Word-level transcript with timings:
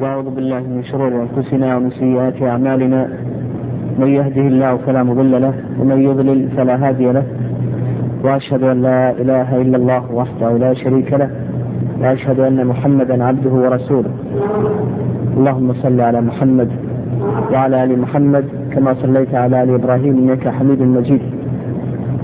وأعوذ 0.00 0.30
بالله 0.34 0.60
من 0.60 0.82
شرور 0.84 1.12
أنفسنا 1.24 1.76
ومن 1.76 1.90
سيئات 1.90 2.42
أعمالنا. 2.42 3.08
من 3.98 4.06
يهده 4.06 4.40
الله 4.40 4.76
فلا 4.76 5.02
مضل 5.02 5.42
له 5.42 5.54
ومن 5.80 6.02
يضلل 6.02 6.48
فلا 6.56 6.88
هادي 6.88 7.12
له. 7.12 7.24
وأشهد 8.24 8.62
أن 8.62 8.82
لا 8.82 9.10
إله 9.10 9.62
إلا 9.62 9.76
الله 9.76 10.12
وحده 10.12 10.56
لا 10.56 10.74
شريك 10.74 11.12
له 11.12 11.30
وأشهد 12.00 12.40
أن 12.40 12.66
محمدا 12.66 13.24
عبده 13.24 13.50
ورسوله. 13.50 14.10
اللهم 15.36 15.72
صل 15.72 16.00
على 16.00 16.20
محمد 16.20 16.68
وعلى 17.52 17.84
آل 17.84 18.00
محمد 18.00 18.44
كما 18.72 18.94
صليت 18.94 19.34
على 19.34 19.62
آل 19.62 19.70
إبراهيم 19.74 20.14
إنك 20.18 20.48
حميد 20.48 20.82
مجيد. 20.82 21.22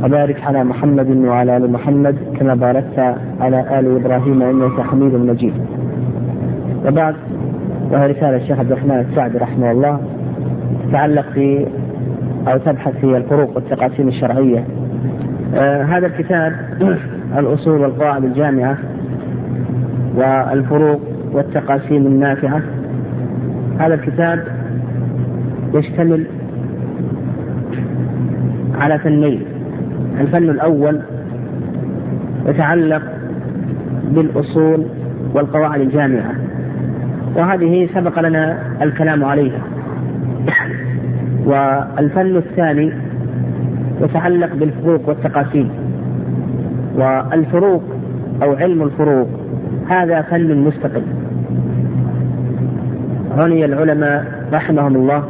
وبارك 0.04 0.38
على 0.44 0.64
محمد 0.64 1.10
وعلى 1.28 1.56
آل 1.56 1.72
محمد 1.72 2.16
كما 2.38 2.54
باركت 2.54 2.98
على 3.40 3.78
آل 3.78 3.96
إبراهيم 4.00 4.42
إنك 4.42 4.80
حميد 4.80 5.14
مجيد. 5.14 5.54
وبعد 6.86 7.14
وهي 7.92 8.06
رسالة 8.06 8.36
الشيخ 8.36 8.58
عبد 8.58 8.72
الرحمن 8.72 9.06
السعدي 9.10 9.38
رحمه 9.38 9.70
الله 9.70 10.00
تتعلق 10.88 11.30
في 11.34 11.66
أو 12.48 12.58
تبحث 12.58 12.96
في 12.96 13.16
الفروق 13.16 13.56
والتقاسيم 13.56 14.08
الشرعية. 14.08 14.64
آه 15.54 15.82
هذا 15.82 16.06
الكتاب 16.06 16.52
الأصول 17.38 17.80
والقواعد 17.80 18.24
الجامعة 18.24 18.78
والفروق 20.14 21.00
والتقاسيم 21.32 22.06
النافعة. 22.06 22.62
هذا 23.78 23.94
الكتاب 23.94 24.44
يشتمل 25.74 26.26
على 28.74 28.98
فنين. 28.98 29.42
الفن 30.20 30.50
الأول 30.50 31.00
يتعلق 32.46 33.02
بالأصول 34.10 34.86
والقواعد 35.34 35.80
الجامعة. 35.80 36.41
وهذه 37.36 37.88
سبق 37.94 38.20
لنا 38.20 38.58
الكلام 38.82 39.24
عليها. 39.24 39.60
والفن 41.44 42.36
الثاني 42.36 42.92
يتعلق 44.00 44.54
بالفروق 44.54 45.08
والتقاسيم. 45.08 45.70
والفروق 46.96 47.82
أو 48.42 48.52
علم 48.52 48.82
الفروق 48.82 49.28
هذا 49.88 50.22
فن 50.22 50.56
مستقل. 50.56 51.02
عني 53.38 53.64
العلماء 53.64 54.24
رحمهم 54.52 54.96
الله 54.96 55.24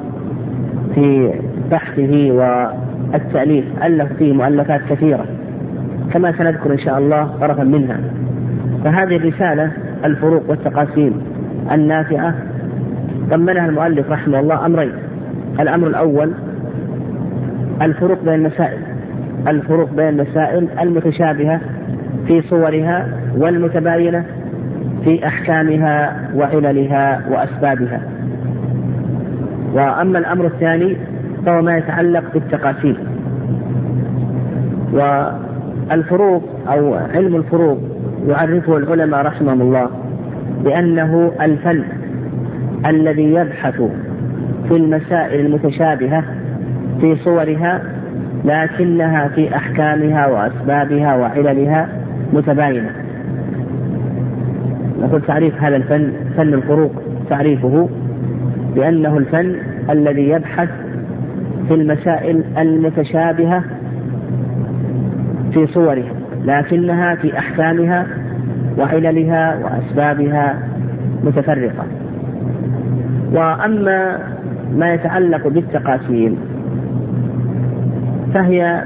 في 0.95 1.33
بحثه 1.71 2.33
والتأليف 2.33 3.65
ألف 3.85 4.13
فيه 4.13 4.33
مؤلفات 4.33 4.81
كثيرة 4.91 5.27
كما 6.13 6.33
سنذكر 6.33 6.73
إن 6.73 6.79
شاء 6.79 6.99
الله 6.99 7.31
طرفا 7.41 7.65
منها. 7.65 8.01
فهذه 8.85 9.17
الرسالة 9.17 9.73
الفروق 10.05 10.51
والتقاسيم. 10.51 11.32
النافعة 11.73 12.35
ضمنها 13.29 13.67
المؤلف 13.67 14.11
رحمه 14.11 14.41
الله 14.41 14.67
أمرين. 14.67 14.93
الأمر 15.61 15.87
الأول 15.87 16.33
الفروق 17.83 18.25
بين 18.25 18.35
المسائل 18.35 18.79
الفروق 19.49 19.91
بين 19.91 20.09
المسائل 20.09 20.69
المتشابهة 20.81 21.61
في 22.27 22.43
صورها 22.43 23.09
والمتباينة 23.37 24.25
في 25.05 25.27
أحكامها 25.27 26.17
وعللها 26.35 27.23
وأسبابها. 27.31 28.01
وأما 29.73 30.19
الأمر 30.19 30.47
الثاني 30.47 30.97
فهو 31.47 31.63
ما 31.63 31.77
يتعلق 31.79 32.25
بالتقاسيم 32.35 32.97
والفروق 34.93 36.43
أو 36.69 36.95
علم 36.95 37.37
الفروق 37.37 37.79
يعرفه 38.29 38.77
العلماء 38.77 39.27
رحمهم 39.27 39.61
الله 39.61 39.89
بأنه 40.65 41.33
الفن 41.41 41.85
الذي 42.87 43.33
يبحث 43.33 43.83
في 44.69 44.77
المسائل 44.77 45.47
المتشابهة 45.47 46.25
في 47.01 47.17
صورها 47.17 47.83
لكنها 48.45 49.29
في 49.29 49.57
أحكامها 49.57 50.27
وأسبابها 50.27 51.17
وعللها 51.17 51.89
متباينة. 52.33 52.91
نقول 55.01 55.23
تعريف 55.23 55.63
هذا 55.63 55.77
الفن 55.77 56.13
فن 56.37 56.55
الفروق 56.55 57.03
تعريفه 57.31 57.89
بأنه 58.75 59.19
الفن 59.19 59.57
الذي 59.91 60.29
يبحث 60.29 60.69
في 61.69 61.75
المسائل 61.75 62.45
المتشابهة 62.59 63.65
في 65.53 65.67
صورها 65.67 66.13
لكنها 66.45 67.15
في 67.15 67.39
أحكامها 67.39 68.07
وعللها 68.79 69.59
وأسبابها 69.65 70.69
متفرقة. 71.25 71.85
وأما 73.33 74.19
ما 74.77 74.95
يتعلق 74.95 75.49
بالتقاسيم 75.49 76.37
فهي 78.35 78.85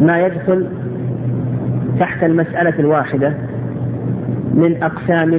ما 0.00 0.26
يدخل 0.26 0.66
تحت 2.00 2.24
المسألة 2.24 2.78
الواحدة 2.78 3.34
من 4.54 4.82
أقسام 4.82 5.30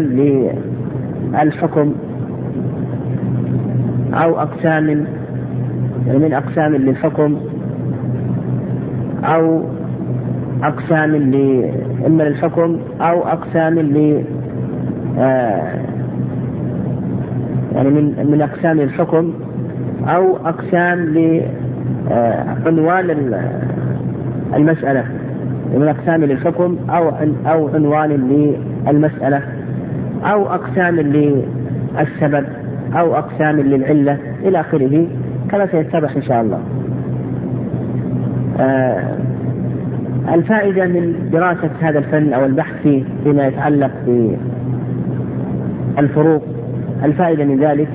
للحكم 1.33 1.95
أو 4.13 4.39
أقسام 4.39 5.05
يعني 6.07 6.19
من 6.19 6.33
أقسام 6.33 6.75
للحكم 6.75 7.37
أو 9.23 9.63
أقسام 10.63 11.15
إما 12.05 12.23
للحكم 12.23 12.79
أو 13.01 13.27
أقسام 13.27 13.79
ل 13.79 14.23
آه، 15.19 15.79
يعني 17.75 17.89
من 17.89 18.27
من 18.31 18.41
أقسام 18.41 18.79
الحكم 18.79 19.33
أو 20.07 20.37
أقسام 20.37 21.13
لعنوان 22.09 23.33
آه، 23.33 24.57
المسألة. 24.57 25.03
من 25.75 25.87
أقسام 25.87 26.23
للحكم 26.23 26.77
أو 26.89 27.09
أو 27.45 27.69
عنوان 27.75 28.09
للمسألة. 28.87 29.41
أو 30.23 30.47
أقسام 30.47 30.95
للسبب 30.99 32.45
أو 32.95 33.15
أقسام 33.15 33.59
للعلة. 33.59 34.17
إلى 34.43 34.59
آخره. 34.59 35.07
كما 35.51 35.67
سيتضح 35.67 36.15
إن 36.15 36.21
شاء 36.21 36.41
الله. 36.41 36.59
آه 38.59 39.17
الفائدة 40.29 40.85
من 40.85 41.29
دراسة 41.31 41.69
هذا 41.81 41.99
الفن 41.99 42.33
أو 42.33 42.45
البحث 42.45 42.81
فيه 42.83 43.03
فيما 43.23 43.47
يتعلق 43.47 43.91
بالفروق 45.97 46.43
الفائدة 47.03 47.45
من 47.45 47.59
ذلك. 47.59 47.87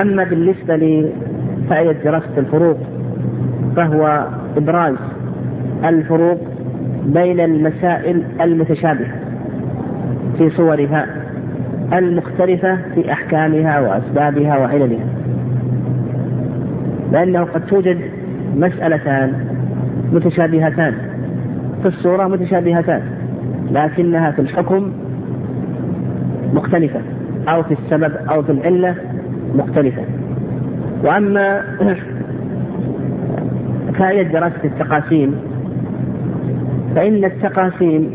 أما 0.00 0.24
بالنسبة 0.24 0.76
لفائدة 0.76 1.92
دراسة 2.04 2.38
الفروق 2.38 2.78
فهو 3.76 4.26
إبراز 4.56 4.94
الفروق 5.84 6.38
بين 7.06 7.40
المسائل 7.40 8.22
المتشابهة 8.40 9.14
في 10.38 10.50
صورها 10.50 11.06
المختلفة 11.92 12.78
في 12.94 13.12
أحكامها 13.12 13.80
وأسبابها 13.80 14.58
وعللها. 14.58 15.06
لأنه 17.12 17.42
قد 17.42 17.66
توجد 17.66 17.98
مسألتان 18.56 19.32
متشابهتان. 20.12 20.94
في 21.86 21.96
الصورة 21.96 22.26
متشابهتان 22.26 23.02
لكنها 23.70 24.30
في 24.30 24.38
الحكم 24.38 24.92
مختلفة 26.54 27.00
أو 27.48 27.62
في 27.62 27.74
السبب 27.74 28.12
أو 28.30 28.42
في 28.42 28.52
العلة 28.52 28.94
مختلفة. 29.54 30.02
وأما 31.04 31.62
فائدة 33.98 34.40
دراسة 34.40 34.64
التقاسيم 34.64 35.34
فإن 36.94 37.24
التقاسيم 37.24 38.14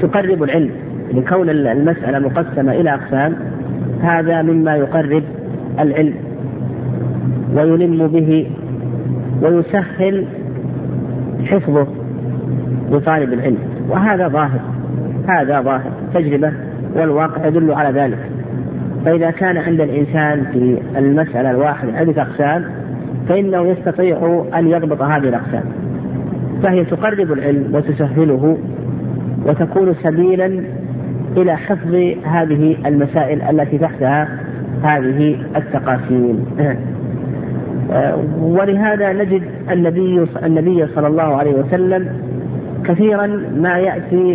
تقرب 0.00 0.42
العلم 0.42 0.70
لكون 1.12 1.50
المسألة 1.50 2.18
مقسمة 2.18 2.72
إلى 2.72 2.94
أقسام 2.94 3.34
هذا 4.00 4.42
مما 4.42 4.76
يقرب 4.76 5.22
العلم 5.80 6.14
ويلم 7.54 8.06
به 8.06 8.50
ويسهل 9.42 10.26
حفظه 11.52 11.86
لطالب 12.90 13.32
العلم. 13.32 13.58
وهذا 13.88 14.28
ظاهر 14.28 14.60
هذا 15.28 15.60
ظاهر. 15.60 15.90
تجربة 16.14 16.52
والواقع 16.96 17.46
يدل 17.46 17.72
على 17.72 18.00
ذلك. 18.00 18.18
فإذا 19.04 19.30
كان 19.30 19.56
عند 19.56 19.80
الإنسان 19.80 20.44
في 20.52 20.78
المسألة 20.98 21.50
الواحدة 21.50 21.92
عدة 21.92 22.22
أقسام 22.22 22.64
فإنه 23.28 23.66
يستطيع 23.66 24.44
أن 24.54 24.68
يضبط 24.68 25.02
هذه 25.02 25.28
الأقسام. 25.28 25.64
فهي 26.62 26.84
تقرب 26.84 27.32
العلم 27.32 27.74
وتسهله 27.74 28.58
وتكون 29.46 29.94
سبيلا 29.94 30.64
إلى 31.36 31.56
حفظ 31.56 31.94
هذه 32.24 32.76
المسائل 32.86 33.42
التي 33.42 33.78
تحتها 33.78 34.28
هذه 34.82 35.38
التقاسيم. 35.56 36.44
ولهذا 38.40 39.12
نجد 39.12 39.42
النبي 39.70 40.26
النبي 40.44 40.86
صلى 40.86 41.06
الله 41.06 41.36
عليه 41.36 41.54
وسلم 41.54 42.08
كثيرا 42.84 43.26
ما 43.56 43.78
يأتي 43.78 44.34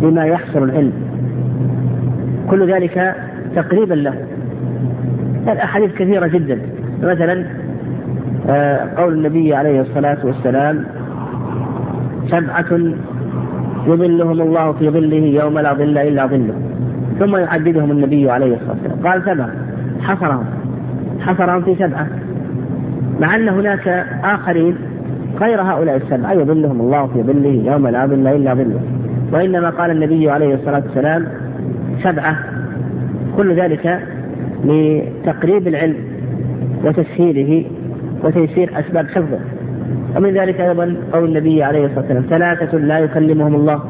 بما 0.00 0.26
يحصل 0.26 0.62
العلم. 0.62 0.92
كل 2.50 2.72
ذلك 2.72 3.14
تقريبا 3.56 3.94
له. 3.94 4.14
الأحاديث 5.52 5.94
كثيرة 5.94 6.26
جدا. 6.26 6.58
مثلا 7.02 7.44
آه، 8.48 8.88
قول 8.96 9.14
النبي 9.14 9.54
عليه 9.54 9.80
الصلاة 9.80 10.18
والسلام 10.24 10.84
سبعة 12.28 12.80
يظلهم 13.86 14.40
الله 14.40 14.72
في 14.72 14.90
ظله 14.90 15.16
يوم 15.16 15.58
لا 15.58 15.74
ظل 15.74 15.98
إلا 15.98 16.26
ظله 16.26 16.54
ثم 17.18 17.36
يعددهم 17.36 17.90
النبي 17.90 18.30
عليه 18.30 18.54
الصلاة 18.54 18.76
والسلام. 18.82 19.06
قال 19.06 19.22
سبعة. 19.24 19.63
حصرهم. 20.04 20.44
حصرهم 21.20 21.62
في 21.62 21.74
سبعة. 21.74 22.06
مع 23.20 23.36
أن 23.36 23.48
هناك 23.48 23.88
آخرين 24.24 24.76
غير 25.40 25.62
هؤلاء 25.62 25.96
السبعة. 25.96 26.32
يظلهم 26.32 26.80
الله 26.80 27.06
في 27.06 27.22
ظله 27.22 27.72
يوم 27.72 27.88
لا 27.88 28.06
ظل 28.06 28.26
إلا 28.26 28.54
ظله. 28.54 28.80
وإنما 29.32 29.70
قال 29.70 29.90
النبي 29.90 30.30
عليه 30.30 30.54
الصلاة 30.54 30.82
والسلام 30.86 31.26
سبعة. 32.02 32.36
كل 33.36 33.54
ذلك 33.54 34.00
لتقريب 34.64 35.68
العلم 35.68 35.96
وتسهيله 36.84 37.64
وتيسير 38.24 38.70
أسباب 38.78 39.06
حفظه. 39.08 39.38
ومن 40.16 40.30
ذلك 40.30 40.60
أيضا 40.60 40.96
قول 41.12 41.24
النبي 41.24 41.62
عليه 41.62 41.86
الصلاة 41.86 42.00
والسلام 42.00 42.24
ثلاثة 42.30 42.78
لا 42.78 42.98
يكلمهم 42.98 43.54
الله 43.54 43.80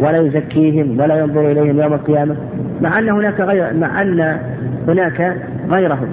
ولا 0.00 0.18
يزكيهم 0.18 1.00
ولا 1.00 1.18
ينظر 1.18 1.50
إليهم 1.50 1.80
يوم 1.80 1.92
القيامة. 1.92 2.36
مع 2.80 2.98
أن 2.98 3.08
هناك 3.08 3.40
غير 3.40 3.74
مع 3.74 4.02
أن 4.02 4.38
هناك 4.88 5.36
غيرهم 5.70 6.08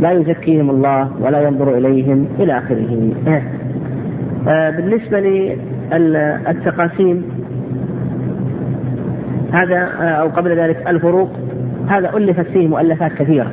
لا 0.00 0.12
يزكيهم 0.12 0.70
الله 0.70 1.10
ولا 1.20 1.42
ينظر 1.42 1.78
إليهم 1.78 2.26
إلى 2.40 2.58
آخره. 2.58 3.12
آه، 4.48 4.70
بالنسبة 4.70 5.20
للتقاسيم 5.20 7.22
هذا 9.52 9.76
آه، 9.76 10.04
أو 10.04 10.28
قبل 10.28 10.58
ذلك 10.58 10.88
الفروق 10.88 11.30
هذا 11.88 12.16
ألفت 12.16 12.46
فيه 12.46 12.68
مؤلفات 12.68 13.12
كثيرة. 13.12 13.52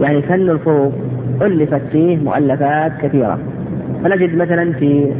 يعني 0.00 0.22
فن 0.22 0.50
الفروق 0.50 0.92
ألفت 1.42 1.82
فيه 1.92 2.16
مؤلفات 2.16 2.92
كثيرة. 3.02 3.38
فنجد 4.04 4.36
مثلا 4.36 4.72
في 4.72 5.12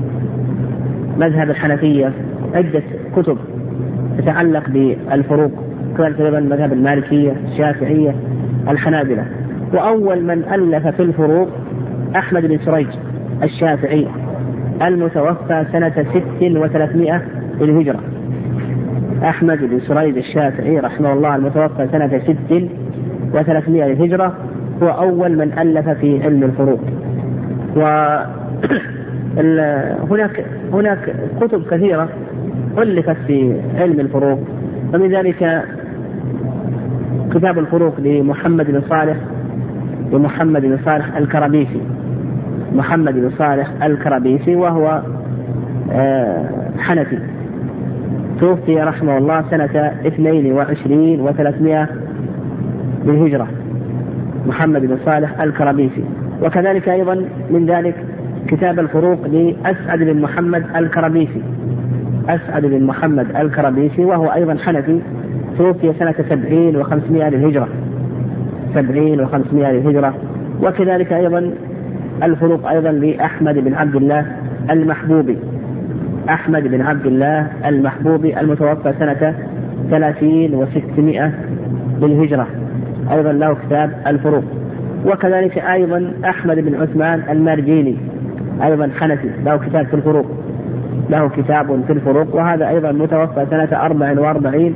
مذهب 1.19 1.51
الحنفية 1.51 2.13
عدة 2.55 2.83
كتب 3.17 3.39
تتعلق 4.19 4.69
بالفروق 4.69 5.51
كذلك 5.99 6.21
أيضا 6.21 6.41
مذهب 6.41 6.73
المالكية 6.73 7.33
الشافعية. 7.53 8.15
الحنابلة. 8.69 9.25
وأول 9.73 10.23
من 10.23 10.45
ألف 10.45 10.87
في 10.87 11.03
الفروق 11.03 11.49
أحمد 12.17 12.47
بن 12.47 12.59
سريج 12.59 12.87
الشافعي 13.43 14.07
المتوفى 14.83 15.65
سنة 15.73 15.91
ست 15.91 16.43
وثلاثمائة 16.43 17.23
للهجرة. 17.61 18.01
أحمد 19.23 19.59
بن 19.59 19.81
سريج 19.81 20.17
الشافعي 20.17 20.81
رحمه 20.81 21.13
الله 21.13 21.37
المتوفى 21.37 21.89
سنة 21.93 22.19
ست 22.19 22.69
وثلاثمائة 23.35 23.85
للهجرة. 23.85 24.35
هو 24.83 24.89
أول 24.89 25.37
من 25.37 25.59
ألف 25.59 25.89
في 25.89 26.23
علم 26.23 26.43
الفروق. 26.43 26.81
و 27.77 27.81
هناك 30.11 30.45
هناك 30.73 31.15
كتب 31.41 31.63
كثيرة 31.71 32.09
ألفت 32.79 33.17
في 33.27 33.61
علم 33.79 34.01
الفروق. 34.01 34.39
ومن 34.95 35.09
ذلك 35.09 35.65
كتاب 37.35 37.59
الفروق 37.59 38.01
لمحمد 38.01 38.67
بن 38.71 38.83
صالح 38.91 39.17
لمحمد 40.13 40.63
بن 40.63 40.79
صالح 40.85 41.17
الكربيسي 41.17 41.81
محمد 42.75 43.15
بن 43.15 43.31
صالح 43.39 43.85
الكربيسي 43.85 44.57
وهو 44.57 45.03
آه، 45.93 46.71
حنفي. 46.79 47.19
توفي 48.41 48.81
رحمه 48.81 49.19
الله 49.19 49.45
سنة 49.51 49.93
22 50.07 51.29
و300 51.29 51.89
للهجرة 53.05 53.49
محمد 54.47 54.81
بن 54.81 54.99
صالح 55.05 55.41
الكربيسي 55.41 56.05
وكذلك 56.43 56.89
أيضا 56.89 57.15
من 57.51 57.67
ذلك 57.67 57.95
كتاب 58.49 58.79
الفروق 58.79 59.27
لأسعد 59.27 59.99
بن 59.99 60.21
محمد 60.21 60.65
الكربيسي 60.77 61.43
أسعد 62.29 62.67
بن 62.67 62.85
محمد 62.85 63.37
الكربيسي 63.37 64.05
وهو 64.05 64.27
أيضا 64.27 64.57
حنفي. 64.65 65.01
توفي 65.59 65.93
سنة 65.99 66.15
سبعين 66.29 66.77
وخمسمائة 66.77 67.29
للهجرة. 67.29 67.69
سبعين 68.75 69.21
وخمسمائة 69.21 69.73
للهجرة. 69.73 70.15
وكذلك 70.63 71.13
أيضا 71.13 71.51
الفروق 72.23 72.69
أيضا 72.69 72.93
لأحمد 72.93 73.59
بن 73.59 73.75
عبد 73.75 73.97
الله 73.97 74.27
المحبوبي. 74.71 75.39
أحمد 76.29 76.63
بن 76.63 76.81
عبد 76.81 77.07
الله 77.07 77.47
المحبوبي 77.67 78.41
المتوفى 78.41 78.93
سنة 78.99 79.35
ثلاثين 79.91 80.55
وستمائة 80.55 81.33
للهجرة. 82.03 82.47
أيضا 83.13 83.33
له 83.33 83.57
كتاب 83.67 83.91
الفروق. 84.07 84.45
وكذلك 85.07 85.59
أيضا 85.59 86.13
أحمد 86.25 86.59
بن 86.59 86.75
عثمان 86.75 87.23
المرجيني. 87.31 87.97
أيضا 88.63 88.91
حنفي. 89.01 89.29
له 89.45 89.57
كتاب 89.57 89.87
في 89.87 89.95
الفروق. 89.95 90.27
له 91.11 91.29
كتاب 91.29 91.83
في 91.87 91.93
الفروق. 91.93 92.35
وهذا 92.35 92.69
أيضا 92.69 92.93
متوفى 92.93 93.47
سنة 93.51 93.69
أربع 93.73 94.21
وأربعين 94.21 94.75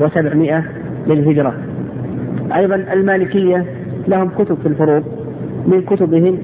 وسبعمائة 0.00 0.64
للهجرة. 1.06 1.54
أيضا 2.56 2.74
المالكية 2.74 3.64
لهم 4.08 4.28
كتب 4.28 4.58
في 4.62 4.66
الفروق 4.68 5.02
من 5.66 5.82
كتبهم 5.82 6.38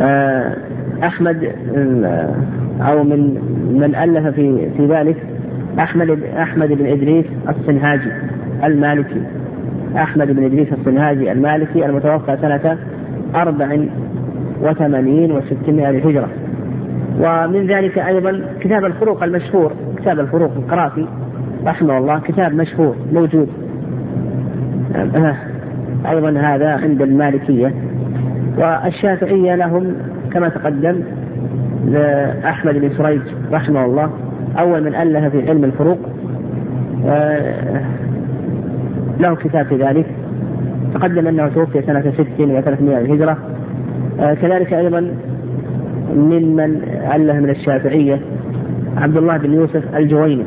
آه، 0.00 0.56
أحمد 1.04 1.52
آه، 1.76 2.34
أو 2.80 3.04
من 3.04 3.34
من 3.72 3.94
ألف 3.94 4.26
في 4.26 4.70
في 4.76 4.86
ذلك 4.86 5.16
أحمد 5.78 6.22
أحمد 6.38 6.68
بن 6.68 6.86
إدريس 6.86 7.24
الصنهاجي 7.48 8.12
المالكي. 8.64 9.22
أحمد 9.96 10.30
بن 10.30 10.44
إدريس 10.44 10.68
الصنهاجي 10.72 11.32
المالكي 11.32 11.86
المتوفى 11.86 12.36
سنة 12.42 12.78
أربع 13.34 13.78
وثمانين 14.62 15.32
وستمائة 15.32 15.90
للهجرة. 15.90 16.28
ومن 17.20 17.66
ذلك 17.66 17.98
أيضا 17.98 18.40
كتاب 18.60 18.84
الفروق 18.84 19.22
المشهور 19.22 19.72
كتاب 19.96 20.20
الفروق 20.20 20.52
القرافي 20.56 21.06
رحمه 21.66 21.98
الله 21.98 22.18
كتاب 22.20 22.54
مشهور 22.54 22.96
موجود. 23.12 23.48
أيضا 26.06 26.30
هذا 26.30 26.68
عند 26.68 27.02
المالكية. 27.02 27.74
والشافعية 28.58 29.54
لهم 29.54 29.94
كما 30.32 30.48
تقدم 30.48 31.00
أحمد 32.44 32.74
بن 32.74 32.88
سريج 32.88 33.20
رحمه 33.52 33.84
الله 33.84 34.10
أول 34.58 34.84
من 34.84 34.94
ألف 34.94 35.32
في 35.32 35.50
علم 35.50 35.64
الفروق. 35.64 35.98
له 39.20 39.34
كتاب 39.34 39.66
في 39.66 39.76
ذلك. 39.76 40.06
تقدم 40.94 41.26
أنه 41.26 41.48
توفي 41.48 41.82
سنة 41.82 42.10
ست 42.10 42.40
وثلاثمائة 42.40 42.98
الهجرة. 42.98 43.38
كذلك 44.18 44.72
أيضا 44.72 45.10
ممن 46.14 46.82
ألف 47.14 47.36
من 47.36 47.50
الشافعية 47.50 48.20
عبد 48.96 49.16
الله 49.16 49.36
بن 49.36 49.52
يوسف 49.52 49.96
الجويني. 49.96 50.44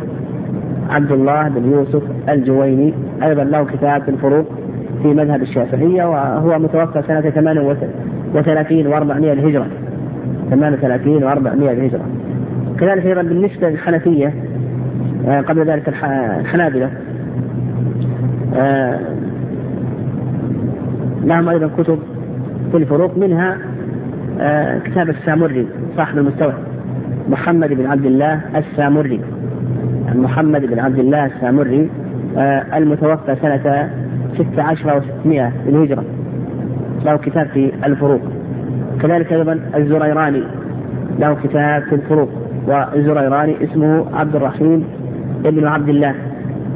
عبد 0.91 1.11
الله 1.11 1.49
بن 1.49 1.71
يوسف 1.71 2.03
الجويني 2.29 2.93
أيضا 3.23 3.43
له 3.43 3.63
كتاب 3.63 4.01
في 4.03 4.11
الفروق 4.11 4.45
في 5.01 5.07
مذهب 5.07 5.41
الشافعية 5.41 6.05
وهو 6.05 6.59
متوفى 6.59 7.01
سنة 7.07 7.21
38 7.21 8.83
و400 8.83 9.11
الهجرة 9.11 9.67
38 10.49 11.21
و400 11.21 11.47
الهجرة 11.47 12.05
كذلك 12.79 13.05
أيضا 13.05 13.21
بالنسبة 13.21 13.69
للحنفية 13.69 14.33
آه، 15.27 15.41
قبل 15.41 15.65
ذلك 15.65 15.87
الحنابلة 15.87 16.91
آه، 18.55 18.99
لهم 21.23 21.49
أيضا 21.49 21.69
كتب 21.77 21.99
في 22.71 22.77
الفروق 22.77 23.17
منها 23.17 23.57
آه، 24.39 24.79
كتاب 24.79 25.09
السامري 25.09 25.67
صاحب 25.97 26.17
المستوى 26.17 26.53
محمد 27.29 27.73
بن 27.73 27.85
عبد 27.85 28.05
الله 28.05 28.41
السامري. 28.55 29.21
محمد 30.15 30.65
بن 30.65 30.79
عبد 30.79 30.99
الله 30.99 31.25
السامري 31.25 31.89
آه، 32.37 32.77
المتوفى 32.77 33.35
سنة 33.41 33.89
16 34.33 35.01
و600 35.01 35.51
للهجرة 35.67 36.03
له 37.05 37.17
كتاب 37.17 37.47
في 37.47 37.71
الفروق. 37.85 38.21
كذلك 39.01 39.33
أيضا 39.33 39.59
الزريراني. 39.75 40.43
له 41.19 41.37
كتاب 41.43 41.83
في 41.83 41.95
الفروق. 41.95 42.29
والزريراني 42.67 43.63
اسمه 43.63 44.05
عبد 44.13 44.35
الرحيم 44.35 44.83
بن 45.43 45.67
عبد 45.67 45.89
الله 45.89 46.15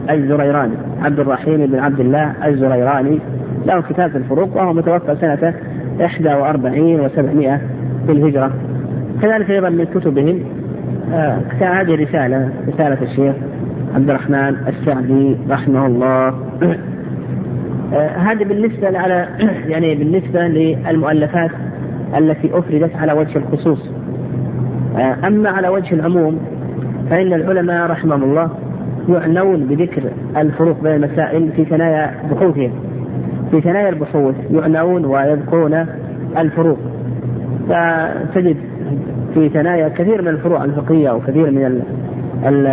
الزريراني. 0.09 0.73
عبد 1.03 1.19
الرحيم 1.19 1.65
بن 1.65 1.79
عبد 1.79 1.99
الله 1.99 2.33
الزريراني. 2.45 3.19
له 3.65 3.81
كتاب 3.81 4.11
في 4.11 4.17
الفروق 4.17 4.57
وهو 4.57 4.73
متوفى 4.73 5.15
سنة 5.21 5.53
41 5.99 7.09
و700 7.09 7.59
للهجرة 8.09 8.51
كذلك 9.21 9.51
أيضا 9.51 9.69
من 9.69 9.85
كتبهم 9.85 10.39
هذه 11.59 11.95
رسالة 11.95 12.49
رسالة 12.67 13.01
الشيخ 13.01 13.35
عبد 13.95 14.09
الرحمن 14.09 14.55
السعدي 14.67 15.37
رحمه 15.49 15.85
الله. 15.85 16.27
آه 17.93 18.17
هذه 18.17 18.43
بالنسبة 18.43 18.99
على 18.99 19.27
يعني 19.71 19.95
بالنسبة 19.95 20.47
للمؤلفات 20.47 21.51
التي 22.17 22.49
أفردت 22.53 22.95
على 22.95 23.13
وجه 23.13 23.37
الخصوص. 23.37 23.89
آه 24.97 25.27
أما 25.27 25.49
على 25.49 25.67
وجه 25.67 25.93
العموم 25.93 26.39
فإن 27.09 27.33
العلماء 27.33 27.91
رحمهم 27.91 28.23
الله 28.23 28.49
يعنون 29.09 29.65
بذكر 29.65 30.03
الفروق 30.37 30.83
بين 30.83 31.03
المسائل 31.03 31.51
في 31.51 31.65
ثنايا 31.65 32.11
بحوثهم. 32.31 32.71
في 33.51 33.61
ثنايا 33.61 33.89
البحوث 33.89 34.35
يعنون 34.51 35.05
ويذكرون 35.05 35.85
الفروق. 36.37 36.79
فتجد 37.69 38.57
في 39.35 39.49
ثنايا 39.49 39.87
كثير 39.89 40.21
من 40.21 40.27
الفروع 40.27 40.63
الفقهية 40.63 41.11
وكثير 41.11 41.51
من 41.51 41.65
ال 41.65 41.81
ال 42.45 42.67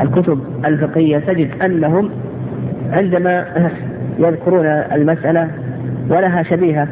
الكتب 0.00 0.38
الفقهية 0.64 1.18
تجد 1.18 1.62
أنهم 1.62 2.10
عندما 2.92 3.44
يذكرون 4.18 4.66
المسألة 4.66 5.48
ولها 6.10 6.42
شبيهة 6.42 6.88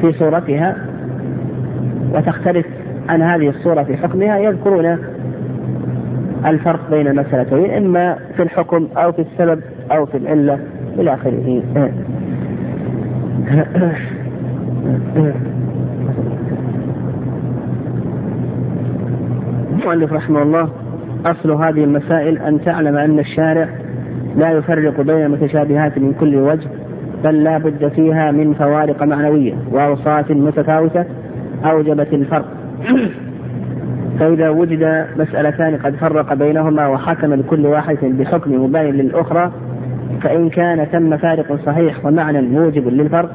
في 0.00 0.12
صورتها 0.12 0.76
وتختلف 2.14 2.66
عن 3.08 3.22
هذه 3.22 3.48
الصورة 3.48 3.82
في 3.82 3.96
حكمها 3.96 4.38
يذكرون 4.38 4.98
الفرق 6.46 6.90
بين 6.90 7.06
المسألتين 7.08 7.70
إما 7.70 8.16
في 8.36 8.42
الحكم 8.42 8.88
أو 8.96 9.12
في 9.12 9.22
السبب 9.22 9.60
أو 9.92 10.06
في 10.06 10.16
العلة 10.16 10.58
إلى 10.98 11.14
آخره. 11.14 11.62
المؤلف 19.78 20.12
رحمه 20.12 20.42
الله 20.42 20.68
أصل 21.26 21.50
هذه 21.50 21.84
المسائل 21.84 22.38
أن 22.38 22.64
تعلم 22.64 22.96
أن 22.96 23.18
الشارع 23.18 23.68
لا 24.36 24.50
يفرق 24.50 25.00
بين 25.00 25.24
المتشابهات 25.24 25.98
من 25.98 26.12
كل 26.12 26.36
وجه 26.36 26.68
بل 27.24 27.44
لا 27.44 27.58
بد 27.58 27.88
فيها 27.88 28.30
من 28.30 28.54
فوارق 28.54 29.02
معنوية 29.02 29.54
وأوصاف 29.72 30.30
متفاوتة 30.30 31.04
أوجبت 31.64 32.12
الفرق. 32.12 32.44
فإذا 34.18 34.48
وجد 34.48 35.06
مسألتان 35.16 35.76
قد 35.76 35.94
فرق 35.94 36.34
بينهما 36.34 36.86
وحكم 36.88 37.34
لكل 37.34 37.66
واحد 37.66 37.98
بحكم 38.02 38.64
مباين 38.64 38.94
للأخرى 38.94 39.52
فإن 40.22 40.48
كان 40.50 40.84
ثم 40.84 41.16
فارق 41.16 41.58
صحيح 41.66 42.06
ومعنى 42.06 42.40
موجب 42.42 42.88
للفرق 42.88 43.30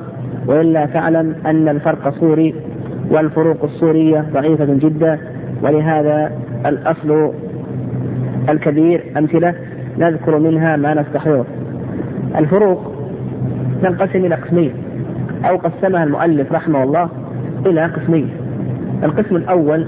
وإلا 0.47 0.85
فاعلم 0.85 1.35
أن 1.45 1.67
الفرق 1.69 2.09
صوري 2.19 2.55
والفروق 3.11 3.63
الصورية 3.63 4.25
ضعيفة 4.33 4.65
جدا 4.65 5.19
ولهذا 5.63 6.31
الأصل 6.65 7.31
الكبير 8.49 9.03
أمثلة 9.17 9.53
نذكر 9.97 10.39
منها 10.39 10.75
ما 10.75 10.93
نستحضره 10.93 11.45
الفروق 12.35 12.93
تنقسم 13.81 14.25
إلى 14.25 14.35
قسمين. 14.35 14.71
أو 15.49 15.57
قسمها 15.57 16.03
المؤلف 16.03 16.51
رحمه 16.51 16.83
الله 16.83 17.09
إلى 17.65 17.85
قسمين. 17.85 18.29
القسم 19.03 19.35
الأول 19.35 19.87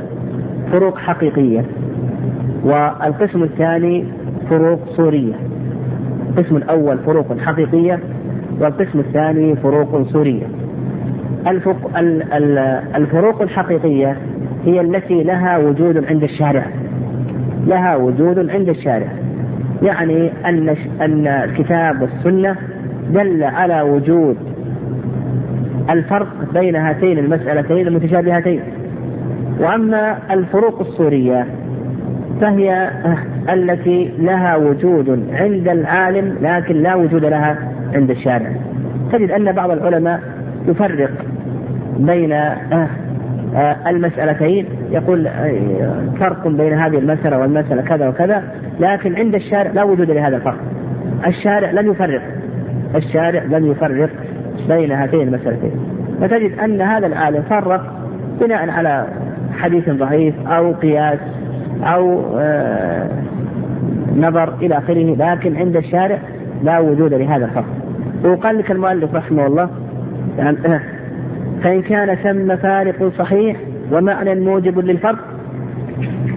فروق 0.71 0.97
حقيقية 0.97 1.65
والقسم 2.63 3.43
الثاني 3.43 4.05
فروق 4.49 4.79
صورية 4.89 5.33
القسم 6.29 6.55
الأول 6.57 6.97
فروق 6.97 7.37
حقيقية 7.37 7.99
والقسم 8.59 8.99
الثاني 8.99 9.55
فروق 9.55 10.07
صورية 10.07 10.47
الفروق 12.95 13.41
الحقيقية 13.41 14.17
هي 14.65 14.81
التي 14.81 15.23
لها 15.23 15.57
وجود 15.57 16.05
عند 16.05 16.23
الشارع. 16.23 16.65
لها 17.67 17.95
وجود 17.95 18.49
عند 18.49 18.69
الشارع. 18.69 19.07
يعني 19.81 20.31
أن 20.45 20.75
أن 21.01 21.27
الكتاب 21.27 22.01
والسنة 22.01 22.55
دل 23.09 23.43
على 23.43 23.81
وجود 23.81 24.37
الفرق 25.89 26.27
بين 26.53 26.75
هاتين 26.75 27.19
المسألتين 27.19 27.87
المتشابهتين. 27.87 28.61
وأما 29.59 30.17
الفروق 30.31 30.79
الصورية 30.79 31.45
فهي 32.41 32.89
التي 33.53 34.11
لها 34.19 34.55
وجود 34.55 35.27
عند 35.33 35.67
العالم 35.67 36.35
لكن 36.41 36.75
لا 36.75 36.95
وجود 36.95 37.25
لها 37.25 37.57
عند 37.93 38.09
الشارع. 38.09 38.51
تجد 39.11 39.31
أن 39.31 39.51
بعض 39.51 39.71
العلماء 39.71 40.19
يفرق 40.67 41.11
بين 41.99 42.33
المسألتين 43.87 44.65
يقول 44.91 45.29
فرق 46.19 46.47
بين 46.47 46.73
هذه 46.73 46.97
المسألة 46.97 47.37
والمسألة 47.39 47.81
كذا 47.81 48.07
وكذا 48.07 48.43
لكن 48.79 49.15
عند 49.15 49.35
الشارع 49.35 49.71
لا 49.71 49.83
وجود 49.83 50.11
لهذا 50.11 50.35
الفرق. 50.35 50.57
الشارع 51.27 51.71
لم 51.71 51.91
يفرق. 51.91 52.21
الشارع 52.95 53.43
لم 53.43 53.71
يفرق 53.71 54.09
بين 54.67 54.91
هاتين 54.91 55.21
المسألتين. 55.21 55.71
فتجد 56.21 56.59
أن 56.59 56.81
هذا 56.81 57.07
العالم 57.07 57.41
فرق 57.41 57.93
بناء 58.41 58.69
على 58.69 59.07
حديث 59.57 59.89
ضعيف 59.89 60.47
أو 60.47 60.73
قياس 60.73 61.19
أو 61.83 62.25
آه 62.37 63.09
نظر 64.17 64.53
إلى 64.61 64.77
آخره 64.77 65.15
لكن 65.15 65.57
عند 65.57 65.75
الشارع 65.75 66.17
لا 66.63 66.79
وجود 66.79 67.13
لهذا 67.13 67.45
الفرق. 67.45 67.65
وقال 68.25 68.57
لك 68.57 68.71
المؤلف 68.71 69.15
رحمه 69.15 69.45
الله 69.47 69.69
يعني 70.37 70.57
فإن 71.63 71.81
كان 71.81 72.15
ثم 72.15 72.55
فارق 72.55 73.11
صحيح 73.17 73.57
ومعنى 73.91 74.35
موجب 74.35 74.79
للفرق 74.79 75.19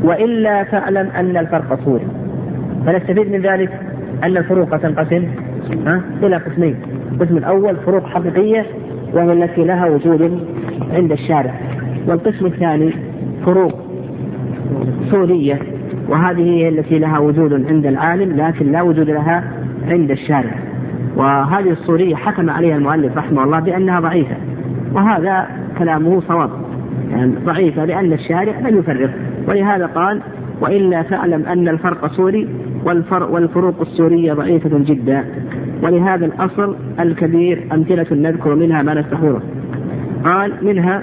وإلا 0.03 0.65
فاعلم 0.65 1.11
أن 1.11 1.37
الفرق 1.37 1.85
صوري. 1.85 2.07
فنستفيد 2.87 3.33
من 3.33 3.41
ذلك 3.41 3.71
أن 4.25 4.37
الفروق 4.37 4.77
تنقسم 4.77 5.25
إلى 6.23 6.37
قسمين. 6.37 6.77
القسم 7.13 7.37
الأول 7.37 7.77
فروق 7.77 8.07
حقيقية 8.07 8.67
وهي 9.15 9.33
التي 9.33 9.65
لها 9.65 9.87
وجود 9.87 10.47
عند 10.93 11.13
الشارع. 11.13 11.55
والقسم 12.07 12.47
الثاني 12.47 12.93
فروق 13.45 13.75
صورية 15.11 15.59
وهذه 16.09 16.43
هي 16.43 16.69
التي 16.69 16.99
لها 16.99 17.19
وجود 17.19 17.73
عند 17.73 17.87
العالم 17.87 18.37
لكن 18.37 18.73
لا 18.73 18.83
وجود 18.83 19.11
لها 19.11 19.45
عند 19.91 20.11
الشارع. 20.11 20.55
وهذه 21.17 21.71
الصورية 21.71 22.15
حكم 22.15 22.51
عليها 22.51 22.77
المؤلف 22.77 23.17
رحمه 23.17 23.45
الله 23.45 23.61
بأنها 23.61 24.01
ضعيفة. 24.01 24.37
وهذا 24.93 25.47
كلامه 25.79 26.21
صواب 26.21 26.51
يعني 27.11 27.33
ضعيفة 27.45 27.85
لأن 27.85 28.13
الشارع 28.13 28.59
لم 28.59 28.79
يفرق. 28.79 29.11
ولهذا 29.49 29.87
قال 29.87 30.21
وإلا 30.61 31.03
فاعلم 31.03 31.47
أن 31.47 31.69
الفرق 31.69 32.07
صوري 32.07 32.49
والفروق 33.31 33.81
السورية 33.81 34.33
ضعيفة 34.33 34.71
جدا. 34.73 35.25
ولهذا 35.83 36.27
الأصل 36.27 36.77
الكبير 37.01 37.65
أمثلة 37.73 38.07
نذكر 38.13 38.55
منها 38.55 38.83
ما 38.83 38.95
نستحضره 38.95 39.43
قال 40.25 40.53
منها 40.63 41.03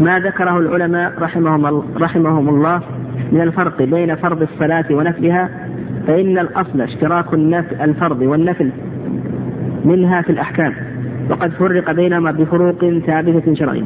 ما 0.00 0.18
ذكره 0.18 0.58
العلماء 0.58 1.12
رحمهم, 1.18 1.82
رحمهم 1.96 2.48
الله 2.48 2.80
من 3.32 3.40
الفرق 3.40 3.82
بين 3.82 4.14
فرض 4.14 4.42
الصلاة 4.42 4.84
ونفلها 4.90 5.48
فإن 6.06 6.38
الأصل 6.38 6.80
اشتراك 6.80 7.34
الفرض 7.80 8.22
والنفل 8.22 8.70
منها 9.84 10.22
في 10.22 10.30
الأحكام. 10.30 10.74
وقد 11.30 11.50
فرق 11.50 11.92
بينهما 11.92 12.30
بفروق 12.30 12.98
ثابتة 13.06 13.54
شرعية. 13.54 13.82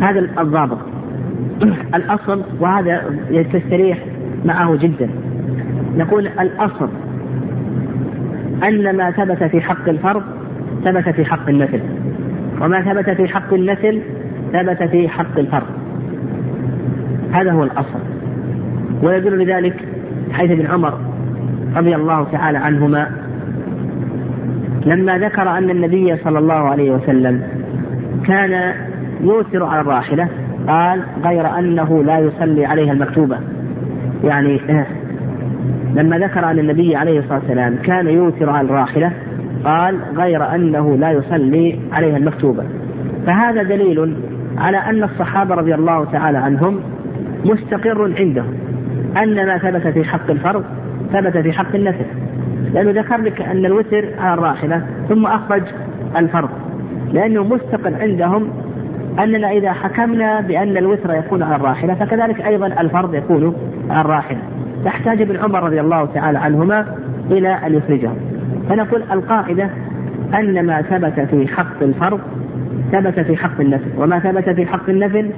هذا 0.00 0.28
الضابط. 0.40 0.78
الأصل 1.94 2.42
وهذا 2.60 3.02
تستريح 3.52 3.98
معه 4.44 4.76
جدا. 4.76 5.08
نقول 5.96 6.26
الأصل 6.26 6.88
أن 8.68 8.96
ما 8.96 9.10
ثبت 9.10 9.44
في 9.44 9.60
حق 9.60 9.88
الفرض 9.88 10.22
ثبت 10.84 11.08
في 11.08 11.24
حق 11.24 11.48
النفل 11.48 11.80
وما 12.60 12.80
ثبت 12.82 13.10
في 13.10 13.28
حق 13.28 13.54
النفل 13.54 14.00
ثبت 14.52 14.82
في 14.82 15.08
حق 15.08 15.38
الفرض. 15.38 15.66
هذا 17.32 17.52
هو 17.52 17.64
الأصل. 17.64 17.98
ويدل 19.02 19.44
لذلك 19.44 19.76
حيث 20.32 20.50
ابن 20.50 20.66
عمر 20.66 20.98
رضي 21.76 21.94
الله 21.94 22.24
تعالى 22.32 22.58
عنهما 22.58 23.10
لما 24.86 25.18
ذكر 25.18 25.48
أن 25.58 25.70
النبي 25.70 26.16
صلى 26.16 26.38
الله 26.38 26.54
عليه 26.54 26.90
وسلم 26.90 27.42
كان 28.26 28.74
يوثر 29.20 29.64
على 29.64 29.80
الراحلة 29.80 30.28
قال 30.68 31.02
غير 31.24 31.58
أنه 31.58 32.02
لا 32.02 32.18
يصلي 32.18 32.66
عليها 32.66 32.92
المكتوبة. 32.92 33.38
يعني 34.24 34.60
لما 35.94 36.18
ذكر 36.18 36.50
أن 36.50 36.58
النبي 36.58 36.96
عليه 36.96 37.18
الصلاة 37.18 37.38
والسلام 37.38 37.76
كان 37.76 38.06
يوثر 38.06 38.50
على 38.50 38.66
الراحلة 38.68 39.12
قال 39.64 39.98
غير 40.16 40.54
أنه 40.54 40.96
لا 40.96 41.10
يصلي 41.10 41.78
عليها 41.92 42.16
المكتوبة. 42.16 42.64
فهذا 43.26 43.62
دليل 43.62 44.16
على 44.58 44.76
أن 44.76 45.02
الصحابة 45.02 45.54
رضي 45.54 45.74
الله 45.74 46.04
تعالى 46.04 46.38
عنهم 46.38 46.80
مستقر 47.44 48.14
عندهم 48.18 48.54
أن 49.16 49.46
ما 49.46 49.58
ثبت 49.58 49.86
في 49.86 50.04
حق 50.04 50.30
الفرض 50.30 50.64
ثبت 51.12 51.36
في 51.36 51.52
حق 51.52 51.74
النفل 51.74 52.04
لأنه 52.74 53.00
ذكر 53.00 53.16
لك 53.16 53.42
أن 53.42 53.66
الوتر 53.66 54.08
على 54.18 54.34
الراحلة 54.34 54.82
ثم 55.08 55.26
أخرج 55.26 55.62
الفرض 56.16 56.50
لأنه 57.12 57.44
مستقر 57.44 57.94
عندهم 58.00 58.48
أننا 59.18 59.50
إذا 59.50 59.72
حكمنا 59.72 60.40
بأن 60.40 60.76
الوتر 60.76 61.14
يكون 61.14 61.42
على 61.42 61.56
الراحلة 61.56 61.94
فكذلك 61.94 62.40
أيضا 62.40 62.66
الفرض 62.66 63.14
يكون 63.14 63.54
على 63.90 64.00
الراحلة. 64.00 64.38
تحتاج 64.84 65.22
ابن 65.22 65.36
عمر 65.36 65.62
رضي 65.62 65.80
الله 65.80 66.04
تعالى 66.04 66.38
عنهما 66.38 66.86
إلى 67.30 67.48
أن 67.48 67.74
يخرجه 67.74 68.10
فنقول 68.68 69.02
القاعدة 69.12 69.70
أن 70.34 70.66
ما 70.66 70.82
ثبت 70.82 71.20
في 71.20 71.48
حق 71.48 71.82
الفرض 71.82 72.20
ثبت 72.92 73.20
في 73.20 73.36
حق 73.36 73.60
النفل 73.60 73.90
وما 73.98 74.18
ثبت 74.18 74.50
في 74.50 74.66
حق 74.66 74.90
النفل 74.90 75.30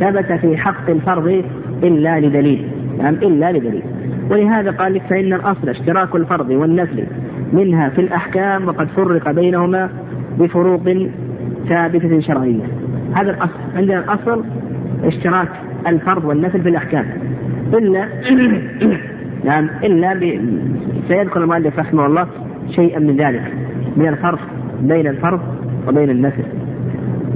ثبت 0.00 0.32
في 0.32 0.56
حق 0.56 0.90
الفرض 0.90 1.44
إلا 1.82 2.20
لدليل. 2.20 2.68
يعني 2.98 3.16
إلا 3.16 3.52
لدليل. 3.52 3.82
ولهذا 4.30 4.70
قال 4.70 4.94
لك 4.94 5.02
فإن 5.02 5.32
الأصل 5.32 5.68
اشتراك 5.68 6.14
الفرض 6.14 6.50
والنفل 6.50 7.04
منها 7.52 7.88
في 7.88 8.00
الأحكام 8.00 8.68
وقد 8.68 8.88
فرق 8.88 9.30
بينهما 9.30 9.90
بفروق 10.38 10.82
ثابتة 11.68 12.20
شرعية. 12.20 12.62
هذا 13.14 13.30
الأصل. 13.30 13.58
عندنا 13.76 13.98
الأصل 13.98 14.44
اشتراك 15.04 15.48
الفرض 15.86 16.24
والنفل 16.24 16.62
في 16.62 16.68
الأحكام. 16.68 17.06
إلا 17.74 18.08
نعم 19.46 19.68
إلا 19.84 20.14
ب... 20.14 20.40
سيذكر 21.08 21.40
المؤلف 21.42 21.78
رحمه 21.78 22.06
الله 22.06 22.26
شيئا 22.70 22.98
من 22.98 23.16
ذلك 23.16 23.52
من 23.96 24.08
الفرق 24.08 24.38
بين 24.82 25.06
الفرض 25.06 25.40
وبين 25.88 26.10
النفل. 26.10 26.44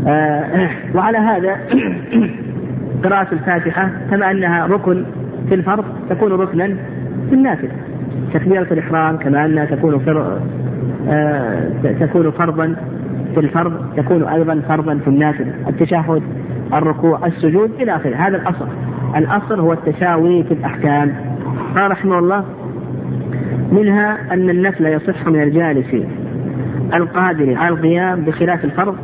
آه 0.09 0.71
وعلى 0.95 1.19
هذا 1.19 1.57
قراءة 3.05 3.35
الفاتحة 3.35 3.91
كما 4.11 4.31
أنها 4.31 4.67
ركن 4.67 5.05
في 5.49 5.55
الفرض 5.55 5.85
تكون 6.11 6.33
ركنا 6.33 6.67
في 7.29 7.35
النافل 7.35 7.69
تكبيرة 8.35 8.67
الإحرام 8.71 9.17
كما 9.17 9.45
أنها 9.45 9.65
تكون 9.65 9.99
فر... 9.99 10.39
آه 11.09 11.71
تكون 12.01 12.31
فرضا 12.31 12.77
في 13.35 13.41
الفرض 13.41 13.73
تكون 13.97 14.25
أيضا 14.25 14.63
فرضا 14.69 14.95
في 14.95 15.09
النافل 15.09 15.47
التشهد 15.69 16.23
الركوع 16.75 17.27
السجود 17.27 17.71
إلى 17.81 17.97
آخره. 17.97 18.17
هذا 18.17 18.37
الأصل. 18.37 18.67
الأصل 19.17 19.61
هو 19.61 19.73
التساوي 19.73 20.45
في 20.45 20.55
الأحكام. 20.55 21.15
قال 21.77 21.91
رحمه 21.91 22.19
الله 22.19 22.45
منها 23.73 24.19
أن 24.33 24.51
النفل 24.51 24.87
يصح 24.87 25.27
من 25.27 25.43
الجالس 25.43 25.95
القادر 26.95 27.55
على 27.55 27.69
القيام 27.69 28.25
بخلاف 28.25 28.65
الفرض 28.65 28.97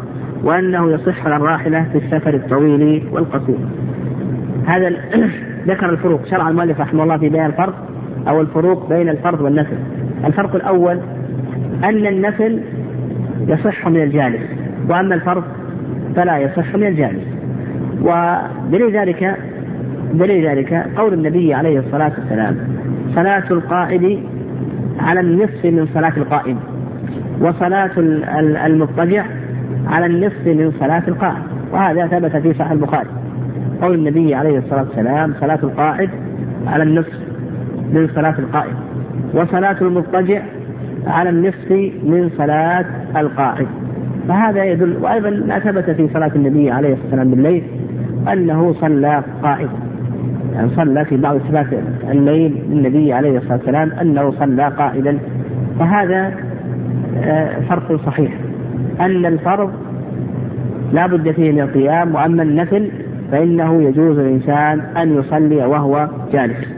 وأنه 0.44 0.90
يصح 0.90 1.26
على 1.26 1.36
الراحلة 1.36 1.86
في 1.92 1.98
السفر 1.98 2.34
الطويل 2.34 3.02
والقصير. 3.12 3.58
هذا 4.66 4.88
ذكر 5.66 5.90
الفروق. 5.90 6.26
شرع 6.26 6.48
المؤلف 6.48 6.80
رحمه 6.80 7.02
الله 7.02 7.18
في 7.18 7.28
بيان 7.28 7.46
الفرق 7.46 7.74
أو 8.28 8.40
الفروق 8.40 8.88
بين 8.88 9.08
الفرض 9.08 9.40
والنفل. 9.40 9.76
الفرق 10.24 10.54
الأول 10.54 11.00
أن 11.84 12.06
النفل 12.06 12.60
يصح 13.48 13.88
من 13.88 14.02
الجالس 14.02 14.42
وأما 14.88 15.14
الفرض 15.14 15.44
فلا 16.16 16.38
يصح 16.38 16.74
من 16.74 16.86
الجالس. 16.86 17.24
ودليل 18.02 18.96
ذلك 18.96 19.36
دليل 20.14 20.46
ذلك 20.46 20.86
قول 20.96 21.14
النبي 21.14 21.54
عليه 21.54 21.78
الصلاة 21.78 22.12
والسلام 22.18 22.56
صلاة 23.14 23.44
القائد 23.50 24.18
على 25.00 25.20
النصف 25.20 25.64
من 25.64 25.86
صلاة 25.94 26.12
القائم 26.16 26.58
وصلاة 27.40 27.90
المضطجع 28.66 29.24
على 29.86 30.06
النصف 30.06 30.46
من 30.46 30.72
صلاة 30.80 31.02
القائم 31.08 31.42
وهذا 31.72 32.06
ثبت 32.06 32.36
في 32.36 32.54
صحيح 32.54 32.70
البخاري. 32.70 33.08
قول 33.82 33.94
النبي 33.94 34.34
عليه 34.34 34.58
الصلاة 34.58 34.82
والسلام 34.82 35.34
صلاة 35.40 35.58
القائد 35.62 36.10
على 36.66 36.82
النصف 36.82 37.18
من 37.92 38.08
صلاة 38.14 38.34
القائم 38.38 38.74
وصلاة 39.34 39.76
المضطجع 39.80 40.42
على 41.06 41.30
النصف 41.30 41.70
من 42.02 42.30
صلاة 42.38 42.84
القائد 43.16 43.66
فهذا 44.28 44.64
يدل 44.64 44.96
وأيضا 45.00 45.30
ما 45.30 45.58
ثبت 45.58 45.90
في 45.90 46.08
صلاة 46.14 46.30
النبي 46.36 46.70
عليه 46.70 46.92
الصلاة 46.92 47.04
والسلام 47.04 47.30
بالليل 47.30 47.62
أنه 48.32 48.72
صلى 48.72 49.22
قائدا 49.42 49.70
يعني 50.54 50.68
صلى 50.76 51.04
في 51.04 51.16
بعض 51.16 51.38
صفات 51.38 51.66
الليل 52.10 52.62
للنبي 52.70 53.12
عليه 53.12 53.38
الصلاة 53.38 53.56
والسلام 53.56 53.92
أنه 53.92 54.30
صلى 54.30 54.68
قائدا 54.68 55.18
فهذا 55.78 56.34
آه، 57.16 57.60
فرق 57.68 58.06
صحيح. 58.06 58.32
أن 59.00 59.26
الفرض 59.26 59.70
لا 60.92 61.06
بد 61.06 61.30
فيه 61.30 61.52
من 61.52 61.60
القيام 61.60 62.14
وأما 62.14 62.42
النفل 62.42 62.90
فإنه 63.32 63.82
يجوز 63.82 64.18
للإنسان 64.18 64.80
أن 64.80 65.18
يصلي 65.18 65.56
وهو 65.56 66.08
جالس. 66.32 66.68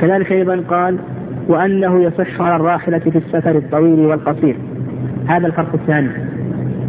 كذلك 0.00 0.32
أيضا 0.32 0.60
قال 0.68 0.98
وأنه 1.48 2.02
يصح 2.02 2.40
على 2.40 2.56
الراحلة 2.56 2.98
في 2.98 3.18
السفر 3.18 3.56
الطويل 3.56 4.06
والقصير. 4.06 4.56
هذا 5.26 5.46
الفرق 5.46 5.74
الثاني. 5.74 6.08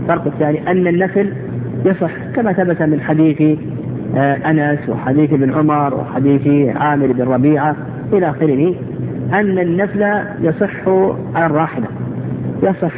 الفرق 0.01 0.25
الثاني 0.25 0.71
أن 0.71 0.87
النفل 0.87 1.33
يصح 1.85 2.11
كما 2.35 2.53
ثبت 2.53 2.81
من 2.81 3.01
حديث 3.01 3.59
آه، 4.15 4.35
أنس 4.49 4.89
وحديث 4.89 5.33
ابن 5.33 5.53
عمر 5.53 5.93
وحديث 5.93 6.75
عامر 6.75 7.11
بن 7.11 7.21
ربيعة 7.23 7.75
إلى 8.13 8.29
آخره 8.29 8.75
أن 9.33 9.59
النفل 9.59 10.03
يصح 10.41 10.87
على 11.35 11.45
الراحلة. 11.45 11.87
يصح 12.63 12.93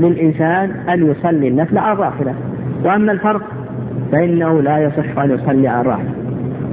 للإنسان 0.00 0.70
أن 0.70 1.10
يصلي 1.10 1.48
النفل 1.48 1.78
على 1.78 1.92
الراحلة. 1.92 2.34
وأما 2.84 3.12
الفرق 3.12 3.42
فإنه 4.12 4.62
لا 4.62 4.78
يصح 4.78 5.18
أن 5.18 5.30
يصلي 5.30 5.68
على 5.68 5.80
الراحلة 5.80 6.10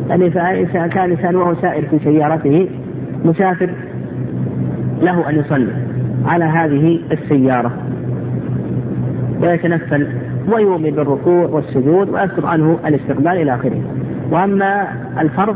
يعني 0.10 0.32
فإذا 0.32 0.88
كان 0.88 1.12
إنسان 1.12 1.36
وهو 1.36 1.56
سائر 1.56 1.86
في 1.88 2.00
سيارته 2.00 2.69
مسافر 3.26 3.69
له 5.02 5.30
أن 5.30 5.39
يصلي 5.39 5.71
على 6.26 6.45
هذه 6.45 7.00
السيارة. 7.12 7.71
ويتنفل 9.41 10.08
ويؤمن 10.54 10.91
بالركوع 10.91 11.45
والسجود 11.45 12.10
ويذكر 12.10 12.45
عنه 12.45 12.80
الاستقبال 12.86 13.28
إلى 13.28 13.56
آخره. 13.56 13.82
وأما 14.32 14.88
الفرض 15.19 15.56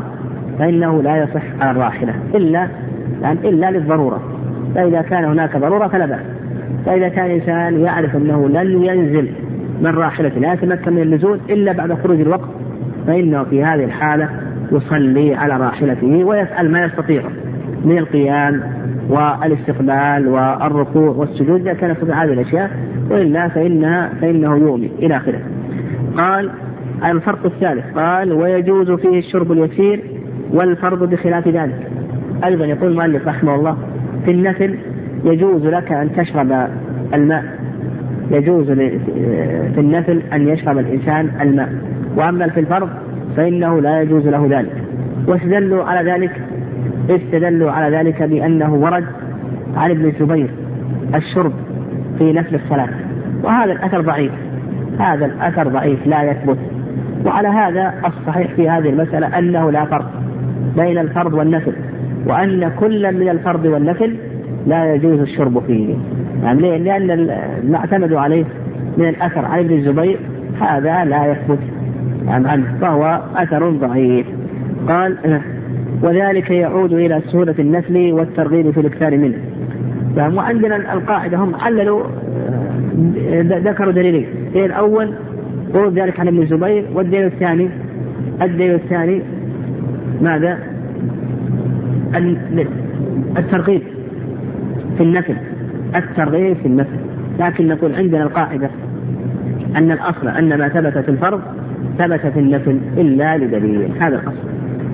فإنه 0.58 1.02
لا 1.02 1.16
يصح 1.16 1.42
على 1.60 1.70
الراحلة 1.70 2.14
إلا 2.34 2.68
يعني 3.22 3.48
إلا 3.48 3.70
للضرورة. 3.70 4.22
فإذا 4.74 5.02
كان 5.02 5.24
هناك 5.24 5.56
ضرورة 5.56 5.88
فلا 5.88 6.06
بأس. 6.06 6.20
فإذا 6.86 7.08
كان 7.08 7.30
إنسان 7.30 7.80
يعرف 7.80 8.16
أنه 8.16 8.48
لن 8.48 8.84
ينزل 8.84 9.28
من 9.82 9.90
راحلته 9.90 10.40
لا 10.40 10.52
يتمكن 10.52 10.92
من 10.92 11.02
النزول 11.02 11.40
إلا 11.50 11.72
بعد 11.72 11.94
خروج 11.94 12.20
الوقت 12.20 12.48
فإنه 13.06 13.44
في 13.44 13.64
هذه 13.64 13.84
الحالة 13.84 14.28
يصلي 14.72 15.34
على 15.34 15.56
راحلته 15.56 16.24
ويفعل 16.24 16.70
ما 16.70 16.84
يستطيع 16.84 17.22
من 17.84 17.98
القيام 17.98 18.62
والاستقبال 19.08 20.28
والركوع 20.28 21.10
والسجود 21.10 21.60
إذا 21.60 21.72
كان 21.72 21.90
يستطيع 21.90 22.24
هذه 22.24 22.32
الأشياء 22.32 22.70
وإلا 23.10 23.48
فإنها 23.48 24.12
فإنه 24.20 24.56
يؤمن 24.56 24.88
إلى 24.98 25.16
آخره. 25.16 25.40
قال 26.16 26.50
الفرق 27.04 27.46
الثالث 27.46 27.84
قال 27.98 28.32
ويجوز 28.32 28.90
فيه 28.90 29.18
الشرب 29.18 29.52
اليسير 29.52 30.02
والفرض 30.52 31.10
بخلاف 31.10 31.48
ذلك. 31.48 31.88
أيضا 32.44 32.64
يقول 32.64 32.90
المؤلف 32.90 33.28
رحمه 33.28 33.54
الله 33.54 33.76
في 34.24 34.30
النفل 34.30 34.78
يجوز 35.24 35.66
لك 35.66 35.92
أن 35.92 36.12
تشرب 36.16 36.68
الماء 37.14 37.61
يجوز 38.32 38.70
في 39.74 39.78
النفل 39.78 40.22
أن 40.32 40.48
يشرب 40.48 40.78
الإنسان 40.78 41.30
الماء. 41.40 41.68
وأما 42.16 42.48
في 42.48 42.60
الفرض 42.60 42.88
فإنه 43.36 43.80
لا 43.80 44.02
يجوز 44.02 44.28
له 44.28 44.46
ذلك. 44.50 44.72
واستدلوا 45.28 45.84
على 45.84 46.10
ذلك 46.10 46.30
استدلوا 47.10 47.70
على 47.70 47.96
ذلك 47.96 48.22
بأنه 48.22 48.74
ورد 48.74 49.04
عن 49.76 49.90
ابن 49.90 50.04
الزبير 50.04 50.50
الشرب 51.14 51.52
في 52.18 52.32
نفل 52.32 52.54
الصلاة. 52.54 52.88
وهذا 53.44 53.72
الأثر 53.72 54.00
ضعيف. 54.00 54.32
هذا 54.98 55.26
الأثر 55.26 55.68
ضعيف 55.68 56.06
لا 56.06 56.22
يثبت. 56.22 56.58
وعلى 57.26 57.48
هذا 57.48 57.94
الصحيح 58.06 58.54
في 58.54 58.68
هذه 58.68 58.88
المسألة 58.88 59.38
أنه 59.38 59.70
لا 59.70 59.84
فرق 59.84 60.10
بين 60.76 60.98
الفرض 60.98 61.34
والنفل 61.34 61.72
وأن 62.26 62.70
كل 62.80 63.14
من 63.14 63.28
الفرض 63.28 63.64
والنفل 63.64 64.16
لا 64.66 64.94
يجوز 64.94 65.20
الشرب 65.20 65.62
فيه. 65.66 65.94
يعني 66.42 66.60
ليه؟ 66.60 66.76
لأن 66.76 67.26
ما 67.64 67.76
اعتمدوا 67.76 68.20
عليه 68.20 68.44
من 68.98 69.08
الأثر 69.08 69.44
عن 69.44 69.58
ابن 69.58 69.78
الزبير 69.78 70.18
هذا 70.60 71.04
لا 71.04 71.26
يثبت 71.26 71.58
يعني 72.26 72.48
عنه 72.48 72.64
فهو 72.80 73.20
أثر 73.36 73.70
ضعيف 73.70 74.26
قال 74.88 75.40
وذلك 76.02 76.50
يعود 76.50 76.92
إلى 76.92 77.22
سهولة 77.26 77.54
النفل 77.58 78.12
والترغيب 78.12 78.70
في 78.70 78.80
الإكثار 78.80 79.16
منه 79.16 79.38
يعني 80.16 80.36
وعندنا 80.36 80.92
القاعدة 80.92 81.38
هم 81.38 81.54
عللوا 81.54 82.02
آه، 82.04 83.42
ذكروا 83.42 83.92
دليلين 83.92 84.26
الدليل 84.46 84.64
الأول 84.64 85.14
ورد 85.74 85.98
ذلك 85.98 86.20
عن 86.20 86.28
ابن 86.28 86.42
الزبير 86.42 86.84
والدليل 86.94 87.26
الثاني 87.26 87.68
الدليل 88.42 88.74
الثاني 88.74 89.22
ماذا؟ 90.20 90.58
الترغيب 93.36 93.82
في 94.96 95.02
النفل 95.02 95.34
الترغيب 95.96 96.56
في 96.56 96.66
النفل 96.66 96.96
لكن 97.40 97.68
نقول 97.68 97.94
عندنا 97.94 98.22
القاعدة 98.22 98.70
أن 99.76 99.90
الأصل 99.90 100.28
أن 100.28 100.58
ما 100.58 100.68
ثبت 100.68 100.98
في 100.98 101.08
الفرض 101.08 101.40
ثبت 101.98 102.20
في 102.20 102.40
النفل 102.40 102.78
إلا 102.96 103.38
لدليل 103.38 103.90
هذا 104.00 104.16
الأصل. 104.16 104.52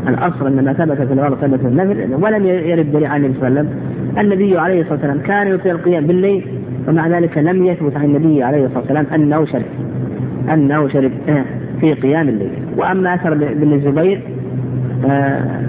الأصل 0.08 0.46
أن 0.46 0.64
ما 0.64 0.72
ثبت 0.72 0.96
في 0.96 1.12
الفرض 1.12 1.34
ثبت 1.34 1.60
في 1.60 1.66
النفل 1.66 2.14
ولم 2.14 2.46
يرد 2.46 2.92
دليل 2.92 3.06
عن 3.06 3.24
النبي 3.24 3.38
صلى 3.40 3.48
الله 3.48 3.60
عليه 3.60 3.68
وسلم. 3.68 3.80
النبي 4.18 4.58
عليه 4.58 4.80
الصلاة 4.80 4.94
والسلام 4.94 5.18
كان 5.18 5.48
يطيل 5.48 5.74
القيام 5.74 6.06
بالليل 6.06 6.44
ومع 6.88 7.08
ذلك 7.08 7.38
لم 7.38 7.66
يثبت 7.66 7.96
عن 7.96 8.04
النبي 8.04 8.42
عليه 8.42 8.64
الصلاة 8.64 8.80
والسلام 8.80 9.06
أنه 9.14 9.44
شرب. 9.44 9.66
أنه 10.52 10.88
شرب 10.88 11.12
في 11.80 11.94
قيام 11.94 12.28
الليل. 12.28 12.52
وأما 12.76 13.14
أثر 13.14 13.34
بن 13.34 13.72
الزبير 13.72 14.20
آه، 15.06 15.60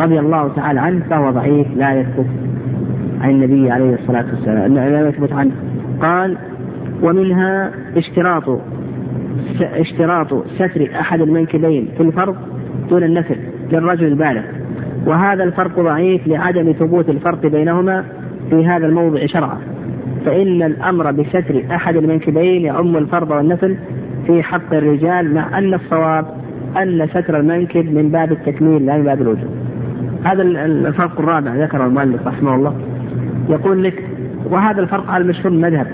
رضي 0.00 0.18
الله 0.18 0.48
تعالى 0.48 0.80
عنه 0.80 1.04
فهو 1.10 1.30
ضعيف 1.30 1.66
لا 1.76 2.00
يثبت. 2.00 2.26
عن 3.24 3.30
النبي 3.30 3.70
عليه 3.70 3.94
الصلاة 3.94 4.24
والسلام 4.30 4.74
لا 4.74 5.08
يثبت 5.08 5.32
عنه. 5.32 5.52
قال 6.00 6.36
ومنها 7.02 7.70
اشتراط 7.96 8.60
اشتراط 9.62 10.46
ستر 10.46 10.88
أحد 11.00 11.20
المنكبين 11.20 11.88
في 11.96 12.02
الفرض 12.02 12.36
دون 12.90 13.02
النفل 13.02 13.36
للرجل 13.72 14.06
البالغ. 14.06 14.42
وهذا 15.06 15.44
الفرق 15.44 15.80
ضعيف 15.80 16.26
لعدم 16.26 16.72
ثبوت 16.72 17.08
الفرق 17.08 17.46
بينهما 17.46 18.04
في 18.50 18.66
هذا 18.66 18.86
الموضع 18.86 19.26
شرعا. 19.26 19.58
فإن 20.26 20.62
الأمر 20.62 21.12
بستر 21.12 21.64
أحد 21.70 21.96
المنكبين 21.96 22.62
يعم 22.62 22.96
الفرض 22.96 23.30
والنفل 23.30 23.76
في 24.26 24.42
حق 24.42 24.74
الرجال 24.74 25.34
مع 25.34 25.58
أن 25.58 25.74
الصواب 25.74 26.26
أن 26.76 27.06
ستر 27.06 27.40
المنكب 27.40 27.94
من 27.94 28.08
باب 28.08 28.32
التكميل 28.32 28.86
لا 28.86 28.96
من 28.96 29.04
باب 29.04 29.22
الوجوب. 29.22 29.50
هذا 30.26 30.42
الفرق 30.42 31.20
الرابع 31.20 31.54
ذكره 31.54 31.86
المؤلف 31.86 32.26
رحمه 32.26 32.54
الله. 32.54 32.74
يقول 33.48 33.84
لك 33.84 34.02
وهذا 34.50 34.80
الفرق 34.80 35.10
على 35.10 35.24
المشهور 35.24 35.52
المذهب. 35.52 35.86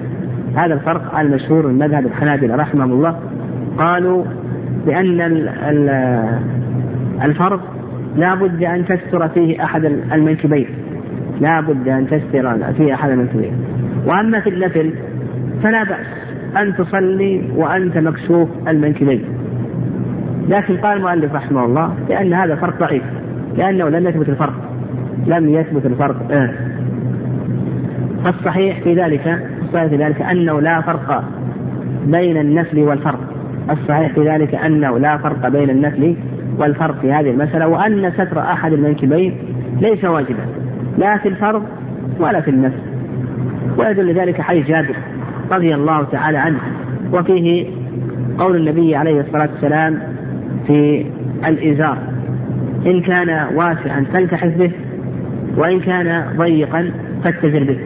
هذا 0.56 0.74
الفرق 0.74 1.14
على 1.14 1.28
المشهور 1.28 1.66
المذهب 1.66 2.06
الحنابلة 2.06 2.56
رحمهم 2.56 2.92
الله. 2.92 3.18
قالوا 3.78 4.24
بأن 4.86 5.20
الفرض 7.24 7.60
لا 8.16 8.34
بد 8.34 8.64
أن 8.64 8.86
تستر 8.86 9.28
فيه 9.28 9.64
أحد 9.64 9.84
المنكبين. 9.84 10.66
لا 11.40 11.60
بد 11.60 11.88
أن 11.88 12.06
تستر 12.06 12.72
فيه 12.72 12.94
أحد 12.94 13.10
المنكبين. 13.10 13.52
وأما 14.06 14.40
في 14.40 14.50
النفل 14.50 14.92
فلا 15.62 15.84
بأس 15.84 16.06
أن 16.56 16.76
تصلي 16.76 17.42
وأنت 17.56 17.98
مكشوف 17.98 18.48
المنكبين. 18.68 19.22
لكن 20.48 20.76
قال 20.76 20.96
المؤلف 20.96 21.34
رحمه 21.34 21.64
الله 21.64 21.94
لأن 22.08 22.34
هذا 22.34 22.56
فرق 22.56 22.78
ضعيف 22.80 23.02
لأنه 23.56 23.88
لم 23.88 24.08
يثبت 24.08 24.28
الفرق. 24.28 24.54
لم 25.26 25.48
يثبت 25.48 25.86
الفرق. 25.86 26.32
آه. 26.32 26.69
فالصحيح 28.24 28.80
في 28.80 28.94
ذلك 28.94 29.48
الصحيح 29.62 29.86
في 29.86 29.96
ذلك 29.96 30.22
أنه 30.22 30.60
لا 30.60 30.80
فرق 30.80 31.24
بين 32.06 32.36
النفل 32.36 32.78
والفرق. 32.78 33.20
الصحيح 33.70 34.12
في 34.12 34.28
ذلك 34.28 34.54
أنه 34.54 34.98
لا 34.98 35.18
فرق 35.18 35.48
بين 35.48 35.70
النفل 35.70 36.16
والفرق 36.58 37.00
في 37.00 37.12
هذه 37.12 37.30
المسألة 37.30 37.68
وأن 37.68 38.12
ستر 38.12 38.40
أحد 38.40 38.72
المنكبين 38.72 39.34
ليس 39.80 40.04
واجبا 40.04 40.42
لا 40.98 41.18
في 41.18 41.28
الفرض 41.28 41.62
ولا 42.20 42.40
في 42.40 42.50
النفل 42.50 42.80
ويدل 43.78 44.14
ذلك 44.14 44.40
حديث 44.40 44.66
جابر 44.66 44.96
رضي 45.50 45.74
الله 45.74 46.04
تعالى 46.04 46.38
عنه 46.38 46.58
وفيه 47.12 47.66
قول 48.38 48.56
النبي 48.56 48.96
عليه 48.96 49.20
الصلاة 49.20 49.48
والسلام 49.52 49.98
في 50.66 51.06
الإزار 51.46 51.98
إن 52.86 53.00
كان 53.00 53.46
واسعا 53.54 54.04
فالتحف 54.12 54.56
به 54.58 54.70
وإن 55.56 55.80
كان 55.80 56.24
ضيقا 56.36 56.90
فاتزر 57.24 57.64
به. 57.64 57.78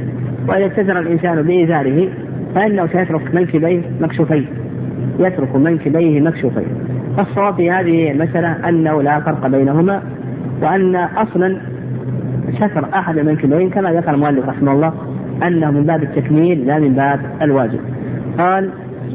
وإذا 0.48 0.66
اتزر 0.66 0.98
الإنسان 0.98 1.42
بإزاره 1.42 2.08
فإنه 2.54 2.86
سيترك 2.86 3.34
منكبيه 3.34 3.80
مكشوفين. 4.00 4.46
يترك 5.18 5.56
منكبيه 5.56 6.20
مكشوفين. 6.20 6.66
فالصواب 7.16 7.54
في 7.54 7.70
هذه 7.70 8.10
المسألة 8.10 8.68
أنه 8.68 9.02
لا 9.02 9.20
فرق 9.20 9.46
بينهما 9.46 10.02
وأن 10.62 10.96
أصلا 10.96 11.56
ستر 12.52 12.88
أحد 12.94 13.18
المنكبين 13.18 13.70
كما 13.70 13.92
ذكر 13.92 14.14
المؤلف 14.14 14.48
رحمه 14.48 14.72
الله 14.72 14.92
أنه 15.42 15.70
من 15.70 15.84
باب 15.84 16.02
التكميل 16.02 16.66
لا 16.66 16.78
من 16.78 16.94
باب 16.94 17.20
الواجب. 17.42 17.80
قال 18.38 18.70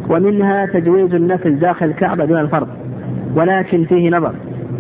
ومنها 0.10 0.65
تجويز 0.65 1.13
النفل 1.15 1.60
داخل 1.60 1.86
الكعبة 1.86 2.26
دون 2.26 2.39
الفرض 2.39 2.68
ولكن 3.36 3.86
فيه 3.86 4.10
نظر 4.10 4.34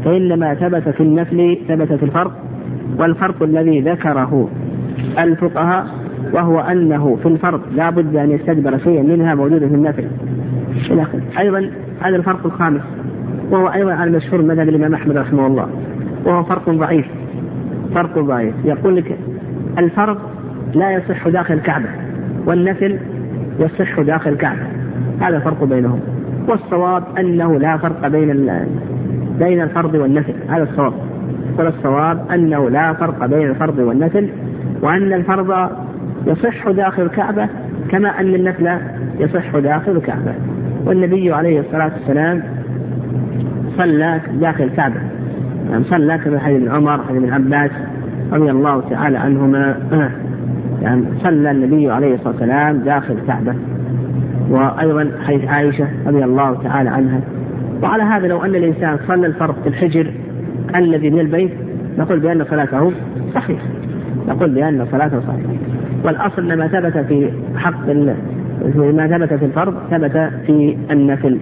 فإن 0.05 0.39
ما 0.39 0.53
ثبت 0.53 0.89
في 0.89 1.03
النفل 1.03 1.57
ثبت 1.67 1.93
في 1.93 2.03
الفرض 2.03 2.31
والفرق 2.99 3.43
الذي 3.43 3.81
ذكره 3.81 4.49
الفقهاء 5.19 5.87
وهو 6.33 6.59
أنه 6.59 7.15
في 7.23 7.27
الفرض 7.27 7.61
لا 7.75 7.89
بد 7.89 8.15
أن 8.15 8.31
يستدبر 8.31 8.77
شيئا 8.77 9.03
منها 9.03 9.35
موجودا 9.35 9.67
في 9.67 9.75
النفل 9.75 10.05
إلى 10.91 11.01
آخره. 11.01 11.21
أيضا 11.39 11.69
هذا 12.01 12.15
الفرق 12.15 12.45
الخامس 12.45 12.81
وهو 13.51 13.67
أيضا 13.67 13.93
على 13.93 14.11
مشهور 14.11 14.41
مذهب 14.41 14.69
الإمام 14.69 14.93
أحمد 14.93 15.17
رحمه 15.17 15.47
الله 15.47 15.67
وهو 16.25 16.43
فرق 16.43 16.69
ضعيف. 16.69 17.05
فرق 17.95 18.19
ضعيف. 18.19 18.53
يقول 18.65 18.95
لك 18.95 19.17
الفرض 19.77 20.17
لا 20.73 20.91
يصح 20.91 21.27
داخل 21.27 21.53
الكعبة 21.53 21.89
والنفل 22.45 22.97
يصح 23.59 23.99
داخل 23.99 24.31
الكعبة. 24.31 24.67
هذا 25.21 25.37
الفرق 25.37 25.63
بينهم. 25.63 25.99
والصواب 26.47 27.03
أنه 27.19 27.59
لا 27.59 27.77
فرق 27.77 28.07
بين 28.07 28.49
بين 29.39 29.61
الفرض 29.61 29.93
والنفل. 29.93 30.33
هذا 30.49 30.63
الصواب. 30.63 30.93
والصواب 31.57 32.31
أنه 32.31 32.69
لا 32.69 32.93
فرق 32.93 33.25
بين 33.25 33.49
الفرض 33.49 33.79
والنفل 33.79 34.29
وأن 34.81 35.13
الفرض 35.13 35.69
يصح 36.27 36.69
داخل 36.69 37.01
الكعبة 37.01 37.47
كما 37.89 38.19
أن 38.19 38.35
النفل 38.35 38.69
يصح 39.19 39.57
داخل 39.57 39.91
الكعبة. 39.91 40.33
والنبي 40.85 41.33
عليه 41.33 41.59
الصلاة 41.59 41.91
والسلام 41.99 42.43
صلى 43.77 44.19
داخل 44.33 44.63
الكعبة. 44.63 45.01
يعني 45.71 45.83
صلى 45.83 46.17
كما 46.17 46.39
حديث 46.39 46.61
ابن 46.61 46.75
عمر 46.75 47.03
حديث 47.03 47.23
ابن 47.23 47.33
عباس 47.33 47.71
رضي 48.31 48.51
الله 48.51 48.81
تعالى 48.89 49.17
عنهما. 49.17 49.75
يعني 50.81 51.03
صلى 51.23 51.51
النبي 51.51 51.91
عليه 51.91 52.15
الصلاة 52.15 52.33
والسلام 52.33 52.77
داخل 52.77 53.13
الكعبة. 53.13 53.55
وأيضا 54.49 55.11
حديث 55.27 55.45
عائشة 55.45 55.87
رضي 56.07 56.23
الله 56.23 56.63
تعالى 56.63 56.89
عنها. 56.89 57.21
وعلى 57.83 58.03
هذا 58.03 58.27
لو 58.27 58.43
أن 58.43 58.55
الإنسان 58.55 58.99
صلى 59.07 59.27
الفرض 59.27 59.55
في 59.63 59.69
الحجر 59.69 60.11
الذي 60.75 61.09
من 61.09 61.19
البيت 61.19 61.51
نقول 61.97 62.19
بأن 62.19 62.45
صلاته 62.49 62.91
صحيحة. 63.33 63.65
نقول 64.27 64.49
بأن 64.49 64.85
صلاته 64.91 65.19
صحيحة. 65.19 65.78
والأصل 66.03 66.57
ما 66.57 66.67
ثبت 66.67 66.97
في 66.97 67.31
حق 67.55 67.87
ما 68.75 69.07
ثبت 69.07 69.33
في 69.33 69.45
الفرض 69.45 69.75
ثبت 69.91 70.31
في 70.45 70.77
النفل. 70.91 71.39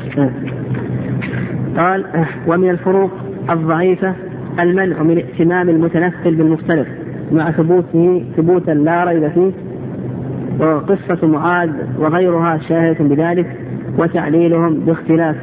قال 1.78 2.06
ومن 2.48 2.70
الفروق 2.70 3.12
الضعيفة 3.50 4.14
المنع 4.60 5.04
من 5.04 5.18
ائتمام 5.18 5.70
المتنفل 5.70 6.36
بالمفترض 6.36 6.86
مع 7.32 7.52
ثبوته 7.52 8.26
ثبوتا 8.38 8.72
لا 8.72 9.04
ريب 9.04 9.28
فيه 9.28 9.52
وقصة 10.60 11.28
معاذ 11.28 11.70
وغيرها 12.00 12.58
شاهدة 12.58 13.06
بذلك 13.06 13.58
وتعليلهم 13.98 14.80
باختلاف 14.80 15.36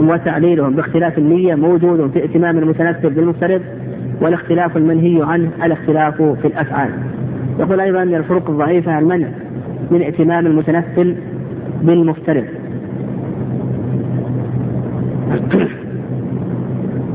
وتعليلهم 0.00 0.74
باختلاف 0.74 1.18
النية 1.18 1.54
موجود 1.54 2.10
في 2.10 2.18
ائتمام 2.18 2.58
المتنفل 2.58 3.10
بالمفترض 3.10 3.62
والاختلاف 4.20 4.76
المنهي 4.76 5.22
عنه 5.22 5.50
الاختلاف 5.64 6.22
في 6.22 6.46
الأفعال. 6.46 6.90
يقول 7.58 7.80
أيضا 7.80 8.04
من 8.04 8.14
الفروق 8.14 8.50
الضعيفة 8.50 8.98
المنع 8.98 9.28
من 9.90 10.02
ائتمام 10.02 10.46
المتنفل 10.46 11.16
بالمفترض. 11.82 12.44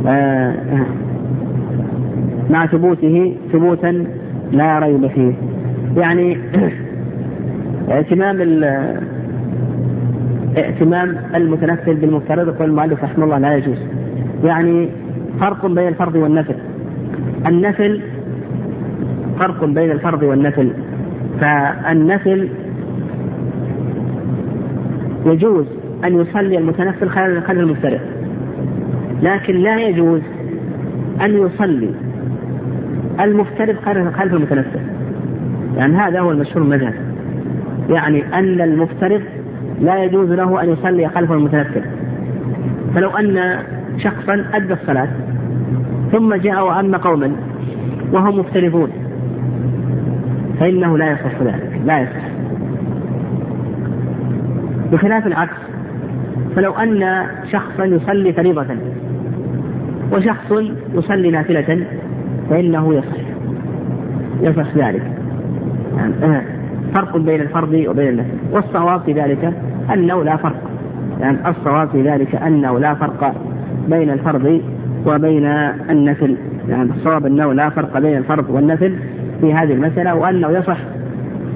آه، 0.08 0.56
مع 2.50 2.66
ثبوته 2.66 3.36
ثبوتا 3.54 4.06
لا 4.52 4.80
ريب 4.80 5.08
فيه. 5.08 5.34
يعني 5.98 6.38
ائتمام 7.90 8.64
ائتمام 10.58 11.18
المتنفل 11.36 11.96
بالمفترض 11.96 12.48
يقول 12.48 12.70
المؤلف 12.70 13.04
رحمه 13.04 13.26
الله 13.26 13.38
لا 13.38 13.56
يجوز. 13.56 13.78
يعني 14.44 14.90
فرق 15.40 15.66
بين 15.66 15.88
الفرض 15.88 16.16
والنفل. 16.16 16.56
النفل 17.48 18.02
فرق 19.40 19.66
بين 19.66 19.92
الفرض 19.92 20.24
والنفل 20.24 20.72
فالنفل 21.42 22.50
يجوز 25.26 25.66
أن 26.06 26.22
يصلي 26.22 26.58
المتنفل 26.58 27.10
خلف 27.10 27.52
المفترض 27.52 28.00
لكن 29.22 29.56
لا 29.56 29.78
يجوز 29.78 30.22
أن 31.22 31.38
يصلي 31.38 31.90
المفترض 33.20 33.76
خلف 33.86 34.34
المتنفل. 34.34 34.80
يعني 35.78 35.96
هذا 35.96 36.20
هو 36.20 36.32
المشهور 36.32 36.64
المذهب. 36.64 36.94
يعني 37.90 38.24
أن 38.34 38.62
المفترض 38.62 39.22
لا 39.82 40.04
يجوز 40.04 40.32
له 40.32 40.64
أن 40.64 40.70
يصلي 40.70 41.10
خلف 41.10 41.32
المتنفل. 41.32 41.82
فلو 42.96 43.10
أن 43.10 43.58
شخصا 43.98 44.46
أدى 44.54 44.74
الصلاة 44.74 45.08
ثم 46.12 46.36
جاء 46.36 46.66
وأما 46.66 46.98
قوما 46.98 47.32
وهم 48.14 48.40
مفترضون 48.40 48.90
فإنه 50.60 50.98
لا 50.98 51.12
يصح 51.12 51.42
ذلك 51.42 51.82
لا 51.86 52.00
يصح. 52.00 52.32
بخلاف 54.92 55.28
العكس 55.28 55.58
فلو 56.56 56.72
أن 56.72 57.26
شخصا 57.52 57.86
يصلي 57.86 58.34
فريضة 58.34 58.66
وشخص 60.14 60.52
يصلي 60.94 61.32
نافلة 61.32 61.86
فإنه 62.50 62.94
يصح 62.94 63.18
يصح 64.42 64.78
ذلك. 64.78 65.04
يعني 65.98 66.42
فرق 66.96 67.18
بين 67.18 67.42
الفرض 67.42 67.74
وبين 67.88 68.08
النفل. 68.08 68.38
والصواب 68.52 69.02
في 69.02 69.14
ذلك 69.14 69.54
أنه 69.94 70.24
لا 70.24 70.38
فرق. 70.38 70.62
يعني 71.20 71.50
الصواب 71.50 71.90
في 71.90 72.02
ذلك 72.02 72.36
أنه 72.36 72.80
لا 72.80 72.94
فرق 72.94 73.36
بين 73.88 74.10
الفرض 74.10 74.62
وبين 75.06 75.46
النفل. 75.90 76.38
يعني 76.70 76.92
الصواب 76.92 77.26
أنه 77.26 77.54
لا 77.54 77.70
فرق 77.70 78.00
بين 78.00 78.18
الفرض 78.18 78.50
والنفل 78.50 78.96
في 79.42 79.54
هذه 79.54 79.74
المسألة 79.74 80.16
وأنه 80.16 80.52
يصح 80.52 80.78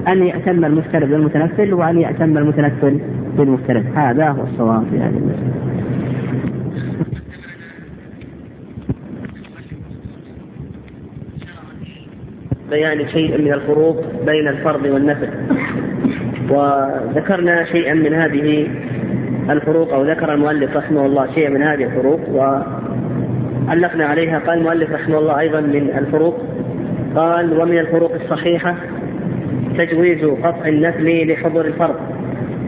أن 0.08 0.26
يأتم 0.26 0.66
المفترض 0.66 1.10
بالمتنفل 1.10 1.74
وأن 1.74 2.00
يأتم 2.00 2.38
المتنفل 2.38 3.00
بالمفترض 3.38 3.86
هذا 3.96 4.30
هو 4.30 4.44
الصواب 4.44 4.84
في 4.92 4.98
هذه 4.98 5.18
المسألة. 5.18 5.54
بيان 12.72 13.08
شيء 13.08 13.42
من 13.42 13.54
الفروق 13.54 14.02
بين 14.26 14.48
الفرض 14.48 14.86
والنفل. 14.86 15.30
وذكرنا 16.50 17.66
شيئا 17.66 17.94
من 17.94 18.14
هذه 18.14 18.68
الفروق 19.50 19.94
أو 19.94 20.04
ذكر 20.04 20.34
المؤلف 20.34 20.78
رحمه 20.78 21.06
الله 21.06 21.36
شيئا 21.36 21.50
من 21.50 21.62
هذه 21.62 21.84
الفروق 21.84 22.20
وعلقنا 23.68 24.06
عليها 24.06 24.40
قال 24.40 24.58
المؤلف 24.58 24.92
رحمه 24.92 25.18
الله 25.20 25.40
أيضا 25.40 25.62
من 25.62 25.90
الفروق. 25.98 26.42
قال 27.16 27.62
ومن 27.62 27.78
الفروق 27.78 28.14
الصحيحة 28.14 28.76
تجويز 29.78 30.26
قطع 30.26 30.68
النفل 30.68 31.32
لحضور 31.32 31.66
الفرض 31.66 31.96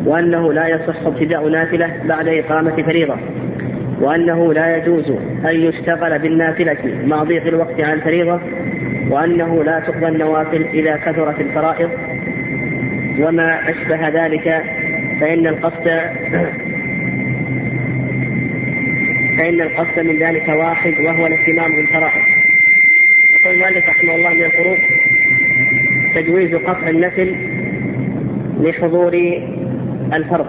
وأنه 0.05 0.53
لا 0.53 0.67
يصح 0.67 1.05
ابتداء 1.05 1.47
نافلة 1.49 1.93
بعد 2.05 2.27
إقامة 2.27 2.83
فريضة 2.83 3.15
وأنه 4.01 4.53
لا 4.53 4.77
يجوز 4.77 5.11
أن 5.45 5.55
يشتغل 5.61 6.19
بالنافلة 6.19 6.77
مع 7.05 7.23
ضيق 7.23 7.47
الوقت 7.47 7.81
عن 7.81 7.93
الفريضة 7.93 8.39
وأنه 9.09 9.63
لا 9.63 9.79
تقضى 9.79 10.07
النوافل 10.07 10.61
إذا 10.73 10.95
كثرت 10.95 11.41
الفرائض. 11.41 11.89
وما 13.19 13.69
أشبه 13.69 14.07
ذلك 14.07 14.63
فإن 15.21 15.47
القصد 15.47 16.01
فإن 19.37 19.61
القصد 19.61 19.99
من 19.99 20.19
ذلك 20.19 20.47
واحد 20.49 20.93
وهو 20.93 21.27
الاهتمام 21.27 21.75
بالفرائض. 21.75 22.23
يقول 23.35 23.53
المؤلف 23.53 23.89
رحمه 23.89 24.15
الله 24.15 24.29
من 24.29 24.43
الفروق 24.43 24.77
تجويز 26.15 26.55
قطع 26.55 26.89
النفل 26.89 27.35
لحضور 28.59 29.41
الفرض 30.13 30.47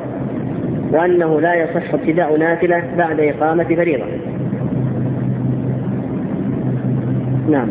وأنه 0.91 1.41
لا 1.41 1.55
يصح 1.55 1.95
ابتداء 1.95 2.37
نافلة 2.37 2.83
بعد 2.97 3.21
إقامة 3.21 3.65
فريضة. 3.65 4.07
نعم. 7.51 7.71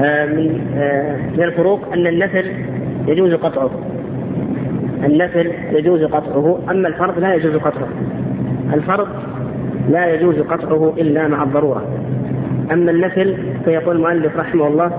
آه، 0.00 0.26
من 0.26 0.60
آه، 0.76 1.16
من 1.36 1.42
الفروق 1.42 1.92
أن 1.92 2.06
النفل 2.06 2.52
يجوز 3.08 3.34
قطعه. 3.34 3.70
النفل 5.04 5.52
يجوز 5.72 6.04
قطعه 6.04 6.58
أما 6.70 6.88
الفرض 6.88 7.18
لا 7.18 7.34
يجوز 7.34 7.56
قطعه. 7.56 7.88
الفرض 8.74 9.08
لا 9.88 10.14
يجوز 10.14 10.40
قطعه 10.40 10.94
إلا 10.98 11.28
مع 11.28 11.42
الضرورة. 11.42 11.84
أما 12.72 12.90
النفل 12.90 13.36
فيقول 13.64 13.96
المؤلف 13.96 14.36
رحمه 14.36 14.66
الله 14.66 14.90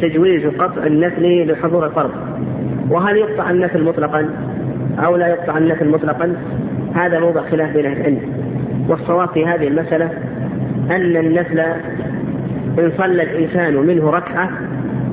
تجويز 0.00 0.46
قطع 0.46 0.86
النفل 0.86 1.52
لحضور 1.52 1.86
الفرض. 1.86 2.10
وهل 2.90 3.16
يقطع 3.16 3.50
النفل 3.50 3.84
مطلقا 3.84 4.30
أو 4.98 5.16
لا 5.16 5.26
يقطع 5.26 5.58
النفل 5.58 5.88
مطلقا؟ 5.88 6.36
هذا 6.94 7.20
موضع 7.20 7.42
خلاف 7.42 7.72
بين 7.72 7.86
العلم. 7.86 8.20
والصواب 8.88 9.28
في 9.28 9.46
هذه 9.46 9.68
المسألة 9.68 10.10
أن 10.90 11.16
النفل 11.16 11.60
إن 12.78 12.92
صلى 12.98 13.22
الإنسان 13.22 13.76
منه 13.76 14.10
ركعة 14.10 14.50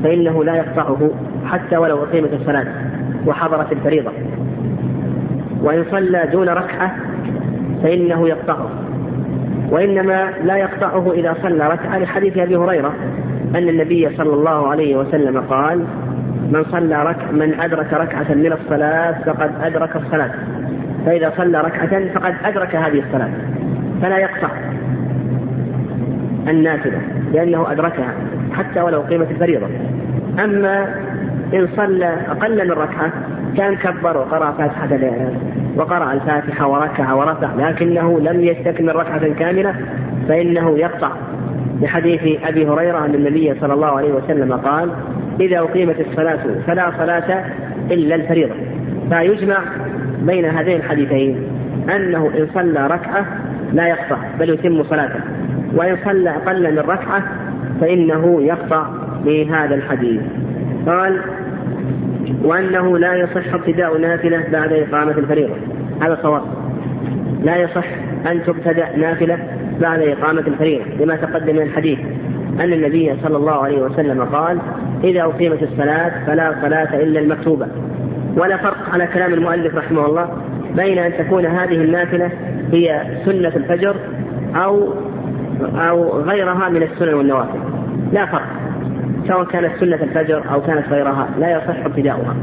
فإنه 0.03 0.43
لا 0.43 0.55
يقطعه 0.55 1.09
حتى 1.45 1.77
ولو 1.77 2.03
أقيمت 2.03 2.33
الصلاة 2.33 2.65
وحضرت 3.27 3.71
الفريضة. 3.71 4.11
وإن 5.61 5.83
صلى 5.91 6.29
دون 6.31 6.49
ركعة 6.49 6.95
فإنه 7.85 8.27
يقطعه. 8.27 8.69
وإنما 9.69 10.29
لا 10.43 10.57
يقطعه 10.57 11.11
إذا 11.11 11.35
صلى. 11.43 11.67
ركعة 11.67 11.97
لحديث 11.97 12.37
أبي 12.37 12.55
هريرة 12.55 12.93
أن 13.55 13.69
النبي 13.69 14.09
صلى 14.17 14.33
الله 14.33 14.67
عليه 14.67 14.95
وسلم 14.95 15.39
قال 15.39 15.85
من 16.51 16.63
صلى 16.63 17.03
ركع 17.03 17.31
من 17.31 17.59
أدرك 17.59 17.93
ركعة 17.93 18.33
من 18.33 18.53
الصلاة 18.53 19.15
فقد 19.25 19.51
أدرك 19.61 19.95
الصلاة. 19.95 20.31
فإذا 21.05 21.33
صلى 21.37 21.61
ركعة 21.61 22.13
فقد 22.13 22.35
أدرك 22.45 22.75
هذه 22.75 22.99
الصلاة. 22.99 23.29
فلا 24.01 24.17
يقطع 24.17 24.49
النافلة 26.47 27.01
لأنه 27.33 27.71
أدركها 27.71 28.13
حتى 28.51 28.81
ولو 28.81 29.01
قيمة 29.01 29.27
الفريضة. 29.31 29.67
أما 30.43 30.95
إن 31.53 31.67
صلى 31.75 32.17
أقل 32.27 32.67
من 32.67 32.71
ركعة 32.71 33.11
كان 33.57 33.75
كبر 33.75 34.17
وقرأ 34.17 34.51
فاتحة 34.51 34.87
وقرأ 35.75 36.13
الفاتحة 36.13 36.67
وركع 36.67 37.13
ورفع 37.13 37.49
لكنه 37.57 38.19
لم 38.19 38.43
يستكمل 38.43 38.95
ركعة 38.95 39.33
كاملة 39.33 39.75
فإنه 40.27 40.77
يقطع. 40.77 41.11
لحديث 41.81 42.21
أبي 42.43 42.67
هريرة 42.67 43.05
أن 43.05 43.15
النبي 43.15 43.53
صلى 43.61 43.73
الله 43.73 43.87
عليه 43.87 44.13
وسلم 44.13 44.53
قال 44.53 44.89
إذا 45.39 45.59
أقيمت 45.59 45.99
الصلاة 45.99 46.39
فلا 46.67 46.91
صلاة 46.97 47.45
إلا 47.91 48.15
الفريضة. 48.15 48.53
فيجمع 49.09 49.57
بين 50.21 50.45
هذين 50.45 50.75
الحديثين 50.75 51.43
أنه 51.95 52.31
إن 52.37 52.47
صلى 52.53 52.87
ركعة 52.87 53.25
لا 53.73 53.87
يقطع 53.87 54.17
بل 54.39 54.49
يتم 54.49 54.83
صلاته. 54.83 55.19
وإن 55.75 55.97
صلى 56.05 56.29
أقل 56.29 56.71
من 56.71 56.79
ركعة 56.79 57.23
فإنه 57.81 58.41
يقطع 58.41 58.87
بهذا 59.25 59.75
الحديث. 59.75 60.21
قال 60.87 61.21
وأنه 62.43 62.97
لا 62.97 63.15
يصح 63.15 63.53
ابتداء 63.53 63.97
نافلة 63.97 64.43
بعد 64.51 64.73
إقامة 64.73 65.11
الفريضة. 65.17 65.53
هذا 66.01 66.17
صواب 66.21 66.41
لا 67.43 67.57
يصح 67.57 67.85
أن 68.27 68.43
تبتدأ 68.43 68.97
نافلة 68.97 69.37
بعد 69.81 70.01
إقامة 70.01 70.39
الفريضة 70.39 70.83
لما 70.99 71.15
تقدم 71.15 71.55
من 71.55 71.61
الحديث 71.61 71.99
أن 72.59 72.73
النبي 72.73 73.13
صلى 73.23 73.37
الله 73.37 73.63
عليه 73.63 73.81
وسلم 73.81 74.23
قال 74.23 74.59
إذا 75.03 75.23
أقيمت 75.23 75.63
الصلاة 75.63 76.25
فلا 76.27 76.55
صلاة 76.61 76.95
إلا 77.03 77.19
المكتوبة. 77.19 77.67
ولا 78.37 78.57
فرق 78.57 78.89
على 78.93 79.07
كلام 79.07 79.33
المؤلف 79.33 79.75
رحمه 79.75 80.05
الله 80.05 80.29
بين 80.75 80.97
أن 80.97 81.17
تكون 81.17 81.45
هذه 81.45 81.75
النافلة 81.75 82.31
هي 82.71 83.01
سنة 83.25 83.51
الفجر 83.55 83.95
أو 84.55 84.93
أو 85.75 86.21
غيرها 86.21 86.69
من 86.69 86.83
السنن 86.83 87.13
والنوافل. 87.13 87.59
لا 88.11 88.25
فرق. 88.25 88.64
سواء 89.27 89.43
كانت 89.43 89.71
سنة 89.79 90.03
الفجر 90.03 90.43
أو 90.53 90.61
كانت 90.61 90.89
غيرها 90.89 91.29
لا 91.39 91.51
يصح 91.51 91.85
ابتداؤها. 91.85 92.35